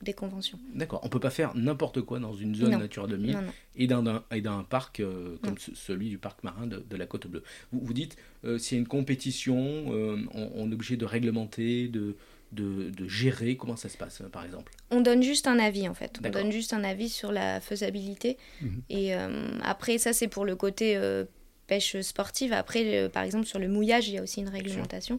des, 0.00 0.12
conventions. 0.12 0.58
D'accord. 0.74 0.98
On 1.04 1.06
ne 1.06 1.12
peut 1.12 1.20
pas 1.20 1.30
faire 1.30 1.54
n'importe 1.54 2.02
quoi 2.02 2.18
dans 2.18 2.34
une 2.34 2.56
zone 2.56 2.72
Natura 2.76 3.06
2000 3.06 3.38
et 3.76 3.86
dans 3.86 4.04
un, 4.06 4.24
et 4.32 4.40
dans 4.40 4.58
un 4.58 4.64
parc 4.64 5.00
comme 5.42 5.56
celui 5.58 6.08
du 6.08 6.18
parc 6.18 6.42
marin 6.42 6.66
de, 6.66 6.84
de 6.88 6.96
la 6.96 7.06
Côte 7.06 7.28
Bleue. 7.28 7.44
Vous, 7.72 7.80
vous 7.80 7.94
dites, 7.94 8.16
s'il 8.58 8.76
y 8.76 8.78
a 8.78 8.80
une 8.80 8.88
compétition, 8.88 9.56
on, 9.56 10.26
on, 10.34 10.70
est 10.70 10.74
obligé 10.74 10.96
de 10.96 11.04
réglementer, 11.04 11.88
de 11.88 12.16
de, 12.52 13.08
gérer 13.08 13.56
Comment 13.56 13.76
ça 13.76 13.88
se 13.88 13.96
passe, 13.96 14.20
euh, 14.20 14.28
par 14.28 14.44
exemple 14.44 14.72
On 14.90 15.00
donne 15.00 15.22
juste 15.22 15.46
un 15.46 15.58
avis, 15.58 15.88
en 15.88 15.94
fait. 15.94 16.18
On 16.24 16.30
donne 16.30 16.52
juste 16.52 16.72
un 16.72 16.84
avis 16.84 17.08
sur 17.08 17.32
la 17.32 17.60
faisabilité. 17.60 18.36
Mhm. 18.60 18.82
Et 18.90 19.14
euh, 19.14 19.58
après, 19.62 19.98
ça, 19.98 20.12
c'est 20.12 20.28
pour 20.28 20.44
le 20.44 20.56
côté 20.56 20.96
euh, 20.96 21.24
pêche 21.66 22.00
sportive. 22.00 22.52
Après, 22.52 23.08
par 23.10 23.22
exemple, 23.22 23.46
sur 23.46 23.58
le 23.58 23.68
mouillage, 23.68 24.08
il 24.08 24.14
y 24.14 24.18
a 24.18 24.22
aussi 24.22 24.40
une 24.40 24.48
réglementation. 24.48 25.18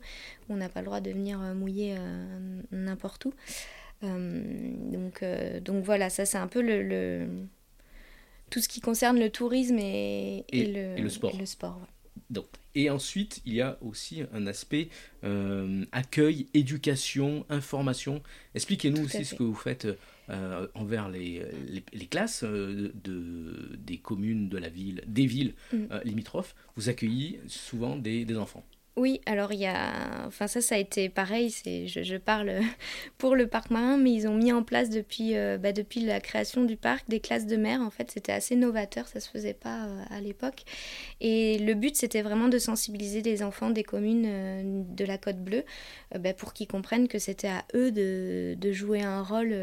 On 0.49 0.55
n'a 0.55 0.69
pas 0.69 0.81
le 0.81 0.85
droit 0.85 1.01
de 1.01 1.11
venir 1.11 1.39
mouiller 1.39 1.95
n'importe 2.71 3.25
où. 3.25 3.33
donc, 4.01 5.23
donc 5.61 5.83
voilà, 5.83 6.09
ça, 6.09 6.25
c'est 6.25 6.37
un 6.37 6.47
peu 6.47 6.61
le, 6.61 7.27
tout 8.49 8.59
ce 8.59 8.67
qui 8.67 8.81
concerne 8.81 9.19
le 9.19 9.29
tourisme 9.29 9.79
et, 9.79 10.45
le, 10.51 11.09
sport. 11.09 11.33
Et 11.33 11.37
le 11.37 11.45
sport 11.45 11.81
donc, 12.29 12.47
et 12.75 12.89
ensuite, 12.89 13.41
il 13.45 13.53
y 13.53 13.61
a 13.61 13.77
aussi 13.81 14.23
un 14.33 14.47
aspect 14.47 14.89
euh, 15.23 15.85
accueil, 15.91 16.47
éducation, 16.53 17.45
information. 17.49 18.21
Expliquez-nous 18.55 19.05
aussi 19.05 19.25
ce 19.25 19.35
que 19.35 19.43
vous 19.43 19.53
faites 19.53 19.87
euh, 20.29 20.67
envers 20.73 21.09
les, 21.09 21.43
les, 21.91 22.05
classes 22.07 22.43
euh, 22.43 22.91
de, 23.03 23.77
des 23.77 23.97
communes 23.97 24.49
de 24.49 24.57
la 24.57 24.69
ville, 24.69 25.03
des 25.05 25.27
villes 25.27 25.53
mm. 25.71 25.99
limitrophes. 26.03 26.55
Vous 26.75 26.89
accueillez 26.89 27.39
souvent 27.47 27.95
des, 27.95 28.25
des 28.25 28.37
enfants. 28.37 28.65
Oui, 28.95 29.21
alors 29.25 29.51
il 29.53 29.59
y 29.59 29.65
a, 29.65 29.91
enfin 30.27 30.45
ça, 30.45 30.61
ça 30.61 30.75
a 30.75 30.77
été 30.77 31.09
pareil. 31.09 31.49
C'est, 31.49 31.87
je, 31.87 32.15
parle 32.15 32.59
pour 33.17 33.35
le 33.35 33.47
parc 33.47 33.71
marin, 33.71 33.97
mais 33.97 34.11
ils 34.11 34.27
ont 34.27 34.35
mis 34.35 34.51
en 34.51 34.61
place 34.61 34.91
depuis, 34.91 35.35
euh, 35.35 35.57
bah, 35.57 35.71
depuis 35.71 36.01
la 36.01 36.19
création 36.19 36.63
du 36.63 36.77
parc 36.77 37.09
des 37.09 37.19
classes 37.19 37.47
de 37.47 37.55
mer. 37.55 37.81
En 37.81 37.89
fait, 37.89 38.11
c'était 38.11 38.31
assez 38.31 38.55
novateur, 38.55 39.07
ça 39.07 39.19
se 39.19 39.29
faisait 39.29 39.55
pas 39.55 39.85
euh, 39.85 40.03
à 40.11 40.21
l'époque. 40.21 40.61
Et 41.21 41.57
le 41.57 41.73
but, 41.73 41.95
c'était 41.95 42.21
vraiment 42.21 42.49
de 42.49 42.59
sensibiliser 42.59 43.23
les 43.23 43.41
enfants 43.41 43.71
des 43.71 43.83
communes 43.83 44.25
euh, 44.27 44.61
de 44.63 45.05
la 45.05 45.17
Côte 45.17 45.39
Bleue, 45.39 45.63
bah, 46.19 46.35
pour 46.35 46.53
qu'ils 46.53 46.67
comprennent 46.67 47.07
que 47.07 47.17
c'était 47.17 47.47
à 47.47 47.65
eux 47.73 47.91
de, 47.91 48.55
de, 48.59 48.71
jouer 48.71 49.01
un 49.01 49.23
rôle 49.23 49.55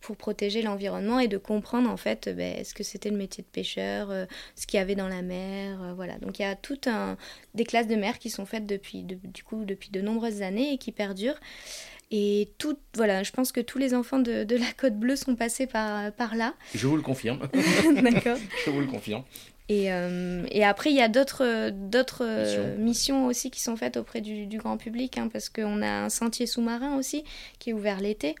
pour 0.00 0.16
protéger 0.16 0.62
l'environnement 0.62 1.20
et 1.20 1.28
de 1.28 1.38
comprendre 1.38 1.88
en 1.90 1.96
fait 1.96 2.28
bah, 2.36 2.64
ce 2.64 2.74
que 2.74 2.82
c'était 2.82 3.10
le 3.10 3.16
métier 3.16 3.44
de 3.44 3.48
pêcheur, 3.48 4.12
ce 4.56 4.66
qu'il 4.66 4.78
y 4.78 4.80
avait 4.80 4.96
dans 4.96 5.08
la 5.08 5.22
mer, 5.22 5.94
voilà. 5.94 6.18
Donc 6.18 6.40
il 6.40 6.42
y 6.42 6.44
a 6.44 6.56
tout 6.56 6.80
un 6.86 7.16
des 7.54 7.64
classes 7.68 7.86
de 7.86 7.94
mer 7.94 8.18
qui 8.18 8.30
sont 8.30 8.46
faites 8.46 8.66
depuis, 8.66 9.04
du 9.04 9.44
coup, 9.44 9.64
depuis 9.64 9.90
de 9.90 10.00
nombreuses 10.00 10.42
années 10.42 10.72
et 10.72 10.78
qui 10.78 10.90
perdurent. 10.90 11.38
Et 12.10 12.48
tout, 12.58 12.76
voilà, 12.94 13.22
je 13.22 13.30
pense 13.32 13.52
que 13.52 13.60
tous 13.60 13.78
les 13.78 13.94
enfants 13.94 14.18
de, 14.18 14.42
de, 14.42 14.56
la 14.56 14.72
Côte 14.76 14.98
Bleue 14.98 15.14
sont 15.14 15.36
passés 15.36 15.66
par, 15.66 16.10
par 16.12 16.34
là. 16.34 16.54
Je 16.74 16.86
vous 16.86 16.96
le 16.96 17.02
confirme. 17.02 17.48
D'accord. 18.02 18.38
je 18.64 18.70
vous 18.70 18.80
le 18.80 18.86
confirme. 18.86 19.22
Et, 19.68 19.92
euh, 19.92 20.46
et 20.50 20.64
après, 20.64 20.90
il 20.90 20.96
y 20.96 21.02
a 21.02 21.08
d'autres, 21.08 21.68
d'autres 21.70 22.76
missions. 22.78 23.26
aussi 23.26 23.50
qui 23.50 23.60
sont 23.60 23.76
faites 23.76 23.98
auprès 23.98 24.22
du, 24.22 24.46
du 24.46 24.56
grand 24.56 24.78
public, 24.78 25.18
hein, 25.18 25.28
parce 25.30 25.50
qu'on 25.50 25.82
a 25.82 25.90
un 26.04 26.08
sentier 26.08 26.46
sous-marin 26.46 26.96
aussi 26.96 27.24
qui 27.58 27.70
est 27.70 27.72
ouvert 27.74 28.00
l'été. 28.00 28.34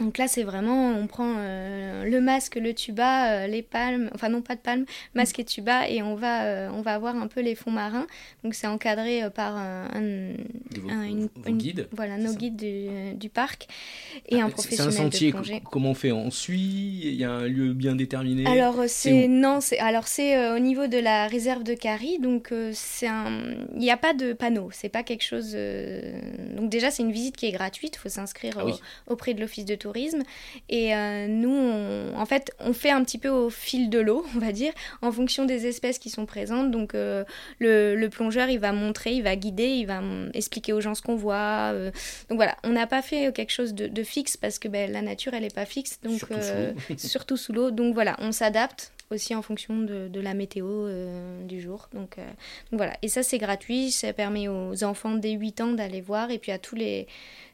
Donc 0.00 0.18
là, 0.18 0.26
c'est 0.26 0.42
vraiment, 0.42 0.90
on 0.90 1.06
prend 1.06 1.34
euh, 1.38 2.04
le 2.04 2.20
masque, 2.20 2.56
le 2.56 2.74
tuba, 2.74 3.30
euh, 3.30 3.46
les 3.46 3.62
palmes, 3.62 4.10
enfin 4.12 4.28
non 4.28 4.42
pas 4.42 4.56
de 4.56 4.60
palmes, 4.60 4.86
masque 5.14 5.38
et 5.38 5.44
tuba, 5.44 5.88
et 5.88 6.02
on 6.02 6.16
va, 6.16 6.46
euh, 6.46 6.68
on 6.72 6.82
va 6.82 6.98
voir 6.98 7.14
un 7.14 7.28
peu 7.28 7.40
les 7.40 7.54
fonds 7.54 7.70
marins. 7.70 8.08
Donc 8.42 8.54
c'est 8.54 8.66
encadré 8.66 9.22
par 9.30 9.56
un, 9.56 9.88
une, 9.94 11.28
guide. 11.46 11.88
Voilà, 11.92 12.18
nos 12.18 12.32
guides 12.32 12.56
du, 12.56 13.14
du, 13.14 13.28
parc 13.28 13.68
et 14.28 14.40
ah, 14.40 14.46
un 14.46 14.50
professionnel 14.50 14.92
C'est 14.92 15.00
un 15.00 15.04
sentier. 15.04 15.34
Comment 15.70 15.90
on 15.90 15.94
fait? 15.94 16.10
On 16.10 16.32
suit? 16.32 17.00
Il 17.04 17.14
y 17.14 17.24
a 17.24 17.30
un 17.30 17.46
lieu 17.46 17.72
bien 17.72 17.94
déterminé? 17.94 18.46
Alors 18.46 18.82
c'est 18.88 19.28
non, 19.28 19.60
c'est 19.60 19.78
alors 19.78 20.08
c'est 20.08 20.50
au 20.50 20.58
niveau 20.58 20.88
de 20.88 20.98
la 20.98 21.28
réserve 21.28 21.62
de 21.62 21.74
Cary. 21.74 22.18
Donc 22.18 22.52
c'est 22.72 23.06
un, 23.06 23.54
il 23.74 23.78
n'y 23.78 23.92
a 23.92 23.96
pas 23.96 24.12
de 24.12 24.32
panneau. 24.32 24.70
C'est 24.72 24.88
pas 24.88 25.04
quelque 25.04 25.22
chose. 25.22 25.56
Donc 26.56 26.68
déjà 26.68 26.90
c'est 26.90 27.04
une 27.04 27.12
visite 27.12 27.36
qui 27.36 27.46
est 27.46 27.52
gratuite. 27.52 27.94
Il 27.94 27.98
faut 28.00 28.08
s'inscrire 28.08 28.58
ah 28.58 28.64
auprès 29.06 29.34
de 29.34 29.40
l'office 29.40 29.64
de 29.64 29.76
tourisme. 29.84 30.22
Et 30.70 30.94
euh, 30.94 31.26
nous, 31.28 32.14
en 32.16 32.24
fait, 32.24 32.50
on 32.58 32.72
fait 32.72 32.90
un 32.90 33.04
petit 33.04 33.18
peu 33.18 33.28
au 33.28 33.50
fil 33.50 33.90
de 33.90 33.98
l'eau, 33.98 34.24
on 34.36 34.38
va 34.38 34.50
dire, 34.50 34.72
en 35.02 35.12
fonction 35.12 35.44
des 35.44 35.66
espèces 35.66 35.98
qui 35.98 36.08
sont 36.08 36.24
présentes. 36.24 36.70
Donc, 36.70 36.94
euh, 36.94 37.24
le, 37.58 38.06
plongeur, 38.08 38.48
il 38.48 38.58
va 38.58 38.72
montrer, 38.72 39.12
il 39.12 39.22
va 39.22 39.36
guider, 39.36 39.68
il 39.68 39.86
va 39.86 40.00
expliquer 40.32 40.72
aux 40.72 40.80
gens 40.80 40.94
ce 40.94 41.02
qu'on 41.02 41.16
voit. 41.16 41.72
Euh. 41.74 41.90
donc 42.28 42.36
voilà, 42.36 42.56
on 42.64 42.70
n'a 42.70 42.86
pas 42.86 43.02
fait 43.02 43.32
quelque 43.32 43.52
chose 43.52 43.74
de, 43.74 44.04
fixe 44.04 44.36
parce 44.36 44.58
que 44.58 44.68
ben, 44.68 44.90
la 44.90 45.02
nature, 45.02 45.34
elle 45.34 45.42
n'est 45.42 45.48
pas 45.48 45.66
fixe. 45.66 46.00
Donc, 46.02 46.20
surtout 46.96 47.36
sous 47.36 47.52
l'eau. 47.52 47.70
Donc 47.70 47.94
voilà, 47.94 48.16
on 48.20 48.32
s'adapte 48.32 48.92
aussi 49.14 49.34
en 49.34 49.42
fonction 49.42 49.78
de, 49.78 50.08
de 50.08 50.20
la 50.20 50.34
météo 50.34 50.88
du 51.44 51.60
jour. 51.60 51.88
Donc, 51.94 52.16
donc, 52.16 52.78
voilà, 52.78 52.96
et 53.02 53.08
ça 53.08 53.22
c'est 53.22 53.38
gratuit, 53.38 53.90
ça 53.90 54.12
permet 54.12 54.48
aux 54.48 54.84
enfants 54.84 55.14
dès 55.14 55.32
8 55.32 55.60
ans 55.60 55.72
d'aller 55.72 56.00
voir 56.00 56.30
et 56.30 56.38
puis 56.38 56.52
à 56.52 56.58
tous 56.58 56.74
les, 56.74 57.06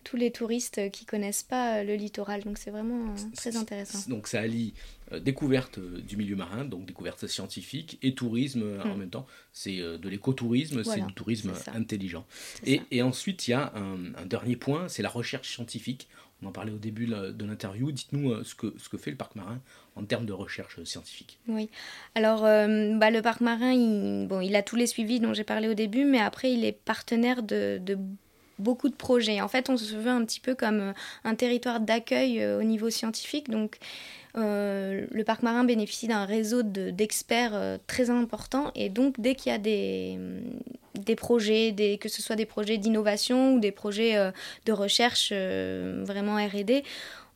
tous 0.05 0.17
les 0.17 0.31
touristes 0.31 0.91
qui 0.91 1.05
connaissent 1.05 1.43
pas 1.43 1.79
euh, 1.79 1.85
le 1.85 1.95
littoral. 1.95 2.43
Donc 2.43 2.59
c'est 2.59 2.71
vraiment 2.71 3.13
euh, 3.13 3.17
très 3.37 3.57
intéressant. 3.57 4.09
Donc 4.09 4.27
ça 4.27 4.41
allie 4.41 4.75
euh, 5.13 5.21
découverte 5.21 5.79
du 5.79 6.17
milieu 6.17 6.37
marin, 6.37 6.65
donc 6.65 6.87
découverte 6.87 7.27
scientifique 7.27 7.99
et 8.03 8.15
tourisme 8.15 8.81
en 8.83 8.95
hmm. 8.95 8.99
même 8.99 9.11
temps. 9.11 9.27
C'est 9.53 9.77
de 9.77 10.09
l'écotourisme, 10.09 10.85
c'est 10.85 11.01
du 11.01 11.13
tourisme 11.13 11.53
intelligent. 11.75 12.25
Et, 12.65 12.83
et, 12.91 13.03
ensuite, 13.03 13.49
il 13.49 13.53
y 13.53 13.55
a 13.55 13.73
un, 13.75 14.25
dernier 14.27 14.57
point, 14.57 14.89
c'est 14.89 15.03
la 15.03 15.09
recherche 15.09 15.53
scientifique. 15.53 16.09
On 16.43 16.49
en 16.49 16.53
parlait 16.53 16.73
au 16.73 16.79
début 16.79 17.07
de 17.07 17.45
l'interview. 17.45 17.93
Dites-nous 17.93 18.45
ce, 18.45 18.55
que, 18.55 18.75
ce 18.79 18.89
que 18.89 18.97
fait 18.97 19.11
le 19.11 19.17
parc 19.17 19.35
marin 19.37 19.61
en 19.97 20.05
termes 20.05 20.27
de 20.27 20.33
recherche 20.33 20.83
scientifique. 20.85 21.39
Oui. 21.49 21.69
Alors, 22.15 22.43
bah, 22.43 23.11
le 23.11 23.21
parc 23.21 23.41
marin, 23.41 23.73
il, 23.73 24.27
bon, 24.27 24.41
il 24.41 24.57
a 24.57 24.63
tous 24.63 24.77
les 24.77 24.87
suivis 24.87 25.21
dont 25.21 25.35
j'ai 25.35 25.45
parlé 25.45 25.69
au 25.69 25.75
début, 25.75 26.05
mais 26.05 26.21
après, 26.21 26.53
il 26.53 26.65
est 26.65 26.73
partenaire 26.73 27.43
de, 27.43 27.79
de 27.79 27.99
beaucoup 28.61 28.89
de 28.89 28.95
projets. 28.95 29.41
En 29.41 29.49
fait, 29.49 29.69
on 29.69 29.77
se 29.77 29.97
veut 29.97 30.11
un 30.11 30.25
petit 30.25 30.41
peu 30.41 30.55
comme 30.55 30.81
euh, 30.81 30.93
un 31.25 31.35
territoire 31.35 31.81
d'accueil 31.81 32.41
euh, 32.41 32.61
au 32.61 32.63
niveau 32.63 32.91
scientifique. 32.91 33.51
Donc, 33.51 33.79
euh, 34.37 35.07
le 35.11 35.25
parc 35.25 35.43
marin 35.43 35.65
bénéficie 35.65 36.09
d'un 36.09 36.25
réseau 36.25 36.63
d'experts 36.63 37.79
très 37.87 38.11
important. 38.11 38.71
Et 38.75 38.89
donc, 38.89 39.21
dès 39.21 39.35
qu'il 39.35 39.53
y 39.53 39.55
a 39.55 39.59
des, 39.59 40.19
des 40.95 41.17
projets, 41.17 41.75
que 42.01 42.09
ce 42.09 42.23
soit 42.23 42.37
des 42.37 42.47
projets 42.47 42.79
d'innovation 42.79 43.55
ou 43.55 43.61
des 43.61 43.73
projets 43.73 44.17
de 44.67 44.73
recherche 44.73 45.33
vraiment 45.33 46.37
RD, 46.37 46.83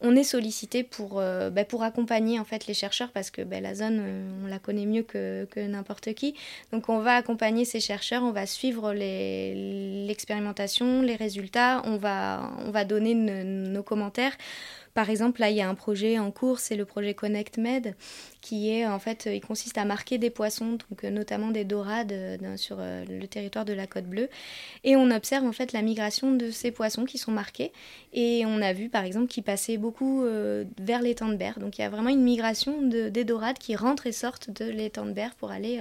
on 0.05 0.15
est 0.17 0.25
sollicité 0.25 0.83
pour, 0.83 1.19
euh, 1.19 1.51
bah, 1.51 1.65
pour 1.65 1.83
accompagner 1.83 2.39
en 2.39 2.45
fait 2.45 2.67
les 2.67 2.75
chercheurs 2.75 3.11
parce 3.11 3.31
que 3.31 3.43
bah, 3.43 3.61
la 3.61 3.75
zone 3.75 3.99
euh, 4.01 4.45
on 4.45 4.47
la 4.47 4.59
connaît 4.59 4.87
mieux 4.87 5.03
que, 5.03 5.47
n'importe 5.57 6.15
qui 6.15 6.35
donc 6.73 6.89
on 6.89 6.99
va 6.99 7.15
accompagner 7.15 7.65
ces 7.65 7.81
chercheurs 7.81 8.23
on 8.23 8.33
va 8.33 8.47
suivre 8.47 8.93
l'expérimentation 8.93 11.03
les, 11.03 11.17
résultats 11.17 11.83
on 11.87 11.97
va 11.97 12.85
donner 12.85 13.15
nos 13.15 13.83
commentaires 13.83 14.37
par 14.95 15.11
exemple, 15.11 15.41
là, 15.41 15.51
il 15.51 15.57
y 15.57 15.61
a 15.61 15.69
un 15.69 15.75
projet 15.75 16.21
en 16.21 16.31
cours, 16.31 16.61
c'est 16.61 16.77
le 16.77 16.85
projet 16.85 17.15
Connect 17.15 17.59
Med, 17.59 17.97
qui 18.41 18.71
est 18.71 18.87
en 18.87 19.01
fait, 19.01 19.29
il 19.33 19.41
consiste 19.41 19.77
à 19.77 19.85
marquer 19.85 20.19
des 20.19 20.31
poissons, 20.31 20.79
donc 20.89 21.03
euh, 21.03 21.11
notamment 21.11 21.51
des 21.51 21.65
dorades 21.65 22.13
euh, 22.13 22.57
sur 22.57 22.77
euh, 22.79 23.05
le 23.09 23.27
territoire 23.27 23.65
de 23.65 23.73
la 23.73 23.89
Côte 23.89 24.05
Bleue, 24.05 24.29
et 24.85 24.95
on 24.95 25.11
observe 25.11 25.45
en 25.45 25.51
fait 25.51 25.73
la 25.73 25.83
migration 25.83 26.33
de 26.33 26.51
ces 26.51 26.71
poissons 26.71 27.07
qui 27.07 27.19
sont 27.19 27.33
marqués, 27.33 27.73
et 28.13 28.45
on 28.47 28.63
a 28.63 28.73
vu 28.73 28.89
par 28.89 29.03
exemple 29.05 29.27
qu'ils 29.27 29.43
passaient 29.43 29.79
beaucoup 29.79 30.25
vers 30.79 31.03
l'étang 31.03 31.29
de 31.29 31.35
berre, 31.35 31.59
donc 31.59 31.79
il 31.79 31.81
y 31.81 31.85
a 31.85 31.91
vraiment 31.91 32.11
une 32.11 32.23
migration 32.23 32.81
de, 32.83 33.09
des 33.09 33.25
dorades 33.25 33.59
qui 33.59 33.75
rentrent 33.75 34.07
et 34.07 34.13
sortent 34.13 34.51
de 34.51 34.67
l'étang 34.67 35.07
de 35.07 35.13
berre 35.13 35.35
pour 35.35 35.51
aller 35.51 35.81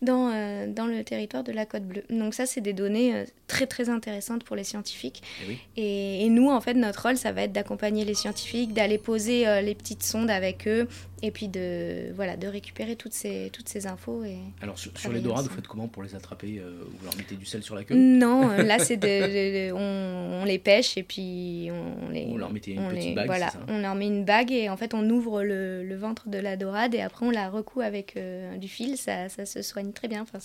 dans, 0.00 0.30
dans 0.68 0.86
le 0.86 1.04
territoire 1.04 1.44
de 1.44 1.52
la 1.52 1.66
Côte 1.66 1.84
Bleue. 1.84 2.04
Donc 2.08 2.32
ça, 2.32 2.46
c'est 2.46 2.62
des 2.62 2.72
données 2.72 3.24
très 3.46 3.66
très 3.66 3.90
intéressantes 3.90 4.44
pour 4.44 4.56
les 4.56 4.64
scientifiques, 4.64 5.22
eh 5.46 5.58
et, 5.76 6.24
et 6.24 6.28
nous, 6.30 6.48
en 6.48 6.60
fait, 6.62 6.74
notre 6.74 7.02
rôle, 7.02 7.18
ça 7.18 7.32
va 7.32 7.42
être 7.42 7.52
d'accompagner 7.52 8.06
les 8.06 8.14
scientifiques 8.14 8.37
scientifiques, 8.38 8.72
d'aller 8.72 8.98
poser 8.98 9.46
euh, 9.46 9.60
les 9.60 9.74
petites 9.74 10.02
sondes 10.02 10.30
avec 10.30 10.66
eux 10.66 10.88
et 11.22 11.30
puis 11.32 11.48
de, 11.48 12.12
voilà, 12.14 12.36
de 12.36 12.46
récupérer 12.46 12.94
toutes 12.94 13.12
ces, 13.12 13.50
toutes 13.52 13.68
ces 13.68 13.86
infos. 13.86 14.22
Et 14.24 14.38
Alors 14.62 14.78
sur, 14.78 14.92
les 15.12 15.20
dorades, 15.20 15.46
vous 15.46 15.54
faites 15.54 15.66
comment 15.66 15.88
pour 15.88 16.02
les 16.02 16.14
attraper 16.14 16.60
euh, 16.60 16.84
Vous 16.98 17.04
leur 17.04 17.16
mettez 17.16 17.34
du 17.34 17.44
sel 17.44 17.62
sur 17.62 17.74
la 17.74 17.82
queue? 17.82 17.94
Non, 17.94 18.48
là 18.48 18.78
c'est 18.78 18.96
de, 18.96 19.72
on, 20.40 20.44
les 20.44 20.58
pêche 20.58 20.96
et 20.96 21.02
puis 21.02 21.70
on 21.72 22.10
les... 22.10 22.26
On 22.28 22.36
leur 22.36 22.52
met 22.52 22.60
une 22.60 22.88
petite 22.88 23.14
bague, 23.14 23.26
Voilà, 23.26 23.52
on 23.66 23.78
leur 23.78 23.94
met 23.94 24.06
une 24.06 24.24
bague 24.24 24.52
et 24.52 24.68
en 24.68 24.76
fait 24.76 24.94
on 24.94 25.08
ouvre 25.10 25.42
le, 25.42 25.82
le 25.82 25.96
ventre 25.96 26.28
de 26.28 26.38
la 26.38 26.56
dorade 26.56 26.94
et 26.94 27.00
après 27.00 27.26
on 27.26 27.30
la 27.30 27.50
recoue 27.50 27.80
avec 27.80 28.16
euh, 28.16 28.56
du 28.56 28.68
fil, 28.68 28.96
ça, 28.96 29.28
ça, 29.28 29.44
se 29.44 29.62
soigne 29.62 29.92
très 29.92 30.08
bien. 30.08 30.22
Enfin, 30.22 30.38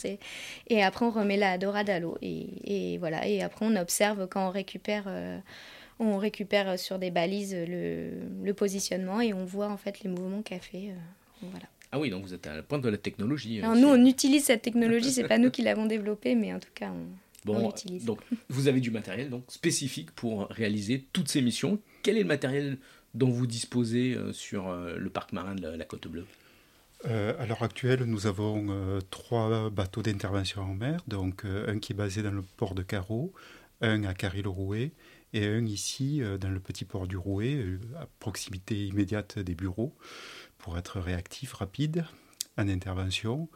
et 0.67 0.83
après 0.83 1.05
on 1.05 1.11
remet 1.11 1.37
la 1.37 1.57
dorade 1.57 1.89
à 1.89 1.99
l'eau 1.99 2.17
et, 2.21 2.47
et, 2.63 2.97
voilà, 2.97 3.27
et 3.27 3.43
après 3.43 3.65
on 3.65 3.75
observe 3.75 4.27
quand 4.27 4.47
on 4.47 4.51
récupère... 4.51 5.03
Euh, 5.07 5.37
on 5.99 6.17
récupère 6.17 6.77
sur 6.79 6.99
des 6.99 7.11
balises 7.11 7.55
le, 7.55 8.51
positionnement 8.53 9.21
et 9.21 9.33
on 9.33 9.45
voit 9.45 9.69
en 9.69 9.77
fait 9.77 10.01
les 10.01 10.09
mouvements 10.09 10.41
qu'a 10.41 10.59
fait. 10.59 10.89
Euh, 10.89 11.47
voilà. 11.49 11.65
Ah 11.91 11.99
oui, 11.99 12.09
donc 12.09 12.23
vous 12.23 12.33
êtes 12.33 12.47
à 12.47 12.55
la 12.55 12.63
pointe 12.63 12.83
de 12.83 12.89
la 12.89 12.97
technologie. 12.97 13.61
Alors 13.61 13.75
nous, 13.75 13.87
on 13.87 14.05
utilise 14.05 14.45
cette 14.45 14.61
technologie, 14.61 15.11
c'est 15.11 15.27
pas 15.27 15.37
nous 15.37 15.51
qui 15.51 15.61
l'avons 15.61 15.85
développée, 15.85 16.35
mais 16.35 16.53
en 16.53 16.59
tout 16.59 16.69
cas, 16.73 16.91
on, 16.91 17.51
bon, 17.51 17.67
l'utilise. 17.67 18.05
Donc, 18.05 18.19
vous 18.49 18.67
avez 18.67 18.79
du 18.79 18.91
matériel 18.91 19.29
donc 19.29 19.43
spécifique 19.47 20.11
pour 20.11 20.47
réaliser 20.47 21.05
toutes 21.13 21.29
ces 21.29 21.41
missions. 21.41 21.79
Quel 22.03 22.17
est 22.17 22.21
le 22.21 22.27
matériel 22.27 22.77
dont 23.13 23.29
vous 23.29 23.45
disposez 23.45 24.15
euh, 24.15 24.33
sur 24.33 24.69
euh, 24.69 24.95
le 24.97 25.09
parc 25.09 25.33
marin 25.33 25.55
de 25.55 25.67
la, 25.67 25.85
Côte 25.85 26.07
Bleue? 26.07 26.25
À 27.05 27.45
l'heure 27.45 27.63
actuelle, 27.63 28.05
nous 28.05 28.27
avons 28.27 28.67
trois 29.09 29.69
bateaux 29.69 30.01
d'intervention 30.01 30.61
en 30.61 30.73
mer, 30.73 31.01
donc 31.05 31.43
un 31.43 31.77
qui 31.79 31.91
est 31.91 31.95
basé 31.95 32.23
dans 32.23 32.31
le 32.31 32.43
port 32.55 32.75
de 32.75 32.81
Carreau, 32.81 33.33
un 33.81 34.05
à 34.05 34.13
Carry-le-Rouet 34.13 34.93
et 35.33 35.47
un 35.47 35.65
ici 35.65 36.21
euh, 36.21 36.37
dans 36.37 36.49
le 36.49 36.59
petit 36.59 36.85
port 36.85 37.07
du 37.07 37.17
Rouet, 37.17 37.55
euh, 37.55 37.79
à 37.99 38.07
proximité 38.19 38.85
immédiate 38.85 39.39
des 39.39 39.55
bureaux, 39.55 39.95
pour 40.57 40.77
être 40.77 40.99
réactif, 40.99 41.53
rapide 41.53 42.05
en 42.57 42.67
intervention. 42.69 43.49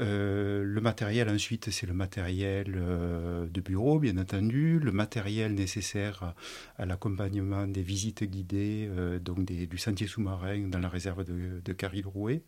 Euh, 0.00 0.64
le 0.64 0.80
matériel 0.80 1.28
ensuite, 1.28 1.70
c'est 1.70 1.86
le 1.86 1.92
matériel 1.92 2.72
de 2.72 3.60
bureau, 3.60 4.00
bien 4.00 4.18
entendu, 4.18 4.80
le 4.80 4.90
matériel 4.90 5.54
nécessaire 5.54 6.34
à, 6.78 6.86
l'accompagnement 6.86 7.68
des 7.68 7.82
visites 7.82 8.24
guidées, 8.24 8.90
donc 9.20 9.44
du 9.44 9.78
sentier 9.78 10.08
sous-marin 10.08 10.66
dans 10.66 10.80
la 10.80 10.88
réserve 10.88 11.22
de, 11.22 11.60
de 11.64 11.72
Caril-Rouet, 11.72 12.42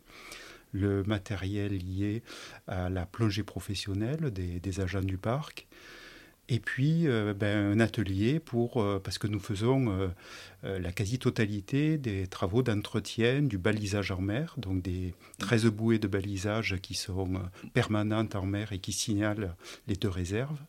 le 0.73 1.03
matériel 1.03 1.71
lié 1.71 2.21
à 2.67 2.89
la 2.89 3.05
plongée 3.05 3.43
professionnelle 3.43 4.31
des 4.33 4.79
agents 4.81 5.01
du 5.01 5.17
parc, 5.17 5.67
et 6.49 6.59
puis 6.59 7.07
euh, 7.07 7.33
ben, 7.33 7.73
un 7.73 7.79
atelier 7.79 8.39
pour, 8.39 8.81
euh, 8.81 9.01
parce 9.03 9.17
que 9.17 9.27
nous 9.27 9.39
faisons 9.39 9.89
euh, 10.63 10.79
la 10.79 10.91
quasi-totalité 10.91 11.97
des 11.97 12.27
travaux 12.27 12.63
d'entretien 12.63 13.41
du 13.41 13.57
balisage 13.57 14.11
en 14.11 14.21
mer, 14.21 14.55
donc 14.57 14.81
des 14.81 15.13
13 15.39 15.65
bouées 15.65 15.99
de 15.99 16.07
balisage 16.07 16.77
qui 16.81 16.93
sont 16.93 17.41
permanentes 17.73 18.35
en 18.35 18.45
mer 18.45 18.71
et 18.71 18.79
qui 18.79 18.93
signalent 18.93 19.55
les 19.87 19.95
deux 19.95 20.09
réserves 20.09 20.59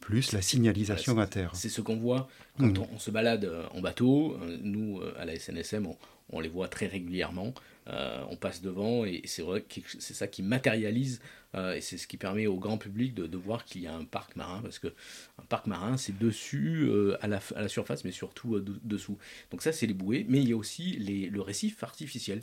plus 0.00 0.32
la 0.32 0.40
signalisation 0.40 1.18
à 1.18 1.26
terre. 1.26 1.50
C'est 1.54 1.68
ce 1.68 1.80
qu'on 1.80 1.96
voit 1.96 2.28
quand 2.56 2.66
mm. 2.66 2.84
on, 2.94 2.98
se 3.00 3.10
balade 3.10 3.50
en 3.74 3.80
bateau. 3.80 4.38
Nous, 4.62 5.00
à 5.18 5.24
la 5.24 5.36
SNSM, 5.36 5.88
on 6.30 6.40
les 6.40 6.48
voit 6.48 6.68
très 6.68 6.86
régulièrement. 6.86 7.52
Euh, 7.90 8.22
on 8.28 8.36
passe 8.36 8.60
devant 8.60 9.06
et 9.06 9.22
c'est 9.24 9.40
vrai 9.40 9.62
que 9.62 9.80
c'est 9.98 10.12
ça 10.12 10.26
qui 10.26 10.42
matérialise 10.42 11.22
euh, 11.54 11.74
et 11.74 11.80
c'est 11.80 11.96
ce 11.96 12.06
qui 12.06 12.18
permet 12.18 12.46
au 12.46 12.58
grand 12.58 12.76
public 12.76 13.14
de, 13.14 13.36
voir 13.38 13.64
qu'il 13.64 13.80
y 13.80 13.86
a 13.86 13.94
un 13.94 14.04
parc 14.04 14.36
marin 14.36 14.60
parce 14.60 14.78
que 14.78 14.88
un 14.88 15.44
parc 15.48 15.66
marin 15.66 15.96
c'est 15.96 16.18
dessus 16.18 16.86
euh, 16.86 17.16
à, 17.22 17.28
la, 17.28 17.68
surface 17.68 18.04
mais 18.04 18.10
surtout 18.10 18.60
dessous. 18.60 19.16
Donc 19.50 19.62
ça 19.62 19.72
c'est 19.72 19.86
les 19.86 19.94
bouées 19.94 20.26
mais 20.28 20.42
il 20.42 20.50
y 20.50 20.52
a 20.52 20.56
aussi 20.56 20.98
le 20.98 21.40
récif 21.40 21.82
artificiel. 21.82 22.40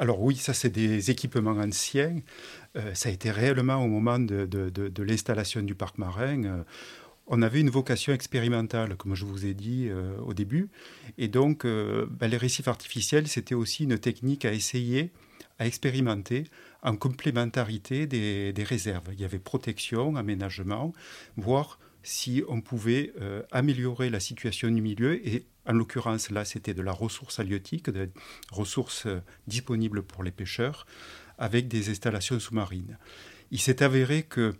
Alors 0.00 0.20
oui 0.20 0.34
ça 0.34 0.52
c'est 0.52 0.70
des 0.70 1.12
équipements 1.12 1.52
anciens. 1.52 2.16
ça 2.94 3.08
a 3.08 3.12
été 3.12 3.30
réellement 3.30 3.76
au 3.76 3.88
moment 3.88 4.18
de 4.18 5.02
l'installation 5.04 5.62
du 5.62 5.76
parc 5.76 5.98
marin 5.98 6.64
on 7.26 7.42
avait 7.42 7.60
une 7.60 7.70
vocation 7.70 8.12
expérimentale, 8.12 8.96
comme 8.96 9.14
je 9.14 9.24
vous 9.24 9.46
ai 9.46 9.54
dit 9.54 9.86
euh, 9.88 10.18
au 10.18 10.34
début. 10.34 10.68
Et 11.18 11.28
donc, 11.28 11.64
euh, 11.64 12.06
ben, 12.10 12.28
les 12.28 12.36
récifs 12.36 12.68
artificiels, 12.68 13.28
c'était 13.28 13.54
aussi 13.54 13.84
une 13.84 13.98
technique 13.98 14.44
à 14.44 14.52
essayer, 14.52 15.10
à 15.58 15.66
expérimenter 15.66 16.44
en 16.82 16.96
complémentarité 16.96 18.06
des, 18.06 18.64
réserves. 18.64 19.10
Il 19.12 19.20
y 19.20 19.24
avait 19.24 19.38
protection, 19.38 20.16
aménagement, 20.16 20.92
voir 21.36 21.78
si 22.02 22.42
on 22.48 22.60
pouvait 22.60 23.12
euh, 23.20 23.42
améliorer 23.52 24.10
la 24.10 24.18
situation 24.18 24.68
du 24.68 24.82
milieu. 24.82 25.24
Et 25.26 25.46
en 25.64 25.74
l'occurrence, 25.74 26.30
là, 26.30 26.44
c'était 26.44 26.74
de 26.74 26.82
la 26.82 26.92
ressource 26.92 27.38
halieutique, 27.38 27.88
de 27.88 28.10
ressources 28.50 29.06
disponibles 29.46 30.02
pour 30.02 30.24
les 30.24 30.32
pêcheurs, 30.32 30.86
avec 31.38 31.68
des 31.68 31.88
installations 31.88 32.40
sous-marines. 32.40 32.98
Il 33.52 33.60
s'est 33.60 33.84
avéré 33.84 34.24
que 34.24 34.54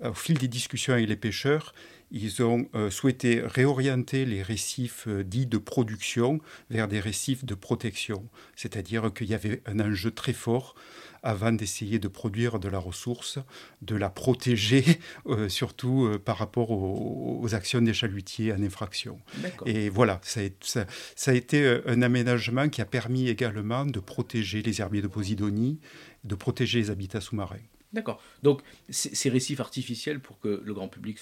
au 0.00 0.14
fil 0.14 0.38
des 0.38 0.48
discussions 0.48 0.92
avec 0.92 1.08
les 1.08 1.16
pêcheurs, 1.16 1.74
ils 2.10 2.42
ont 2.42 2.68
euh, 2.74 2.90
souhaité 2.90 3.42
réorienter 3.44 4.24
les 4.24 4.42
récifs 4.42 5.06
euh, 5.08 5.24
dits 5.24 5.46
de 5.46 5.58
production 5.58 6.40
vers 6.70 6.88
des 6.88 7.00
récifs 7.00 7.44
de 7.44 7.54
protection. 7.54 8.28
C'est-à-dire 8.56 9.12
qu'il 9.12 9.28
y 9.28 9.34
avait 9.34 9.62
un 9.66 9.80
enjeu 9.80 10.10
très 10.10 10.32
fort 10.32 10.74
avant 11.22 11.52
d'essayer 11.52 11.98
de 11.98 12.08
produire 12.08 12.58
de 12.58 12.68
la 12.68 12.78
ressource, 12.78 13.38
de 13.80 13.96
la 13.96 14.10
protéger, 14.10 14.84
euh, 15.26 15.48
surtout 15.48 16.18
par 16.24 16.36
rapport 16.36 16.70
aux, 16.70 17.54
actions 17.54 17.80
des 17.80 17.94
chalutiers 17.94 18.52
en 18.52 18.62
infraction. 18.62 19.18
Et 19.64 19.88
voilà, 19.88 20.20
ça 20.22 20.40
a, 20.40 20.84
ça 21.14 21.30
a, 21.30 21.34
été 21.34 21.80
un 21.86 22.02
aménagement 22.02 22.68
qui 22.68 22.80
a 22.80 22.84
permis 22.84 23.28
également 23.28 23.86
de 23.86 24.00
protéger 24.00 24.62
les 24.62 24.80
herbiers 24.80 25.02
de 25.02 25.08
Posidonie, 25.08 25.78
de 26.24 26.34
protéger 26.34 26.80
les 26.80 26.90
habitats 26.90 27.20
sous-marins. 27.20 27.56
D'accord. 27.94 28.20
Donc, 28.42 28.60
ces 28.90 29.28
récifs 29.30 29.60
artificiels, 29.60 30.18
pour 30.18 30.40
que 30.40 30.60
le 30.64 30.74
grand 30.74 30.88
public 30.88 31.18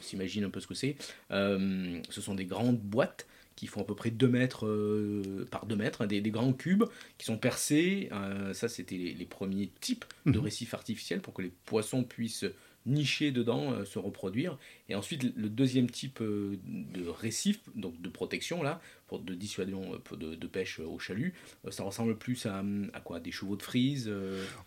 s'imagine 0.00 0.44
un 0.44 0.50
peu 0.50 0.58
ce 0.58 0.66
que 0.66 0.74
c'est, 0.74 0.96
euh, 1.30 2.00
ce 2.08 2.20
sont 2.22 2.34
des 2.34 2.46
grandes 2.46 2.80
boîtes 2.80 3.26
qui 3.56 3.66
font 3.66 3.82
à 3.82 3.84
peu 3.84 3.94
près 3.94 4.10
2 4.10 4.26
mètres 4.26 4.66
euh, 4.66 5.46
par 5.50 5.66
2 5.66 5.76
mètres, 5.76 6.02
hein, 6.02 6.06
des, 6.06 6.22
grands 6.22 6.54
cubes 6.54 6.84
qui 7.18 7.26
sont 7.26 7.36
percés. 7.36 8.08
Euh, 8.12 8.54
ça, 8.54 8.68
c'était 8.68 8.96
les, 8.96 9.24
premiers 9.26 9.70
types 9.80 10.06
de 10.24 10.38
mhm. 10.38 10.44
récifs 10.44 10.72
artificiels 10.72 11.20
pour 11.20 11.34
que 11.34 11.42
les 11.42 11.52
poissons 11.66 12.02
puissent 12.02 12.46
nicher 12.86 13.32
dedans, 13.32 13.84
se 13.84 13.98
reproduire. 13.98 14.56
Et 14.88 14.94
ensuite, 14.94 15.24
le 15.36 15.48
deuxième 15.48 15.90
type 15.90 16.22
de 16.22 17.08
récif, 17.08 17.60
donc 17.74 18.00
de 18.00 18.08
protection, 18.08 18.62
là, 18.62 18.80
pour, 19.06 19.20
de 19.20 19.34
dissuasion 19.34 19.82
euh, 19.94 20.16
de, 20.16 20.34
de, 20.34 20.46
pêche 20.46 20.80
au 20.80 20.98
chalut, 20.98 21.34
ça 21.70 21.82
ressemble 21.82 22.16
plus 22.16 22.46
à, 22.46 22.62
à 22.92 23.00
quoi? 23.00 23.20
Des 23.20 23.32
chevaux 23.32 23.56
de 23.56 23.62
frise 23.62 24.10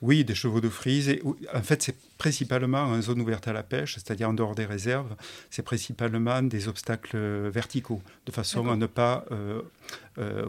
Oui, 0.01 0.23
des 0.23 0.35
chevaux 0.35 0.61
de 0.61 0.69
frise. 0.69 1.09
Et, 1.09 1.21
en 1.53 1.61
fait, 1.61 1.81
c'est 1.83 1.95
principalement 2.17 2.83
en 2.83 3.01
zone 3.01 3.21
ouverte 3.21 3.47
à 3.47 3.53
la 3.53 3.63
pêche, 3.63 3.95
c'est-à-dire 3.95 4.29
en 4.29 4.33
dehors 4.33 4.55
des 4.55 4.65
réserves, 4.65 5.15
c'est 5.49 5.63
principalement 5.63 6.41
des 6.41 6.67
obstacles 6.67 7.17
verticaux, 7.49 8.01
de 8.25 8.31
façon 8.31 8.69
à 8.69 8.75
ne 8.75 8.87
pas 8.87 9.25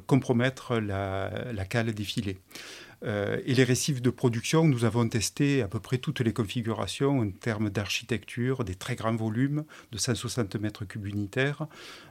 compromettre 0.06 0.78
la, 0.78 1.52
la 1.52 1.64
cale 1.64 1.92
des 1.94 2.04
filets. 2.04 2.38
Euh, 3.04 3.40
et 3.46 3.54
les 3.54 3.64
récifs 3.64 4.02
de 4.02 4.10
production, 4.10 4.66
nous 4.66 4.84
avons 4.84 5.08
testé 5.08 5.62
à 5.62 5.68
peu 5.68 5.80
près 5.80 5.98
toutes 5.98 6.20
les 6.20 6.32
configurations 6.32 7.20
en 7.20 7.30
termes 7.30 7.70
d'architecture, 7.70 8.64
des 8.64 8.74
très 8.74 8.96
grands 8.96 9.16
volumes 9.16 9.64
de 9.92 9.98
160 9.98 10.56
mètres 10.56 10.84
cubes 10.84 11.06
unitaires 11.06 11.66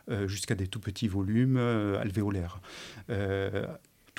euh, 0.09 0.27
jusqu'à 0.27 0.55
des 0.55 0.67
tout 0.67 0.79
petits 0.79 1.07
volumes 1.07 1.57
euh, 1.57 1.99
alvéolaires 1.99 2.59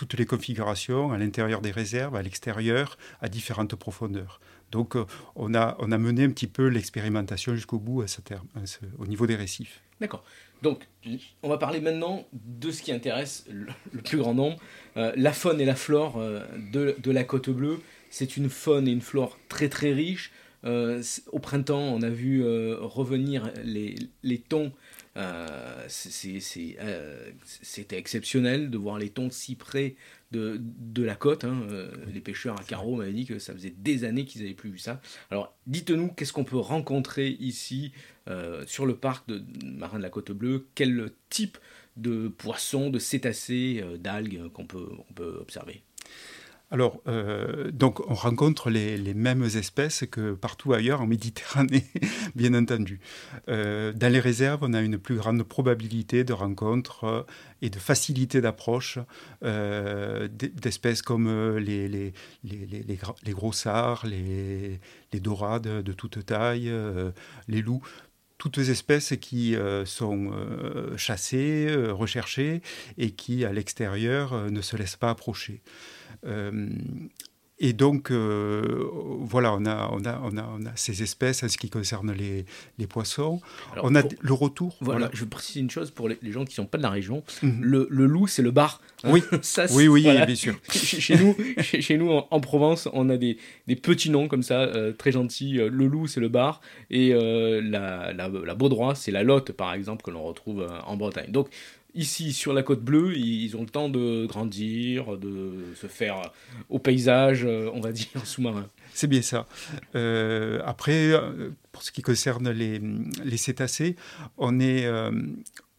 toutes 0.00 0.14
les 0.14 0.24
configurations 0.24 1.12
à 1.12 1.18
l'intérieur 1.18 1.60
des 1.60 1.72
réserves, 1.72 2.16
à 2.16 2.22
l'extérieur, 2.22 2.96
à 3.20 3.28
différentes 3.28 3.76
profondeurs. 3.76 4.40
Donc 4.70 4.96
on, 5.36 5.54
a, 5.54 5.76
on 5.78 5.88
mené 5.98 6.24
un 6.24 6.30
petit 6.30 6.46
peu 6.46 6.68
l'expérimentation 6.68 7.54
jusqu'au 7.54 7.78
bout 7.78 8.04
au 8.98 9.06
niveau 9.06 9.26
des 9.26 9.36
récifs. 9.36 9.82
D'accord. 10.00 10.24
Donc, 10.62 10.86
on 11.42 11.48
va 11.48 11.56
parler 11.56 11.80
maintenant 11.80 12.26
de 12.32 12.70
ce 12.70 12.82
qui 12.82 12.92
intéresse 12.92 13.46
le, 13.50 14.02
plus 14.02 14.18
grand 14.18 14.34
nombre, 14.34 14.58
euh, 14.96 15.12
la 15.16 15.32
faune 15.32 15.60
et 15.60 15.64
la 15.64 15.74
flore 15.74 16.18
euh, 16.18 16.44
de, 16.72 17.10
la 17.10 17.24
côte 17.24 17.48
bleue. 17.48 17.80
C'est 18.10 18.36
une 18.36 18.50
faune 18.50 18.86
et 18.86 18.90
une 18.90 19.00
flore 19.00 19.38
très 19.48 19.68
très 19.68 19.92
riche. 19.92 20.32
Euh, 20.64 21.02
au 21.32 21.38
printemps, 21.38 21.80
on 21.80 22.02
a 22.02 22.10
vu 22.10 22.44
revenir 22.44 23.50
les, 23.64 23.94
les 24.22 24.38
thons 24.38 24.72
euh, 25.16 25.88
euh, 26.80 27.30
c'était 27.44 27.98
exceptionnel 27.98 28.70
de 28.70 28.78
voir 28.78 28.98
les 28.98 29.10
thons 29.10 29.30
si 29.30 29.56
près 29.56 29.96
de, 30.30 30.60
de 30.60 31.02
la 31.02 31.16
côte. 31.16 31.44
Hein. 31.44 31.66
Euh, 31.70 31.90
les 32.12 32.20
pêcheurs 32.20 32.58
à 32.60 32.62
carreau 32.62 32.96
m'avaient 32.96 33.12
dit 33.12 33.26
que 33.26 33.38
ça 33.38 33.52
faisait 33.52 33.74
des 33.76 34.04
années 34.04 34.24
qu'ils 34.24 34.42
n'avaient 34.42 34.54
plus 34.54 34.70
vu 34.70 34.78
ça. 34.78 35.00
Alors 35.30 35.56
dites-nous, 35.66 36.08
qu'est-ce 36.08 36.32
qu'on 36.32 36.44
peut 36.44 36.58
rencontrer 36.58 37.30
ici 37.40 37.92
sur 38.66 38.86
le 38.86 38.94
parc 38.94 39.28
de 39.28 39.42
marin 39.64 39.98
de 39.98 40.04
la 40.04 40.10
côte 40.10 40.30
bleue? 40.30 40.68
Quel 40.76 41.10
type 41.30 41.58
de 41.96 42.28
poissons, 42.28 42.88
de 42.88 43.00
cétacés, 43.00 43.84
d'algues 43.98 44.48
qu'on 44.52 44.66
peut, 44.66 44.88
on 45.10 45.12
peut 45.12 45.38
observer? 45.40 45.82
Alors, 46.72 47.00
euh, 47.08 47.72
on 47.82 48.14
rencontre 48.14 48.70
les, 48.70 49.14
mêmes 49.14 49.42
espèces 49.42 50.04
que 50.08 50.34
partout 50.34 50.72
ailleurs 50.72 51.00
en 51.00 51.06
Méditerranée, 51.06 51.84
bien 52.36 52.54
entendu. 52.54 53.00
Euh, 53.48 53.92
dans 53.92 54.12
les 54.12 54.20
réserves, 54.20 54.60
on 54.62 54.72
a 54.72 54.80
une 54.80 54.96
plus 54.96 55.16
grande 55.16 55.42
probabilité 55.42 56.22
de 56.22 56.32
rencontre 56.32 57.26
et 57.60 57.70
de 57.70 57.78
facilité 57.78 58.40
d'approche 58.40 58.98
d'espèces 59.42 61.02
comme 61.02 61.56
les, 61.56 61.88
les, 61.88 62.12
les, 62.44 63.32
gros 63.32 63.52
sars, 63.52 64.06
les, 64.06 64.78
dorades 65.14 65.82
de 65.82 65.92
toute 65.92 66.24
taille, 66.24 66.72
les 67.48 67.62
loups 67.62 67.82
toutes 68.40 68.58
espèces 68.58 69.14
qui 69.20 69.54
sont 69.84 70.32
chassées, 70.96 71.68
recherchées 71.90 72.62
et 72.98 73.12
qui, 73.12 73.44
à 73.44 73.52
l'extérieur, 73.52 74.50
ne 74.50 74.62
se 74.62 74.76
laissent 74.76 74.96
pas 74.96 75.10
approcher. 75.10 75.60
Euh, 77.60 77.66
et 77.66 77.72
donc, 77.72 78.10
euh, 78.10 78.84
voilà, 79.20 79.54
on 79.54 79.64
a, 79.66 79.90
on, 79.92 80.04
a, 80.04 80.20
on, 80.22 80.36
a, 80.36 80.48
on 80.58 80.66
a, 80.66 80.70
ces 80.76 81.02
espèces 81.02 81.42
en 81.42 81.48
ce 81.48 81.58
qui 81.58 81.70
concerne 81.70 82.12
les, 82.12 82.44
les 82.78 82.86
poissons. 82.86 83.40
on 83.82 83.94
a 83.94 84.02
le 84.20 84.32
retour. 84.32 84.76
Voilà, 84.80 85.10
je 85.12 85.24
précise 85.24 85.56
une 85.56 85.70
chose 85.70 85.90
pour 85.90 86.08
les, 86.08 86.18
gens 86.24 86.44
qui 86.44 86.52
ne 86.52 86.64
sont 86.64 86.66
pas 86.66 86.78
de 86.78 86.82
la 86.82 86.90
région. 86.90 87.22
Mhm. 87.42 87.60
le, 87.62 87.86
le, 87.90 88.06
loup, 88.06 88.26
c'est 88.26 88.42
le 88.42 88.50
bar. 88.50 88.80
Oui, 89.04 89.22
Ça, 89.42 89.66
oui, 89.72 89.88
oui, 89.88 90.02
bien 90.02 90.34
sûr. 90.34 90.58
chez, 90.70 91.16
nous, 91.16 91.36
chez, 91.62 91.96
nous 91.96 92.10
en, 92.10 92.40
Provence, 92.40 92.88
on 92.92 93.08
a 93.10 93.16
des, 93.16 93.36
des 93.66 93.76
petits 93.76 94.10
noms 94.10 94.28
comme 94.28 94.42
ça, 94.42 94.60
euh, 94.60 94.92
très 94.92 95.12
gentils. 95.12 95.54
Le 95.54 95.86
loup, 95.86 96.06
c'est 96.06 96.20
le 96.20 96.28
bar. 96.28 96.60
Et 96.90 97.10
la, 97.12 98.12
la, 98.12 98.28
la 98.28 98.54
baudroie, 98.54 98.94
c'est 98.94 99.10
la 99.10 99.22
lotte, 99.22 99.52
par 99.52 99.74
exemple, 99.74 100.02
que 100.02 100.10
l'on 100.10 100.22
retrouve 100.22 100.66
en 100.86 100.96
Bretagne. 100.96 101.30
Donc, 101.30 101.48
Ici, 101.94 102.32
sur 102.32 102.52
la 102.52 102.62
côte 102.62 102.82
bleue, 102.82 103.16
ils 103.16 103.56
ont 103.56 103.62
le 103.62 103.68
temps 103.68 103.88
de 103.88 104.26
grandir, 104.26 105.16
de 105.16 105.74
se 105.74 105.86
faire 105.86 106.22
au 106.68 106.78
paysage, 106.78 107.44
euh, 107.44 107.70
on 107.74 107.80
va 107.80 107.92
dire, 107.92 108.06
sous-marin. 108.24 108.66
C'est 108.92 109.06
bien 109.06 109.22
ça. 109.22 109.46
Euh, 109.94 110.60
après, 110.64 111.12
euh, 111.12 111.50
pour 111.72 111.82
ce 111.82 111.90
qui 111.90 112.02
concerne 112.02 112.50
les, 112.50 112.80
les 113.24 113.36
cétacés, 113.36 113.96
on 114.38 114.60
est, 114.60 114.88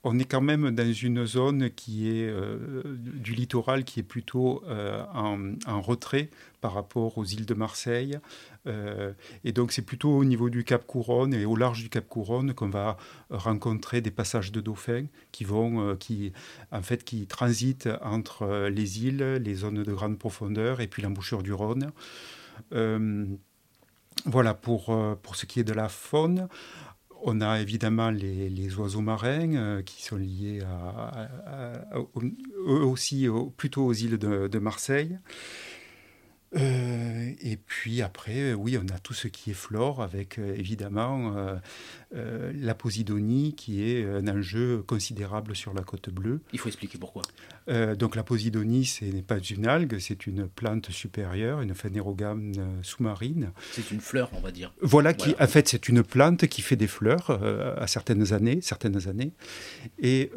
on 0.03 0.17
est 0.17 0.25
quand 0.25 0.41
même 0.41 0.71
dans 0.71 0.91
une 0.91 1.25
zone 1.25 1.69
qui 1.69 2.09
est 2.09 2.27
euh, 2.27 2.81
du 2.85 3.33
littoral 3.33 3.83
qui 3.83 3.99
est 3.99 4.03
plutôt 4.03 4.63
euh, 4.67 5.03
en, 5.13 5.81
retrait 5.81 6.29
par 6.59 6.73
rapport 6.73 7.17
aux 7.17 7.25
îles 7.25 7.45
de 7.45 7.53
Marseille. 7.53 8.17
Euh, 8.67 9.13
et 9.43 9.51
donc 9.51 9.71
c'est 9.71 9.81
plutôt 9.83 10.09
au 10.09 10.25
niveau 10.25 10.49
du 10.49 10.63
Cap 10.63 10.85
Couronne 10.87 11.33
et 11.33 11.45
au 11.45 11.55
large 11.55 11.83
du 11.83 11.89
Cap 11.89 12.07
Couronne 12.07 12.53
qu'on 12.53 12.69
va 12.69 12.97
rencontrer 13.29 14.01
des 14.01 14.11
passages 14.11 14.51
de 14.51 14.59
dauphins 14.59 15.05
qui 15.31 15.43
vont, 15.43 15.95
qui, 15.95 16.33
en 16.71 16.81
fait, 16.81 17.03
qui 17.03 17.27
transitent 17.27 17.89
entre 18.01 18.67
les 18.69 19.05
îles, 19.05 19.35
les 19.35 19.55
zones 19.55 19.83
de 19.83 19.93
grande 19.93 20.17
profondeur 20.17 20.81
et 20.81 20.87
puis 20.87 21.01
l'embouchure 21.03 21.43
du 21.43 21.53
Rhône. 21.53 21.91
voilà 24.25 24.53
pour, 24.53 25.17
pour 25.21 25.35
ce 25.35 25.45
qui 25.45 25.59
est 25.59 25.63
de 25.63 25.73
la 25.73 25.89
faune. 25.89 26.47
On 27.23 27.41
a 27.41 27.59
évidemment 27.59 28.09
les, 28.09 28.75
oiseaux 28.75 29.01
marins 29.01 29.55
euh, 29.55 29.81
qui 29.81 30.03
sont 30.03 30.17
liés 30.17 30.61
eux 32.67 32.85
aussi 32.85 33.27
plutôt 33.57 33.85
aux 33.85 33.93
îles 33.93 34.17
de 34.17 34.59
Marseille. 34.59 35.17
Euh, 36.57 37.31
et 37.41 37.55
puis 37.55 38.01
après, 38.01 38.51
euh, 38.51 38.53
oui, 38.53 38.77
on 38.77 38.93
a 38.93 38.99
tout 38.99 39.13
ce 39.13 39.27
qui 39.29 39.51
est 39.51 39.55
flore, 39.55 40.01
avec 40.01 40.37
euh, 40.37 40.53
évidemment 40.55 41.33
la 42.13 42.75
posidonie, 42.75 43.55
qui 43.55 43.83
est 43.89 44.05
un 44.05 44.27
enjeu 44.27 44.83
considérable 44.85 45.55
sur 45.55 45.73
la 45.73 45.81
côte 45.81 46.09
bleue. 46.09 46.41
Il 46.51 46.59
faut 46.59 46.67
expliquer 46.67 46.97
pourquoi. 46.97 47.23
donc 47.97 48.15
la 48.15 48.23
posidonie, 48.23 48.85
ce 48.85 49.05
n'est 49.05 49.21
pas 49.21 49.39
une 49.39 49.65
algue, 49.65 49.97
c'est 49.99 50.27
une 50.27 50.47
plante 50.47 50.91
supérieure, 50.91 51.61
une 51.61 51.73
phanérogame 51.73 52.51
sous-marine. 52.83 53.51
C'est 53.71 53.91
une 53.91 54.01
fleur, 54.01 54.29
on 54.33 54.41
va 54.41 54.51
dire. 54.51 54.73
Voilà, 54.81 55.13
qui, 55.13 55.35
en 55.39 55.47
fait, 55.47 55.69
c'est 55.69 55.87
une 55.87 56.03
plante 56.03 56.47
qui 56.47 56.61
fait 56.61 56.75
des 56.75 56.87
fleurs 56.87 57.31
à 57.31 57.87
certaines 57.87 58.33
années, 58.33 58.59
certaines 58.61 59.07
années. 59.07 59.31
Et 59.99 60.31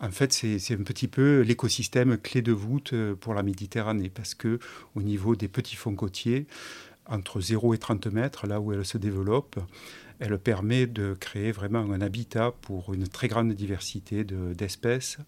en 0.00 0.10
fait, 0.10 0.32
c'est 0.32 0.74
un 0.74 0.84
petit 0.84 1.08
peu 1.08 1.40
l'écosystème 1.40 2.16
clé 2.16 2.40
de 2.40 2.52
voûte 2.52 2.94
pour 3.20 3.34
la 3.34 3.42
Méditerranée, 3.42 4.08
parce 4.08 4.34
que 4.34 4.58
au 4.94 5.02
niveau 5.02 5.33
des 5.36 5.48
petits 5.48 5.76
fonds 5.76 5.94
côtiers, 5.94 6.46
entre 7.06 7.40
0 7.40 7.74
et 7.74 7.78
30 7.78 8.06
mètres, 8.06 8.46
là 8.46 8.60
où 8.60 8.72
elle 8.72 8.84
se 8.84 8.98
développe, 8.98 9.58
elle 10.20 10.38
permet 10.38 10.86
de 10.86 11.14
créer 11.14 11.52
vraiment 11.52 11.80
un 11.80 12.00
habitat 12.00 12.52
pour 12.62 12.94
une 12.94 13.08
très 13.08 13.28
grande 13.28 13.52
diversité 13.52 14.24
d'espèces. 14.24 15.18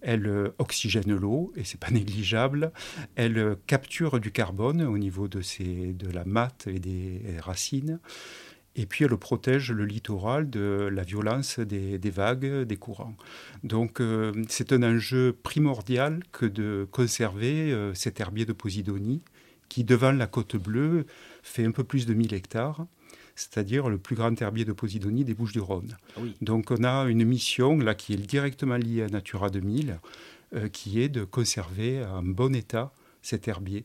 elle 0.00 0.52
oxygène 0.58 1.12
l'eau, 1.16 1.52
et 1.56 1.64
c'est 1.64 1.80
pas 1.80 1.90
négligeable. 1.92 2.72
Elle 3.16 3.56
capture 3.66 4.20
du 4.20 4.30
carbone 4.30 4.82
au 4.82 4.98
niveau 4.98 5.26
de, 5.26 5.40
de 5.92 6.10
la 6.12 6.24
matte 6.24 6.68
et 6.68 6.78
des 6.78 7.20
racines. 7.40 7.98
Et 8.78 8.86
puis 8.86 9.04
elle 9.04 9.16
protège 9.16 9.72
le 9.72 9.84
littoral 9.84 10.48
de 10.48 10.88
la 10.92 11.02
violence 11.02 11.58
des, 11.58 11.98
vagues, 12.10 12.62
des 12.62 12.76
courants. 12.76 13.16
Donc 13.64 14.00
euh, 14.00 14.32
c'est 14.48 14.72
un 14.72 14.84
enjeu 14.84 15.36
primordial 15.42 16.20
que 16.30 16.46
de 16.46 16.86
conserver 16.92 17.72
euh, 17.72 17.92
cet 17.94 18.20
herbier 18.20 18.44
de 18.44 18.52
Posidonie 18.52 19.20
qui, 19.68 19.84
devant 19.84 20.12
la 20.12 20.26
côte 20.26 20.56
bleue, 20.56 21.06
fait 21.42 21.64
un 21.64 21.70
peu 21.70 21.84
plus 21.84 22.06
de 22.06 22.14
1000 22.14 22.34
hectares, 22.34 22.86
c'est-à-dire 23.34 23.88
le 23.88 23.98
plus 23.98 24.16
grand 24.16 24.40
herbier 24.40 24.64
de 24.64 24.72
Posidonie 24.72 25.24
des 25.24 25.34
Bouches-du-Rhône. 25.34 25.96
Ah 26.16 26.20
Donc 26.40 26.70
on 26.70 26.82
a 26.84 27.04
une 27.04 27.24
mission 27.24 27.78
là 27.78 27.94
qui 27.94 28.14
est 28.14 28.16
directement 28.16 28.76
liée 28.76 29.02
à 29.02 29.08
Natura 29.08 29.50
2000, 29.50 30.00
euh, 30.54 30.68
qui 30.68 31.00
est 31.00 31.08
de 31.08 31.24
conserver 31.24 32.04
en 32.04 32.22
bon 32.22 32.54
état 32.54 32.92
cet 33.22 33.48
herbier. 33.48 33.84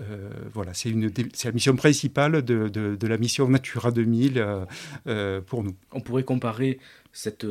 Euh, 0.00 0.30
voilà, 0.52 0.74
c'est 0.74 0.90
la 0.90 1.52
mission 1.52 1.74
principale 1.74 2.42
de, 2.42 2.68
de, 2.68 3.06
la 3.06 3.18
mission 3.18 3.48
Natura 3.48 3.90
2000 3.90 4.66
euh, 5.06 5.40
pour 5.40 5.64
nous. 5.64 5.74
On 5.92 6.00
pourrait 6.00 6.22
comparer 6.22 6.78
cette 7.12 7.46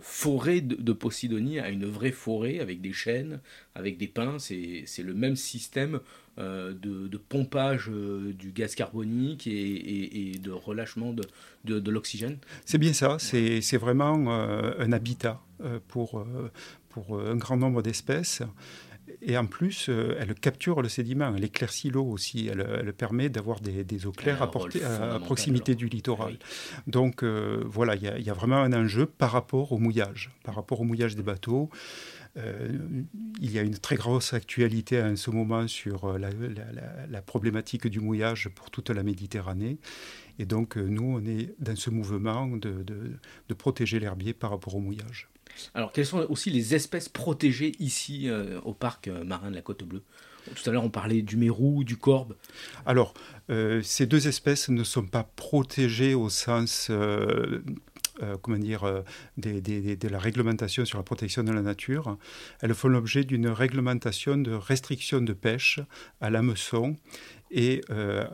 forêt 0.00 0.62
de, 0.62 0.76
de, 0.76 0.92
Posidonie 0.92 1.58
à 1.58 1.68
une 1.68 1.84
vraie 1.84 2.12
forêt 2.12 2.60
avec 2.60 2.80
des 2.80 2.94
chênes, 2.94 3.40
avec 3.74 3.98
des 3.98 4.06
pins. 4.06 4.38
C'est 4.38 4.86
le 5.02 5.12
même 5.12 5.36
système 5.36 6.00
euh, 6.38 6.72
de, 6.72 7.18
pompage 7.18 7.90
euh, 7.90 8.32
du 8.32 8.52
gaz 8.52 8.74
carbonique 8.74 9.46
et, 9.46 10.32
de 10.42 10.50
relâchement 10.50 11.12
de, 11.12 11.78
de, 11.78 11.90
l'oxygène 11.90 12.38
C'est 12.64 12.78
bien 12.78 12.94
ça, 12.94 13.18
c'est 13.18 13.76
vraiment 13.76 14.24
euh, 14.28 14.72
un 14.78 14.92
habitat 14.92 15.42
pour, 15.88 16.24
pour 16.88 17.20
un 17.20 17.36
grand 17.36 17.58
nombre 17.58 17.82
d'espèces. 17.82 18.40
Et 19.20 19.36
en 19.36 19.46
plus, 19.46 19.88
elle 19.88 20.34
capture 20.34 20.82
le 20.82 20.88
sédiment, 20.88 21.34
elle 21.36 21.44
éclaircit 21.44 21.90
l'eau 21.90 22.04
aussi, 22.04 22.48
elle, 22.48 22.92
permet 22.92 23.28
d'avoir 23.28 23.60
des, 23.60 24.06
eaux 24.06 24.12
claires 24.12 24.42
à, 24.42 24.46
à, 24.46 25.18
proximité 25.18 25.74
du 25.74 25.88
littoral. 25.88 26.38
Donc 26.86 27.24
voilà, 27.24 27.94
il 27.96 28.02
y, 28.02 28.22
y, 28.22 28.30
a 28.30 28.34
vraiment 28.34 28.58
un 28.58 28.72
enjeu 28.72 29.06
par 29.06 29.32
rapport 29.32 29.72
au 29.72 29.78
mouillage, 29.78 30.30
par 30.44 30.54
rapport 30.54 30.80
au 30.80 30.84
mouillage 30.84 31.16
des 31.16 31.22
bateaux. 31.22 31.70
Euh, 32.38 32.78
il 33.40 33.50
y 33.50 33.58
a 33.58 33.62
une 33.62 33.76
très 33.76 33.96
grosse 33.96 34.32
actualité 34.32 35.02
en 35.02 35.16
ce 35.16 35.30
moment 35.30 35.68
sur 35.68 36.06
euh, 36.06 36.18
la, 36.18 37.22
problématique 37.22 37.86
du 37.86 38.00
mouillage 38.00 38.48
pour 38.54 38.70
toute 38.70 38.90
la 38.90 39.02
Méditerranée. 39.02 39.78
Et 40.38 40.46
donc, 40.46 40.78
euh, 40.78 40.86
nous, 40.86 41.04
on 41.04 41.24
est 41.26 41.54
dans 41.58 41.76
ce 41.76 41.90
mouvement 41.90 42.46
de, 42.46 42.82
de, 42.82 43.54
protéger 43.54 44.00
l'herbier 44.00 44.32
par 44.32 44.50
rapport 44.50 44.74
au 44.74 44.80
mouillage. 44.80 45.28
Alors, 45.74 45.92
quelles 45.92 46.06
sont 46.06 46.26
aussi 46.28 46.50
les 46.50 46.74
espèces 46.74 47.08
protégées 47.08 47.72
ici 47.78 48.28
au 48.64 48.74
parc 48.74 49.08
marin 49.08 49.50
de 49.50 49.54
la 49.56 49.62
Côte 49.62 49.84
Bleue? 49.84 50.02
Tout 50.56 50.68
à 50.68 50.72
l'heure, 50.72 50.84
on 50.84 50.90
parlait 50.90 51.22
du 51.22 51.36
mérou, 51.36 51.84
du 51.84 51.96
corbe. 51.96 52.36
Alors, 52.84 53.14
ces 53.82 54.06
deux 54.06 54.28
espèces 54.28 54.68
ne 54.68 54.84
sont 54.84 55.06
pas 55.06 55.24
protégées 55.36 56.14
au 56.14 56.28
sens 56.28 56.90
euh, 58.22 58.36
euh, 58.84 59.02
de 59.38 60.08
la 60.08 60.18
réglementation 60.18 60.84
sur 60.84 60.98
la 60.98 61.02
protection 61.02 61.42
de 61.42 61.52
la 61.52 61.62
nature, 61.62 62.18
elles 62.60 62.74
font 62.74 62.88
l'objet 62.88 63.24
d'une 63.24 63.48
réglementation 63.48 64.36
de 64.36 64.52
restriction 64.52 65.22
de 65.22 65.32
pêche 65.32 65.80
à 66.20 66.28
l'hameçon 66.28 66.96
et 67.50 67.80
euh, 67.90 68.26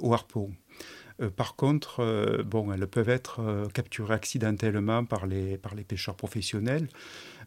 au 0.00 0.14
harpon. 0.14 0.52
Par 1.36 1.54
contre, 1.56 2.42
bon, 2.44 2.72
elles 2.72 2.86
peuvent 2.86 3.08
être 3.08 3.68
capturées 3.74 4.14
accidentellement 4.14 5.04
par 5.04 5.26
les, 5.26 5.58
pêcheurs 5.86 6.16
professionnels. 6.16 6.88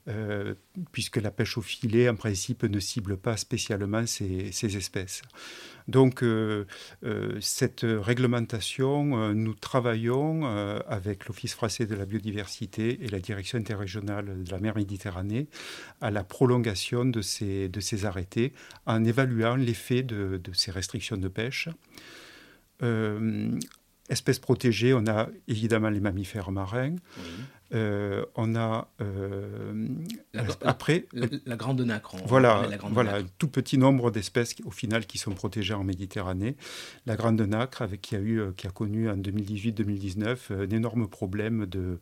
Euh, 0.10 0.54
puisque 0.92 1.16
la 1.16 1.32
pêche 1.32 1.58
au 1.58 1.62
filet, 1.62 2.10
en 2.10 2.16
principe, 2.16 2.64
ne 2.64 2.80
cible 2.80 3.16
pas 3.16 3.38
spécialement 3.38 4.06
ces, 4.06 4.52
espèces. 4.76 5.22
Donc, 5.88 6.24
euh, 6.24 6.66
euh, 7.06 7.38
cette 7.40 7.86
réglementation, 7.86 9.34
nous 9.34 9.54
travaillons 9.54 10.44
avec 10.88 11.28
l'Office 11.28 11.54
français 11.54 11.86
de 11.86 11.96
la 11.96 12.06
biodiversité 12.06 13.02
et 13.02 13.08
la 13.08 13.20
Direction 13.20 13.58
interrégionale 13.58 14.44
de 14.44 14.52
la 14.52 14.60
mer 14.60 14.76
Méditerranée 14.76 15.48
à 16.02 16.12
la 16.12 16.24
prolongation 16.26 17.06
de 17.06 17.22
ces, 17.22 17.70
arrêtés 18.04 18.52
en 18.86 19.06
évaluant 19.06 19.56
l'effet 19.56 20.04
de, 20.04 20.42
ces 20.52 20.72
restrictions 20.72 21.18
de 21.18 21.30
pêche 21.30 21.70
espèces 24.10 24.40
protégées, 24.40 24.94
on 24.94 25.08
a 25.08 25.30
évidemment 25.48 25.90
les 25.90 26.00
mammifères 26.00 26.52
marins. 26.52 26.96
Euh, 27.74 28.24
on 28.36 28.56
a 28.56 28.88
la, 30.34 30.44
après 30.62 31.08
la, 31.14 31.56
grande 31.56 31.82
nacre. 31.82 32.18
Voilà, 32.28 32.68
voilà 32.92 33.18
un 33.18 33.24
tout 33.40 33.48
petit 33.48 33.80
nombre 33.80 34.12
d'espèces 34.12 34.56
au 34.64 34.70
final 34.70 35.08
qui 35.08 35.18
sont 35.18 35.32
protégées 35.32 35.74
en 35.74 35.84
Méditerranée. 35.84 36.56
La 37.08 37.16
grande 37.16 37.42
nacre, 37.42 37.82
avec 37.82 38.02
qui 38.02 38.16
a 38.16 38.20
eu, 38.20 38.54
qui 38.56 38.68
a 38.68 38.70
connu 38.70 39.10
en 39.10 39.18
2018-2019 39.18 40.38
un 40.52 40.70
énorme 40.70 41.08
problème 41.08 41.66
de 41.66 42.00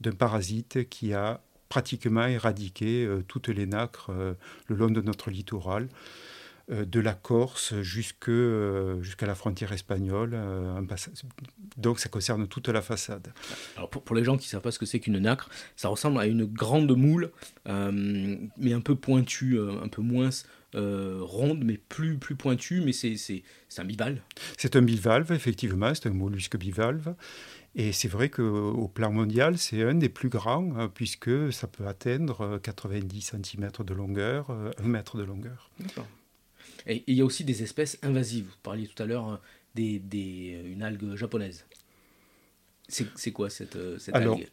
d'un 0.00 0.12
parasite 0.12 0.88
qui 0.90 1.14
a 1.14 1.40
pratiquement 1.70 2.26
éradiqué 2.26 3.08
toutes 3.26 3.48
les 3.48 3.66
nacres 3.66 4.12
le 4.66 4.76
long 4.76 4.90
de 4.90 5.00
notre 5.00 5.30
littoral. 5.30 5.88
Euh, 6.70 6.86
de 6.86 6.98
la 6.98 7.12
Corse 7.12 7.74
euh, 7.74 9.02
jusqu'à 9.02 9.26
la 9.26 9.34
frontière 9.34 9.72
espagnole. 9.72 10.30
Euh, 10.32 10.80
donc 11.76 12.00
ça 12.00 12.08
concerne 12.08 12.48
toute 12.48 12.68
la 12.68 12.80
façade. 12.80 13.34
Alors 13.76 13.90
pour, 13.90 14.16
les 14.16 14.24
gens 14.24 14.38
qui 14.38 14.46
ne 14.46 14.50
savent 14.50 14.62
pas 14.62 14.70
ce 14.70 14.78
que 14.78 14.86
c'est 14.86 14.98
qu'une 14.98 15.18
nacre, 15.18 15.50
ça 15.76 15.88
ressemble 15.88 16.18
à 16.18 16.26
une 16.26 16.46
grande 16.46 16.96
moule, 16.96 17.32
mais 17.66 18.72
un 18.72 18.80
peu 18.80 18.94
pointue, 18.94 19.58
un 19.60 19.88
peu 19.88 20.00
moins 20.00 20.30
ronde, 20.74 21.62
mais 21.64 21.76
plus, 21.76 22.16
plus 22.16 22.34
pointue, 22.34 22.80
mais 22.80 22.92
c'est 22.92 23.42
un 23.76 23.84
bivalve. 23.84 24.20
C'est 24.56 24.74
un 24.76 24.82
bivalve, 24.82 25.32
effectivement, 25.32 25.94
c'est 25.94 26.08
un 26.08 26.14
mollusque 26.14 26.56
bivalve. 26.56 27.14
Et 27.74 27.92
c'est 27.92 28.08
vrai 28.08 28.30
qu'au 28.30 28.88
plan 28.88 29.12
mondial, 29.12 29.58
c'est 29.58 29.82
un 29.82 29.96
des 29.96 30.08
plus 30.08 30.30
grands, 30.30 30.88
puisque 30.94 31.52
ça 31.52 31.66
peut 31.66 31.86
atteindre 31.86 32.58
90 32.62 33.34
cm 33.42 33.70
de 33.84 33.94
longueur, 33.94 34.50
1 34.82 34.88
mètre 34.88 35.18
de 35.18 35.24
longueur. 35.24 35.70
D'accord. 35.78 36.06
Et 36.86 37.04
il 37.06 37.14
y 37.14 37.20
a 37.20 37.24
aussi 37.24 37.44
des 37.44 37.62
espèces 37.62 37.98
invasives. 38.02 38.46
Vous 38.46 38.62
parliez 38.62 38.86
tout 38.86 39.02
à 39.02 39.06
l'heure 39.06 39.28
euh, 39.28 39.36
des, 39.74 39.98
des, 39.98 40.60
euh, 40.62 40.72
une 40.72 40.82
algue 40.82 41.16
japonaise. 41.16 41.64
C'est 42.88 43.32
quoi 43.32 43.48
cette, 43.48 43.76
euh, 43.76 43.98
cette 43.98 44.14
algue? 44.14 44.46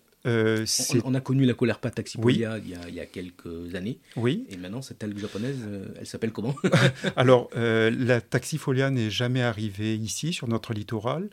on, 1.04 1.15
a 1.15 1.20
connu 1.20 1.46
la 1.46 1.56
colère 1.56 1.80
taxipolia 1.80 2.60
il, 2.60 2.70
y 2.70 2.76
a, 2.76 2.88
il, 2.88 2.94
y 2.94 3.00
a, 3.00 3.08
quelques 3.08 3.74
années. 3.74 4.00
Oui. 4.15 4.46
Et 4.50 4.56
maintenant, 4.56 4.84
cette 4.84 5.04
algue 5.04 5.17
japonaise, 5.17 5.58
elle 6.00 6.06
s'appelle 6.06 6.32
comment? 6.32 6.56
Alors, 7.15 7.50
la 7.56 8.22
taxifolia 8.22 8.91
n'est 8.91 9.10
jamais 9.10 9.41
arrivée 9.41 9.96
ici, 9.96 10.32
sur 10.32 10.48
notre 10.48 10.76
littoral. 10.76 11.32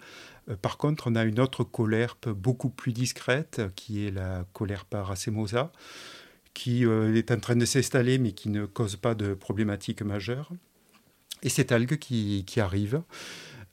par 0.62 0.78
contre, 0.78 1.06
on 1.06 1.16
a 1.16 1.24
une 1.24 1.38
autre 1.38 1.64
colerpe 1.64 2.30
beaucoup 2.30 2.70
plus 2.70 2.94
discrète, 2.94 3.61
qui 3.76 4.06
est 4.06 4.11
la 4.11 4.46
colerpa 4.54 5.02
racemosa, 5.02 5.70
qui 6.54 6.84
est 6.84 7.30
en 7.30 7.40
train 7.40 7.56
de 7.56 7.66
s'installer, 7.66 8.16
mais 8.16 8.32
qui 8.32 8.48
ne 8.48 8.64
cause 8.64 8.96
pas 8.96 9.14
de 9.14 9.34
problématiques 9.34 10.00
majeures. 10.00 10.50
Et 11.42 11.48
cette 11.48 11.72
algue 11.72 11.98
qui, 11.98 12.44
arrive, 12.61 13.03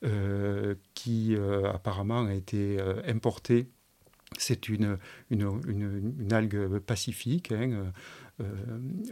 euh, 0.04 0.76
qui 0.94 1.36
euh, 1.36 1.72
apparemment 1.72 2.26
a 2.26 2.34
été 2.34 2.78
euh, 2.80 3.02
importée, 3.08 3.68
c'est 4.38 4.68
une, 4.68 4.98
une, 5.30 6.28
algue 6.32 6.80
pacifique, 6.80 7.52
hein, 7.52 7.92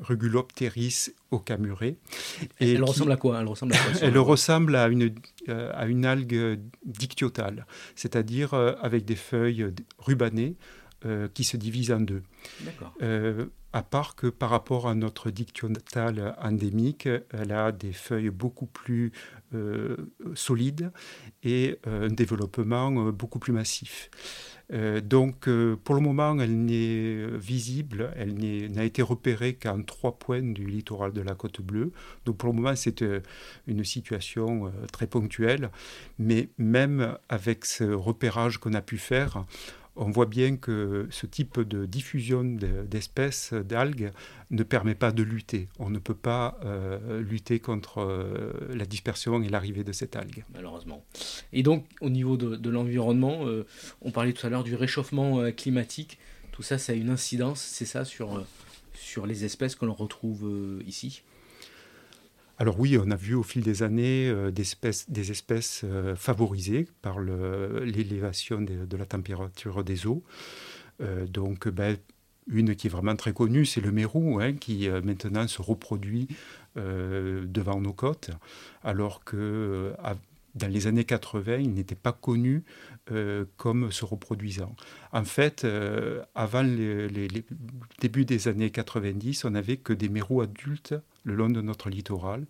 Rugulopteris 0.01 1.11
ocamuré. 1.31 1.97
Et 2.59 2.73
elle 2.73 2.83
ressemble 2.83 3.13
à 3.13 3.17
quoi? 3.17 3.39
Elle 3.39 3.47
ressemble 3.47 3.73
à, 3.73 3.77
elle 4.01 4.17
ressemble 4.17 4.75
à 4.75 4.87
une, 4.87 5.15
à 5.47 5.85
une 5.85 6.05
algue 6.05 6.59
dictiotale, 6.85 7.65
c'est-à-dire 7.95 8.53
avec 8.53 9.05
des 9.05 9.15
feuilles 9.15 9.71
rubanées 9.97 10.57
qui 11.33 11.43
se 11.43 11.57
divisent 11.57 11.91
en 11.91 12.01
deux. 12.01 12.23
D'accord 12.61 12.93
à 13.73 13.81
part 13.81 14.15
que 14.15 14.27
par 14.27 14.51
rapport 14.51 14.87
à 14.87 14.93
notre 14.93 15.31
dictionale 15.31 16.35
endémique, 16.39 17.09
elle 17.31 17.51
a 17.51 17.71
des 17.71 17.91
feuilles 17.91 18.29
beaucoup 18.29 18.67
plus 18.67 19.11
euh, 19.55 19.97
solides 20.35 20.91
et 21.41 21.79
euh, 21.87 22.07
un 22.07 22.13
développement 22.13 23.07
euh, 23.07 23.11
beaucoup 23.11 23.39
plus 23.39 23.51
massif. 23.51 24.09
donc 25.03 25.47
pour 25.83 25.95
le 25.95 26.01
moment, 26.01 26.39
elle 26.39 26.65
n'est 26.65 27.27
visible, 27.37 28.11
elle 28.15 28.33
n'a 28.71 28.85
été 28.85 29.01
repérée 29.01 29.53
qu'en 29.55 29.83
trois 29.83 30.17
points 30.17 30.41
du 30.41 30.65
littoral 30.65 31.11
de 31.11 31.21
la 31.21 31.35
côte 31.35 31.61
bleue. 31.61 31.91
Donc 32.25 32.37
pour 32.37 32.49
le 32.49 32.55
moment, 32.55 32.75
c'est 32.75 33.03
une 33.67 33.83
situation 33.83 34.71
très 34.91 35.05
ponctuelle. 35.05 35.69
Mais 36.17 36.49
même 36.57 37.17
avec 37.29 37.65
ce 37.65 37.83
repérage 37.83 38.57
qu'on 38.57 38.73
a 38.73 38.81
pu 38.81 38.97
faire, 38.97 39.45
on 39.95 40.09
voit 40.09 40.25
bien 40.25 40.57
que 40.57 41.07
ce 41.11 41.25
type 41.25 41.59
de 41.59 41.85
diffusion 41.85 42.43
d'espèces, 42.43 43.53
d'algues, 43.53 44.11
ne 44.49 44.63
permet 44.63 44.95
pas 44.95 45.11
de 45.11 45.23
lutter. 45.23 45.67
On 45.79 45.89
ne 45.89 45.99
peut 45.99 46.15
pas 46.15 46.57
euh, 46.63 47.21
lutter 47.21 47.59
contre 47.59 47.99
euh, 47.99 48.51
la 48.73 48.85
dispersion 48.85 49.41
et 49.43 49.49
l'arrivée 49.49 49.83
de 49.83 49.91
cette 49.91 50.15
algue. 50.15 50.45
Malheureusement. 50.53 51.03
Et 51.51 51.63
donc, 51.63 51.85
au 52.01 52.09
niveau 52.09 52.37
de, 52.37 52.69
l'environnement, 52.69 53.45
euh, 53.45 53.65
on 54.01 54.11
parlait 54.11 54.33
tout 54.33 54.45
à 54.47 54.49
l'heure 54.49 54.63
du 54.63 54.75
réchauffement 54.75 55.51
climatique. 55.51 56.17
Tout 56.51 56.63
ça, 56.63 56.77
ça 56.77 56.93
a 56.93 56.95
une 56.95 57.09
incidence, 57.09 57.61
c'est 57.61 57.85
ça, 57.85 58.05
sur, 58.05 58.45
sur 58.93 59.25
les 59.27 59.45
espèces 59.45 59.75
que 59.75 59.85
l'on 59.85 59.93
retrouve 59.93 60.81
ici? 60.85 61.23
Alors 62.59 62.79
oui, 62.79 62.97
on 63.03 63.09
a 63.09 63.15
vu 63.15 63.33
au 63.33 63.43
fil 63.43 63.63
des 63.63 63.81
années 63.81 64.29
euh, 64.29 64.51
des 64.51 65.31
espèces, 65.31 65.81
euh, 65.83 66.15
favorisées 66.15 66.87
par 67.01 67.19
l'élévation 67.19 68.61
de, 68.61 68.97
la 68.97 69.05
température 69.05 69.83
des 69.83 70.05
eaux. 70.05 70.23
Euh, 71.01 71.25
donc 71.25 71.67
ben, 71.67 71.97
une 72.47 72.75
qui 72.75 72.87
est 72.87 72.89
vraiment 72.89 73.15
très 73.15 73.33
connue, 73.33 73.65
c'est 73.65 73.81
le 73.81 73.91
mérou, 73.91 74.39
hein, 74.39 74.53
qui 74.53 74.89
maintenant 74.89 75.47
se 75.47 75.61
reproduit 75.61 76.27
devant 76.75 77.79
nos 77.79 77.93
côtes, 77.93 78.31
alors 78.83 79.23
que 79.23 79.93
dans 80.55 80.67
les 80.67 80.87
années 80.87 81.05
80, 81.05 81.57
il 81.57 81.73
n'était 81.73 81.95
pas 81.95 82.11
connu 82.11 82.63
comme 83.57 83.91
se 83.91 84.05
reproduisant. 84.05 84.75
En 85.11 85.23
fait, 85.23 85.67
avant 86.35 86.61
les, 86.61 87.07
les, 87.09 87.45
débuts 87.99 88.25
des 88.25 88.47
années 88.47 88.69
90, 88.69 89.45
on 89.45 89.51
n'avait 89.51 89.77
que 89.77 89.93
des 89.93 90.09
mérous 90.09 90.41
adultes 90.41 90.95
le 91.23 91.35
long 91.35 91.49
de 91.49 91.61
notre 91.61 91.89
littoral. 91.89 92.45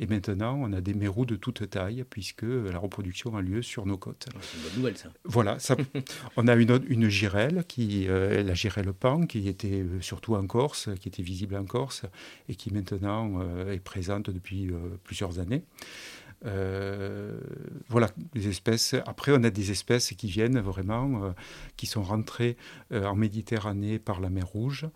Et 0.00 0.06
maintenant, 0.06 0.58
on 0.60 0.72
a 0.72 0.80
des 0.80 0.94
mérous 0.94 1.24
de 1.24 1.36
toute 1.36 1.68
taille, 1.70 2.04
puisque 2.08 2.42
la 2.42 2.78
reproduction 2.78 3.36
a 3.36 3.42
lieu 3.42 3.62
sur 3.62 3.86
nos 3.86 3.96
côtes. 3.96 4.28
Ah, 4.34 4.38
c'est 4.42 4.56
une 4.56 4.62
bonne 4.64 4.76
nouvelle, 4.76 4.96
ça. 4.96 5.08
Voilà, 5.24 5.58
ça, 5.58 5.76
on 6.36 6.46
a 6.48 6.54
une, 6.54 6.80
une 6.88 7.08
girelle, 7.08 7.64
qui, 7.66 8.06
euh, 8.08 8.42
la 8.42 8.54
girelle 8.54 8.92
pan, 8.92 9.26
qui 9.26 9.48
était 9.48 9.82
euh, 9.82 10.00
surtout 10.00 10.34
en 10.34 10.46
Corse, 10.46 10.90
qui 11.00 11.08
était 11.08 11.22
visible 11.22 11.56
en 11.56 11.64
Corse, 11.64 12.04
et 12.48 12.54
qui 12.54 12.72
maintenant 12.72 13.40
euh, 13.40 13.72
est 13.72 13.80
présente 13.80 14.30
depuis 14.30 14.70
plusieurs 15.04 15.38
années. 15.38 15.62
Voilà, 16.42 18.10
les 18.34 18.48
espèces. 18.48 18.94
Après, 19.06 19.32
on 19.32 19.42
a 19.44 19.50
des 19.50 19.70
espèces 19.70 20.10
qui 20.10 20.28
viennent 20.28 20.60
vraiment, 20.60 21.34
qui 21.76 21.86
sont 21.86 22.02
rentrées 22.02 22.56
en 22.90 23.16
Méditerranée 23.16 23.98
par 23.98 24.20
la 24.20 24.30
mer 24.30 24.46
Rouge 24.46 24.88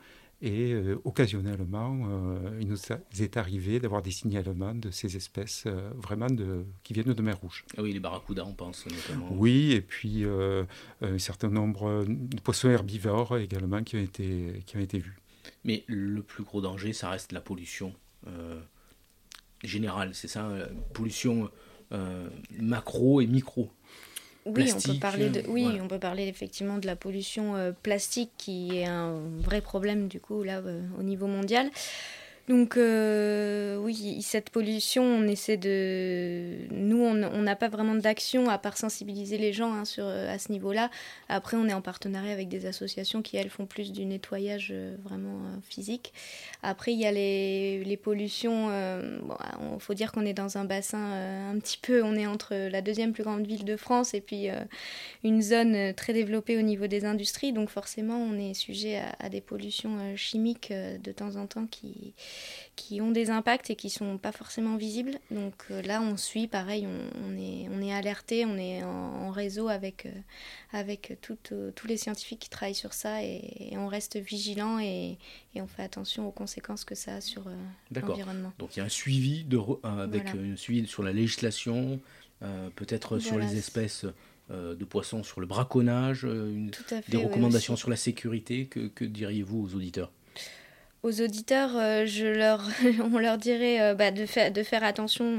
et 0.43 0.73
euh, 0.73 1.01
occasionnellement, 1.05 2.01
euh, 2.09 2.59
il 2.61 2.67
nous 2.67 2.77
est 3.21 3.37
arrivé 3.37 3.79
d'avoir 3.79 4.03
des 4.03 4.11
signalements 4.11 4.75
de 4.75 4.91
ces 4.91 5.17
espèces 5.17 5.63
euh, 5.67 5.91
vraiment 5.95 6.27
de, 6.27 6.65
qui 6.83 6.93
viennent 6.95 7.13
de 7.13 7.23
mer 7.23 7.39
Rouge. 7.39 7.65
Ah 7.79 7.83
oui, 7.83 7.93
les 7.93 8.01
barracudas, 8.01 8.45
on 8.45 8.53
pense 8.53 8.85
notamment. 8.87 9.29
Oui, 9.31 9.71
et 9.71 9.81
puis 9.81 10.25
un 10.25 11.19
certain 11.19 11.49
nombre 11.49 12.05
de 12.07 12.41
poissons 12.41 12.71
herbivores 12.71 13.39
également 13.39 13.85
qui 13.85 13.97
ont 13.97 14.03
été, 14.03 14.63
qui 14.67 14.77
ont 14.77 14.81
été 14.81 14.99
vus. 14.99 15.17
Mais 15.65 15.85
le 15.87 16.23
plus 16.23 16.43
gros 16.43 16.61
danger, 16.61 16.93
ça 16.93 17.11
reste 17.11 17.31
la 17.31 17.41
pollution 17.41 17.95
générale, 19.67 20.11
c'est 20.15 20.29
ça 20.29 20.49
Pollution 20.93 21.51
macro 22.59 23.21
et 23.21 23.27
micro. 23.27 23.71
Oui, 24.45 24.73
on 24.75 24.81
peut 24.81 24.99
parler 24.99 25.29
de, 25.29 25.45
oui, 25.49 25.79
on 25.81 25.87
peut 25.87 26.01
parler 26.01 26.27
effectivement 26.27 26.79
de 26.79 26.87
la 26.87 26.97
pollution 26.97 27.55
euh, 27.55 27.71
plastique 27.83 28.31
qui 28.37 28.77
est 28.77 28.87
un 28.87 29.21
vrai 29.39 29.61
problème 29.61 30.09
du 30.09 30.21
coup 30.21 30.43
là 30.43 30.59
euh, 30.59 30.83
au 30.99 31.03
niveau 31.03 31.29
mondial. 31.29 31.71
Donc 32.53 32.77
euh, 32.77 33.79
oui, 33.79 34.21
cette 34.21 34.51
pollution, 34.51 35.03
on 35.03 35.27
essaie 35.27 35.57
de... 35.57 36.71
Nous, 36.71 37.03
on 37.03 37.15
n'a 37.15 37.57
pas 37.57 37.69
vraiment 37.69 37.95
d'action 37.95 38.51
à 38.51 38.59
part 38.59 38.77
sensibiliser 38.77 39.39
les 39.39 39.55
gens 39.55 39.73
hein, 39.73 39.87
sur, 39.87 40.07
à 40.07 40.39
ce 40.39 40.53
niveau-là. 40.53 40.91
Après, 41.31 41.57
on 41.57 41.67
est 41.67 41.73
en 41.73 41.81
partenariat 41.81 42.31
avec 42.31 42.51
des 42.51 42.67
associations 42.67 43.23
qui, 43.23 43.39
elles, 43.39 43.49
font 43.49 43.65
plus 43.65 43.91
du 43.91 44.05
nettoyage 44.05 44.69
euh, 44.71 44.95
vraiment 45.03 45.39
euh, 45.47 45.57
physique. 45.67 46.13
Après, 46.63 46.93
il 46.93 46.99
y 46.99 47.07
a 47.07 47.11
les, 47.11 47.85
les 47.85 47.97
pollutions. 47.97 48.69
Il 48.69 49.81
faut 49.81 49.95
dire 49.95 50.13
qu'on 50.13 50.27
est 50.27 50.35
dans 50.35 50.59
un 50.59 50.67
bassin 50.67 51.49
un 51.51 51.59
petit 51.59 51.79
peu... 51.81 52.03
On 52.03 52.17
est 52.17 52.27
entre 52.27 52.55
la 52.55 52.83
deuxième 52.83 53.15
plus 53.15 53.23
grande 53.23 53.47
ville 53.47 53.65
de 53.65 53.77
France 53.79 54.13
et 54.13 54.21
puis 54.21 54.49
une 55.25 55.41
zone 55.41 55.95
très 55.95 56.13
développée 56.13 56.59
au 56.59 56.63
niveau 56.63 56.87
des 56.87 57.07
industries. 57.07 57.55
Donc 57.55 57.71
forcément, 57.71 58.19
on 58.19 58.39
est 58.39 58.53
sujet 58.53 59.01
à 59.19 59.31
des 59.31 59.41
pollutions 59.41 60.15
chimiques 60.17 60.71
de 60.71 61.13
temps 61.13 61.37
en 61.37 61.47
temps 61.47 61.67
qui 61.67 62.13
qui 62.77 63.01
ont 63.01 63.11
des 63.11 63.31
impacts 63.31 63.71
et 63.71 63.77
qui 63.77 63.91
sont 63.91 64.19
pas 64.19 64.33
forcément 64.33 64.77
visibles. 64.77 65.19
Donc 65.31 65.55
euh, 65.71 65.83
là, 65.83 66.01
on 66.01 66.17
suit, 66.17 66.47
pareil, 66.47 66.87
on, 66.87 67.37
est, 67.37 67.69
on 67.71 67.83
est 67.83 67.93
alerté, 67.93 68.47
on 68.47 68.57
est 68.57 68.83
en, 68.83 69.31
réseau 69.31 69.69
avec, 69.69 70.07
euh, 70.07 70.11
avec 70.73 71.19
euh, 71.53 71.71
tous 71.75 71.87
les 71.87 71.97
scientifiques 71.97 72.41
qui 72.41 72.51
travaillent 72.51 72.75
sur 72.75 72.93
ça 72.93 73.23
et, 73.23 73.73
on 73.77 73.87
reste 73.89 74.17
vigilant 74.17 74.79
et, 74.79 75.19
on 75.57 75.67
fait 75.67 75.83
attention 75.83 76.27
aux 76.27 76.33
conséquences 76.33 76.85
que 76.85 76.95
ça 76.95 77.17
a 77.17 77.21
sur 77.21 77.45
l'environnement. 77.95 78.53
Donc 78.59 78.77
il 78.77 78.81
y 78.81 78.83
a 78.83 78.85
un 78.85 78.91
suivi, 78.91 79.45
de, 79.45 79.59
avec 79.83 80.29
suivi 80.57 80.87
sur 80.87 81.03
la 81.03 81.13
législation, 81.13 82.01
peut-être 82.75 83.19
sur 83.19 83.39
les 83.39 83.57
espèces 83.57 84.05
de 84.51 84.85
poissons 84.85 85.23
sur 85.23 85.41
le 85.41 85.47
braconnage, 85.47 86.27
des 87.09 87.17
recommandations 87.17 87.77
sur 87.77 87.91
la 87.91 87.97
sécurité. 87.97 88.67
Que, 88.67 89.05
diriez-vous 89.05 89.65
aux 89.65 89.75
auditeurs? 89.75 90.11
Aux 91.03 91.21
auditeurs, 91.21 91.71
je 92.07 92.27
leur, 92.27 92.69
on 93.13 93.19
leur 93.19 93.39
dirait 93.39 93.95
bah, 93.95 94.11
de, 94.11 94.27
faire, 94.27 94.53
de 94.53 94.63
faire 94.63 94.85
attention 94.85 95.39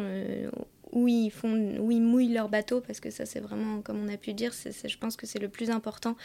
où 0.93 1.07
ils, 1.07 1.31
font, 1.31 1.75
où 1.79 1.91
ils 1.91 2.01
mouillent 2.01 2.33
leur 2.33 2.49
bateau, 2.49 2.79
parce 2.79 2.99
que 2.99 3.09
ça, 3.09 3.25
c'est 3.25 3.39
vraiment, 3.39 3.81
comme 3.81 4.01
on 4.03 4.13
a 4.13 4.17
pu 4.17 4.33
dire, 4.33 4.51
je 4.53 4.97
pense 4.97 5.17
que 5.17 5.25
c'est 5.25 5.39
le 5.39 5.49
plus 5.49 5.71
important. 5.71 6.15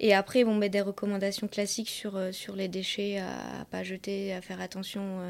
Et 0.00 0.14
après, 0.14 0.44
bon, 0.44 0.54
met 0.54 0.68
des 0.70 0.80
recommandations 0.80 1.46
classiques 1.46 1.90
sur, 1.90 2.16
euh, 2.16 2.32
sur 2.32 2.56
les 2.56 2.68
déchets 2.68 3.18
à, 3.18 3.60
ne 3.60 3.64
pas 3.64 3.82
jeter, 3.82 4.32
à 4.32 4.40
faire 4.40 4.60
attention 4.60 5.20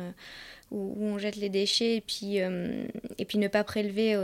euh, 0.73 0.77
où, 0.77 0.97
on 1.01 1.19
jette 1.19 1.37
les 1.37 1.49
déchets, 1.49 1.97
et 1.97 2.01
puis, 2.01 2.41
euh, 2.41 2.87
et 3.19 3.25
puis 3.25 3.39
ne 3.39 3.49
pas 3.49 3.65
prélever 3.65 4.15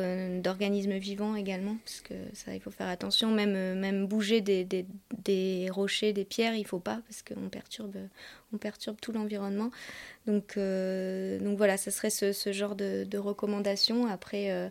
d'organismes 0.41 0.97
vivants 0.99 1.37
également, 1.37 1.77
parce 1.85 2.01
que 2.01 2.15
ça, 2.33 2.55
il 2.55 2.61
faut 2.61 2.71
faire 2.71 2.89
attention. 2.89 3.31
Même, 3.31 3.79
même 3.79 4.07
bouger 4.07 4.41
des, 4.41 4.65
des, 4.65 4.87
des 5.23 5.69
rochers, 5.71 6.13
des 6.13 6.25
pierres, 6.25 6.55
il 6.55 6.67
faut 6.67 6.81
pas, 6.81 7.01
parce 7.09 7.23
qu'on 7.23 7.49
perturbe, 7.49 7.97
on 8.53 8.59
perturbe 8.59 8.97
tout 9.01 9.13
l'environnement. 9.13 9.71
Donc, 10.27 10.57
donc 10.57 11.57
voilà, 11.57 11.77
ça 11.77 11.91
serait 11.91 12.11
ce, 12.11 12.33
ce 12.33 12.53
genre 12.53 12.75
de, 12.75 13.05
de 13.05 13.19
recommandations. 13.19 14.07
Après, 14.07 14.71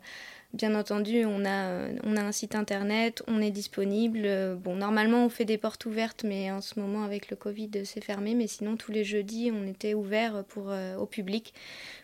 Bien 0.53 0.75
entendu, 0.75 1.25
on 1.25 1.45
a, 1.45 1.87
on 2.03 2.15
a 2.15 2.21
un 2.21 2.31
site 2.31 2.53
internet, 2.53 3.23
on 3.25 3.41
est 3.41 3.49
disponible. 3.49 4.55
Bon, 4.63 4.75
normalement, 4.75 5.25
on 5.25 5.29
fait 5.29 5.45
des 5.45 5.57
portes 5.57 5.87
ouvertes, 5.87 6.23
mais 6.23 6.51
en 6.51 6.61
ce 6.61 6.79
moment, 6.79 7.03
avec 7.03 7.31
le 7.31 7.35
Covid, 7.35 7.71
c'est 7.85 8.03
fermé. 8.03 8.35
Mais 8.35 8.45
sinon, 8.45 8.77
tous 8.77 8.91
les 8.91 9.03
jeudis, 9.03 9.51
on 9.51 9.65
était 9.65 9.95
ouvert 9.95 10.43
pour, 10.43 10.69
euh, 10.69 10.95
au 10.97 11.07
public 11.07 11.55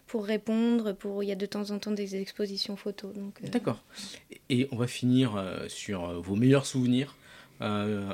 pour 0.08 0.26
répondre. 0.26 0.94
Pour, 0.94 1.24
il 1.24 1.30
y 1.30 1.32
a 1.32 1.36
de 1.36 1.46
temps 1.46 1.70
en 1.70 1.78
temps 1.78 1.92
des 1.92 2.16
expositions 2.16 2.76
photos. 2.76 3.14
Euh. 3.16 3.48
D'accord. 3.50 3.84
Et 4.50 4.68
on 4.72 4.78
va 4.78 4.88
finir 4.88 5.36
euh, 5.36 5.68
sur 5.68 6.20
vos 6.20 6.36
meilleurs 6.36 6.66
souvenirs. 6.66 7.16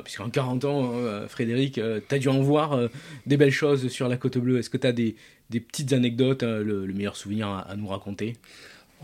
puisqu'en 0.03 0.29
40 0.29 0.65
ans, 0.65 1.27
Frédéric, 1.29 1.75
tu 1.75 2.15
as 2.15 2.19
dû 2.19 2.27
en 2.27 2.41
voir 2.41 2.89
des 3.25 3.38
belles 3.38 3.51
choses 3.51 3.88
sur 3.88 4.09
la 4.09 4.17
Côte 4.17 4.38
Bleue. 4.38 4.57
Est-ce 4.57 4.71
que 4.71 4.77
tu 4.77 4.88
as 4.88 4.91
des, 4.91 5.15
petites 5.49 5.93
anecdotes, 5.93 6.43
le, 6.43 6.88
meilleur 6.88 7.15
souvenir 7.15 7.47
à 7.47 7.75
nous 7.77 7.88
raconter? 7.88 8.38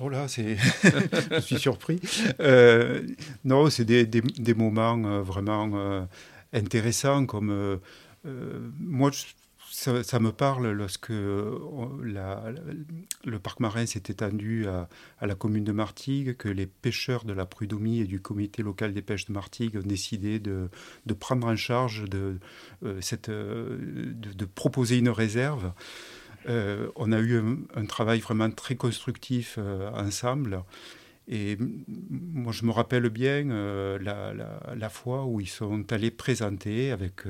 Oh 0.04 0.10
là, 0.10 0.26
je 0.28 1.40
suis 1.42 1.60
surpris. 1.60 2.00
Euh, 2.40 3.06
non, 3.46 3.70
c'est 3.70 3.86
des, 3.86 4.54
moments 4.56 5.00
euh, 5.06 5.22
vraiment 5.22 5.70
euh, 5.76 6.02
intéressants, 6.54 7.28
comme 7.28 7.80
moi, 8.80 9.12
ça, 9.72 10.20
me 10.20 10.32
parle 10.32 10.72
lorsque 10.72 11.10
le 11.10 11.70
parc 13.42 13.60
marin 13.60 13.86
s'est 13.86 14.02
étendu 14.10 14.66
à, 14.68 14.90
la 15.26 15.36
commune 15.36 15.64
de 15.64 15.72
Martigues, 15.72 16.36
que 16.36 16.50
les 16.50 16.66
pêcheurs 16.66 17.24
de 17.24 17.34
la 17.34 17.46
Prud'homie 17.46 18.00
et 18.00 18.06
du 18.06 18.20
comité 18.22 18.64
local 18.64 18.94
des 18.94 19.04
pêches 19.04 19.26
de 19.26 19.34
Martigues 19.34 19.78
ont 19.78 19.88
décidé 19.88 20.40
de, 20.40 20.70
de 21.06 21.14
prendre 21.14 21.46
en 21.46 21.56
charge, 21.56 22.06
de, 22.10 22.40
cette, 23.02 23.30
de 23.30 24.46
proposer 24.46 24.98
une 24.98 25.10
réserve. 25.10 25.74
Euh, 26.48 26.90
on 26.96 27.12
a 27.12 27.20
eu 27.20 27.42
un, 27.76 27.86
travail 27.86 28.20
vraiment 28.20 28.50
très 28.50 28.76
constructif 28.76 29.56
euh, 29.58 29.90
ensemble. 29.92 30.64
Et 31.28 31.58
moi, 32.10 32.52
je 32.52 32.66
me 32.66 32.72
rappelle 32.72 33.08
bien 33.10 33.50
euh, 33.52 34.00
la, 34.76 34.90
fois 34.90 35.26
où 35.26 35.40
ils 35.40 35.48
sont 35.48 35.92
allés 35.94 36.12
présenter 36.12 36.92
avec 36.92 37.24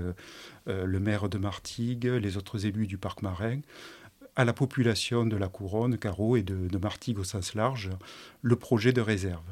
le 0.66 1.00
maire 1.00 1.30
de 1.30 1.38
Martigues, 1.38 2.06
les 2.06 2.38
autres 2.38 2.66
élus 2.66 2.88
du 2.88 2.98
parc 2.98 3.22
marin, 3.22 3.60
à 4.36 4.46
la 4.46 4.54
population 4.54 5.26
de 5.26 5.36
la 5.36 5.48
Couronne, 5.48 5.98
Carreau 5.98 6.38
et 6.38 6.42
de, 6.42 6.78
Martigues 6.78 7.20
au 7.20 7.24
sens 7.24 7.54
large, 7.54 7.90
le 8.42 8.56
projet 8.56 8.94
de 8.94 9.02
réserve. 9.02 9.44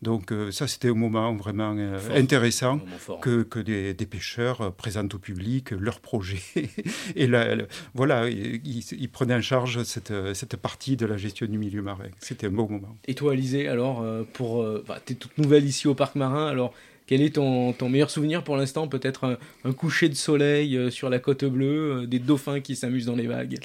Donc 0.00 0.30
euh, 0.32 0.52
ça, 0.52 0.68
c'était 0.68 0.88
un 0.88 0.94
moment 0.94 1.34
vraiment 1.34 1.74
euh, 1.76 1.98
intéressant 2.14 2.80
que, 3.20 3.42
que 3.42 3.58
des, 3.58 3.94
pêcheurs 4.06 4.60
euh, 4.60 4.70
présentent 4.70 5.14
au 5.14 5.18
public 5.18 5.72
leur 5.72 6.00
projet. 6.00 6.38
et 7.16 7.26
là, 7.26 7.56
voilà, 7.94 8.28
ils, 8.28 9.08
prenaient 9.10 9.34
en 9.34 9.42
charge 9.42 9.82
cette, 9.82 10.12
cette, 10.34 10.56
partie 10.56 10.96
de 10.96 11.04
la 11.04 11.16
gestion 11.16 11.46
du 11.46 11.58
milieu 11.58 11.82
marin. 11.82 12.08
C'était 12.20 12.46
un 12.46 12.50
beau 12.50 12.68
moment. 12.68 12.96
Et 13.06 13.14
toi, 13.14 13.32
Alizé, 13.32 13.66
alors, 13.66 14.04
pour, 14.32 14.64
bah, 14.86 14.98
tu 15.04 15.14
es 15.14 15.16
toute 15.16 15.36
nouvelle 15.36 15.64
ici 15.64 15.88
au 15.88 15.94
Parc 15.94 16.14
Marin, 16.14 16.46
alors 16.46 16.72
quel 17.06 17.22
est 17.22 17.34
ton, 17.36 17.72
ton 17.72 17.88
meilleur 17.88 18.10
souvenir 18.10 18.44
pour 18.44 18.56
l'instant? 18.56 18.86
Peut-être 18.86 19.38
un, 19.64 19.72
coucher 19.72 20.08
de 20.08 20.14
soleil 20.14 20.92
sur 20.92 21.10
la 21.10 21.18
côte 21.18 21.44
bleue, 21.44 22.06
des 22.06 22.18
dauphins 22.18 22.60
qui 22.60 22.76
s'amusent 22.76 23.06
dans 23.06 23.16
les 23.16 23.26
vagues 23.26 23.58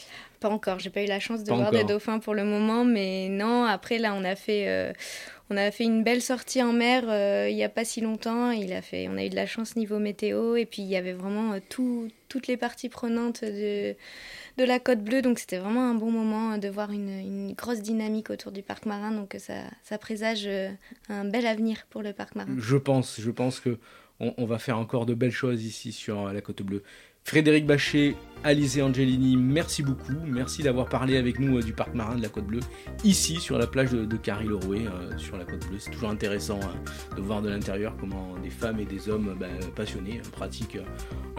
Pas 0.43 0.49
encore, 0.49 0.79
j'ai 0.79 0.89
pas 0.89 1.01
eu 1.01 1.07
la 1.07 1.19
chance 1.19 1.43
de 1.43 1.51
voir 1.51 1.71
des 1.71 1.85
dauphins 1.85 2.19
pour 2.19 2.33
le 2.33 2.43
moment, 2.43 2.83
mais 2.83 3.29
non, 3.29 3.63
après 3.63 3.97
là 3.97 4.13
on 4.13 4.23
a 4.23 4.35
fait, 4.35 4.93
on 5.53 5.57
a 5.57 5.71
fait 5.71 5.83
une 5.83 6.03
belle 6.03 6.21
sortie 6.21 6.63
en 6.63 6.73
mer 6.73 7.03
euh, 7.07 7.47
il 7.49 7.55
n'y 7.55 7.63
a 7.63 7.69
pas 7.69 7.85
si 7.85 8.01
longtemps. 8.01 8.51
Il 8.51 8.73
a 8.73 8.81
fait, 8.81 9.07
on 9.07 9.17
a 9.17 9.25
eu 9.25 9.29
de 9.29 9.35
la 9.35 9.45
chance 9.45 9.75
niveau 9.75 9.99
météo 9.99 10.55
et 10.55 10.65
puis 10.65 10.81
il 10.81 10.87
y 10.87 10.95
avait 10.95 11.13
vraiment 11.13 11.53
euh, 11.53 11.59
toutes 11.69 12.47
les 12.47 12.57
parties 12.57 12.89
prenantes 12.89 13.43
de, 13.43 13.95
de 14.57 14.63
la 14.63 14.79
Côte 14.79 15.03
Bleue. 15.03 15.21
Donc 15.21 15.39
c'était 15.39 15.57
vraiment 15.57 15.89
un 15.89 15.93
bon 15.93 16.11
moment 16.11 16.57
de 16.57 16.67
voir 16.69 16.91
une, 16.91 17.53
grosse 17.53 17.81
dynamique 17.81 18.29
autour 18.29 18.51
du 18.51 18.63
parc 18.63 18.85
marin. 18.85 19.11
Donc 19.11 19.35
ça, 19.37 19.55
ça 19.83 19.97
présage 19.97 20.45
euh, 20.47 20.69
un 21.09 21.25
bel 21.25 21.45
avenir 21.45 21.85
pour 21.89 22.01
le 22.01 22.13
parc 22.13 22.35
marin. 22.35 22.55
Je 22.57 22.77
pense, 22.77 23.19
je 23.19 23.31
pense 23.31 23.59
que 23.59 23.77
on 24.19 24.45
va 24.45 24.57
faire 24.57 24.77
encore 24.77 25.05
de 25.05 25.13
belles 25.13 25.31
choses 25.31 25.65
ici 25.65 25.91
sur 25.91 26.31
la 26.31 26.39
Côte 26.39 26.61
Bleue. 26.61 26.83
Frédéric 27.25 27.65
Bachet, 27.65 28.15
Alizé 28.45 28.81
Angelini, 28.81 29.37
merci 29.37 29.83
beaucoup. 29.83 30.17
Merci 30.27 30.63
d'avoir 30.63 30.89
parlé 30.89 31.15
avec 31.15 31.39
nous 31.39 31.59
euh, 31.59 31.61
du 31.61 31.71
parc 31.71 31.93
marin 31.93 32.15
de 32.15 32.21
la 32.21 32.27
Côte 32.27 32.45
Bleue, 32.45 32.59
ici 33.05 33.37
sur 33.37 33.57
la 33.57 33.67
plage 33.67 33.91
de, 33.91 34.03
de 34.03 34.17
euh, 34.17 35.17
sur 35.17 35.37
la 35.37 35.45
Côte 35.45 35.65
Bleue. 35.69 35.77
C'est 35.79 35.91
toujours 35.91 36.09
intéressant 36.09 36.59
hein, 36.61 36.75
de 37.15 37.21
voir 37.21 37.41
de 37.41 37.47
l'intérieur 37.47 37.95
comment 37.97 38.35
des 38.43 38.49
femmes 38.49 38.81
et 38.81 38.85
des 38.85 39.07
hommes 39.07 39.33
bah, 39.39 39.47
passionnés 39.77 40.19
euh, 40.19 40.29
pratiquent 40.29 40.77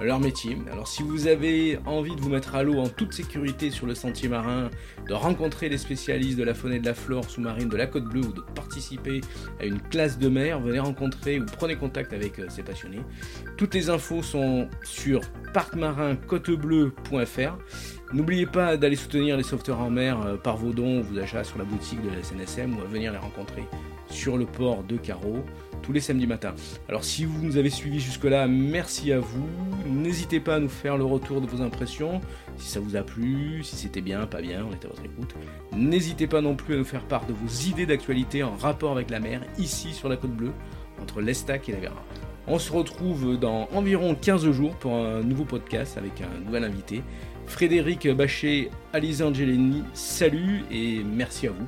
leur 0.01 0.19
métier. 0.19 0.57
Alors 0.73 0.89
si 0.89 1.03
vous 1.03 1.27
avez 1.27 1.79
envie 1.85 2.17
de 2.17 2.23
vous 2.23 2.31
mettre 2.31 2.55
à 2.55 2.63
l'eau 2.63 2.79
en 2.79 2.89
toute 2.89 3.13
sécurité 3.13 3.71
sur 3.71 3.85
le 3.85 3.95
sentier 3.95 4.31
marin, 4.31 4.71
de 5.07 5.13
rencontrer 5.13 5.69
les 5.69 5.79
spécialistes 5.79 6.39
de 6.39 6.45
la 6.45 6.55
faune 6.55 6.73
et 6.73 6.81
de 6.81 6.87
la 6.87 6.95
flore 6.95 7.29
sous-marine 7.29 7.69
de 7.69 7.77
la 7.77 7.87
Côte 7.87 8.05
Bleue 8.05 8.25
ou 8.25 8.33
de 8.33 8.41
participer 8.41 9.21
à 9.61 9.67
une 9.67 9.79
classe 9.79 10.19
de 10.19 10.31
mer, 10.31 10.59
venez 10.59 10.79
rencontrer 10.79 11.39
ou 11.39 11.45
prenez 11.45 11.77
contact 11.77 12.15
avec 12.15 12.41
ces 12.49 12.63
passionnés. 12.63 13.03
Toutes 13.59 13.75
les 13.75 13.91
infos 13.91 14.23
sont 14.23 14.69
sur 14.83 15.21
parc 15.53 15.75
N'oubliez 18.13 18.47
pas 18.47 18.77
d'aller 18.77 18.97
soutenir 18.97 19.37
les 19.37 19.43
sauveteurs 19.43 19.81
en 19.81 19.91
mer 19.91 20.21
euh, 20.21 20.37
par 20.37 20.57
vos 20.57 20.73
dons, 20.73 21.01
vos 21.01 21.19
achats 21.19 21.45
sur 21.45 21.59
la 21.59 21.65
boutique 21.65 22.01
de 22.03 22.11
la 22.11 22.23
SNSM 22.23 22.77
ou 22.77 22.81
à 22.81 22.85
venir 22.85 23.13
les 23.13 23.19
rencontrer 23.19 23.65
sur 24.09 24.37
le 24.37 24.47
port 24.47 24.85
de 24.85 24.97
Carreau 24.97 25.45
tous 25.83 25.93
les 25.93 26.01
samedis 26.01 26.27
matins. 26.27 26.55
Alors 26.89 27.05
si 27.05 27.25
vous 27.25 27.43
nous 27.43 27.57
avez 27.57 27.71
suivis 27.71 28.01
jusque-là, 28.01 28.47
merci 28.47 29.13
à 29.13 29.19
vous. 29.19 29.49
N'hésitez 29.87 30.41
pas 30.41 30.57
à 30.57 30.61
nous 30.61 30.69
faire 30.69 30.97
le 30.97 31.05
retour 31.05 31.41
de 31.41 31.47
vos 31.47 31.61
impressions, 31.61 32.21
si 32.57 32.69
ça 32.69 32.81
vous 32.81 32.97
a 32.97 33.03
plu, 33.03 33.63
si 33.63 33.77
c'était 33.77 34.01
bien, 34.01 34.27
pas 34.27 34.41
bien, 34.41 34.65
on 34.65 34.73
est 34.73 34.85
à 34.85 34.89
votre 34.89 35.05
écoute. 35.05 35.35
N'hésitez 35.77 36.27
pas 36.27 36.41
non 36.41 36.57
plus 36.57 36.75
à 36.75 36.79
nous 36.79 36.85
faire 36.85 37.05
part 37.05 37.27
de 37.27 37.33
vos 37.33 37.69
idées 37.69 37.87
d'actualité 37.87 38.43
en 38.43 38.55
rapport 38.55 38.93
avec 38.93 39.11
la 39.11 39.21
mer, 39.21 39.43
ici 39.59 39.93
sur 39.93 40.09
la 40.09 40.17
côte 40.17 40.33
bleue, 40.33 40.53
entre 41.03 41.21
l'Estac 41.21 41.69
et 41.69 41.73
la 41.73 41.81
Vera. 41.81 42.03
On 42.47 42.59
se 42.59 42.73
retrouve 42.73 43.39
dans 43.39 43.69
environ 43.73 44.15
15 44.15 44.51
jours 44.51 44.77
pour 44.77 44.95
un 44.95 45.23
nouveau 45.23 45.45
podcast 45.45 45.97
avec 45.97 46.21
un 46.21 46.41
nouvel 46.45 46.65
invité. 46.65 47.03
Frédéric 47.47 48.09
Bachet, 48.09 48.71
Alice 48.93 49.21
Angelini, 49.21 49.83
salut 49.95 50.65
et 50.71 51.03
merci 51.05 51.47
à 51.47 51.51
vous. 51.51 51.67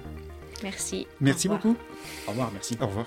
Merci. 0.63 1.07
Merci 1.21 1.49
beaucoup. 1.49 1.77
Au 2.27 2.31
revoir, 2.31 2.51
merci. 2.53 2.77
Au 2.81 2.87
revoir. 2.87 3.07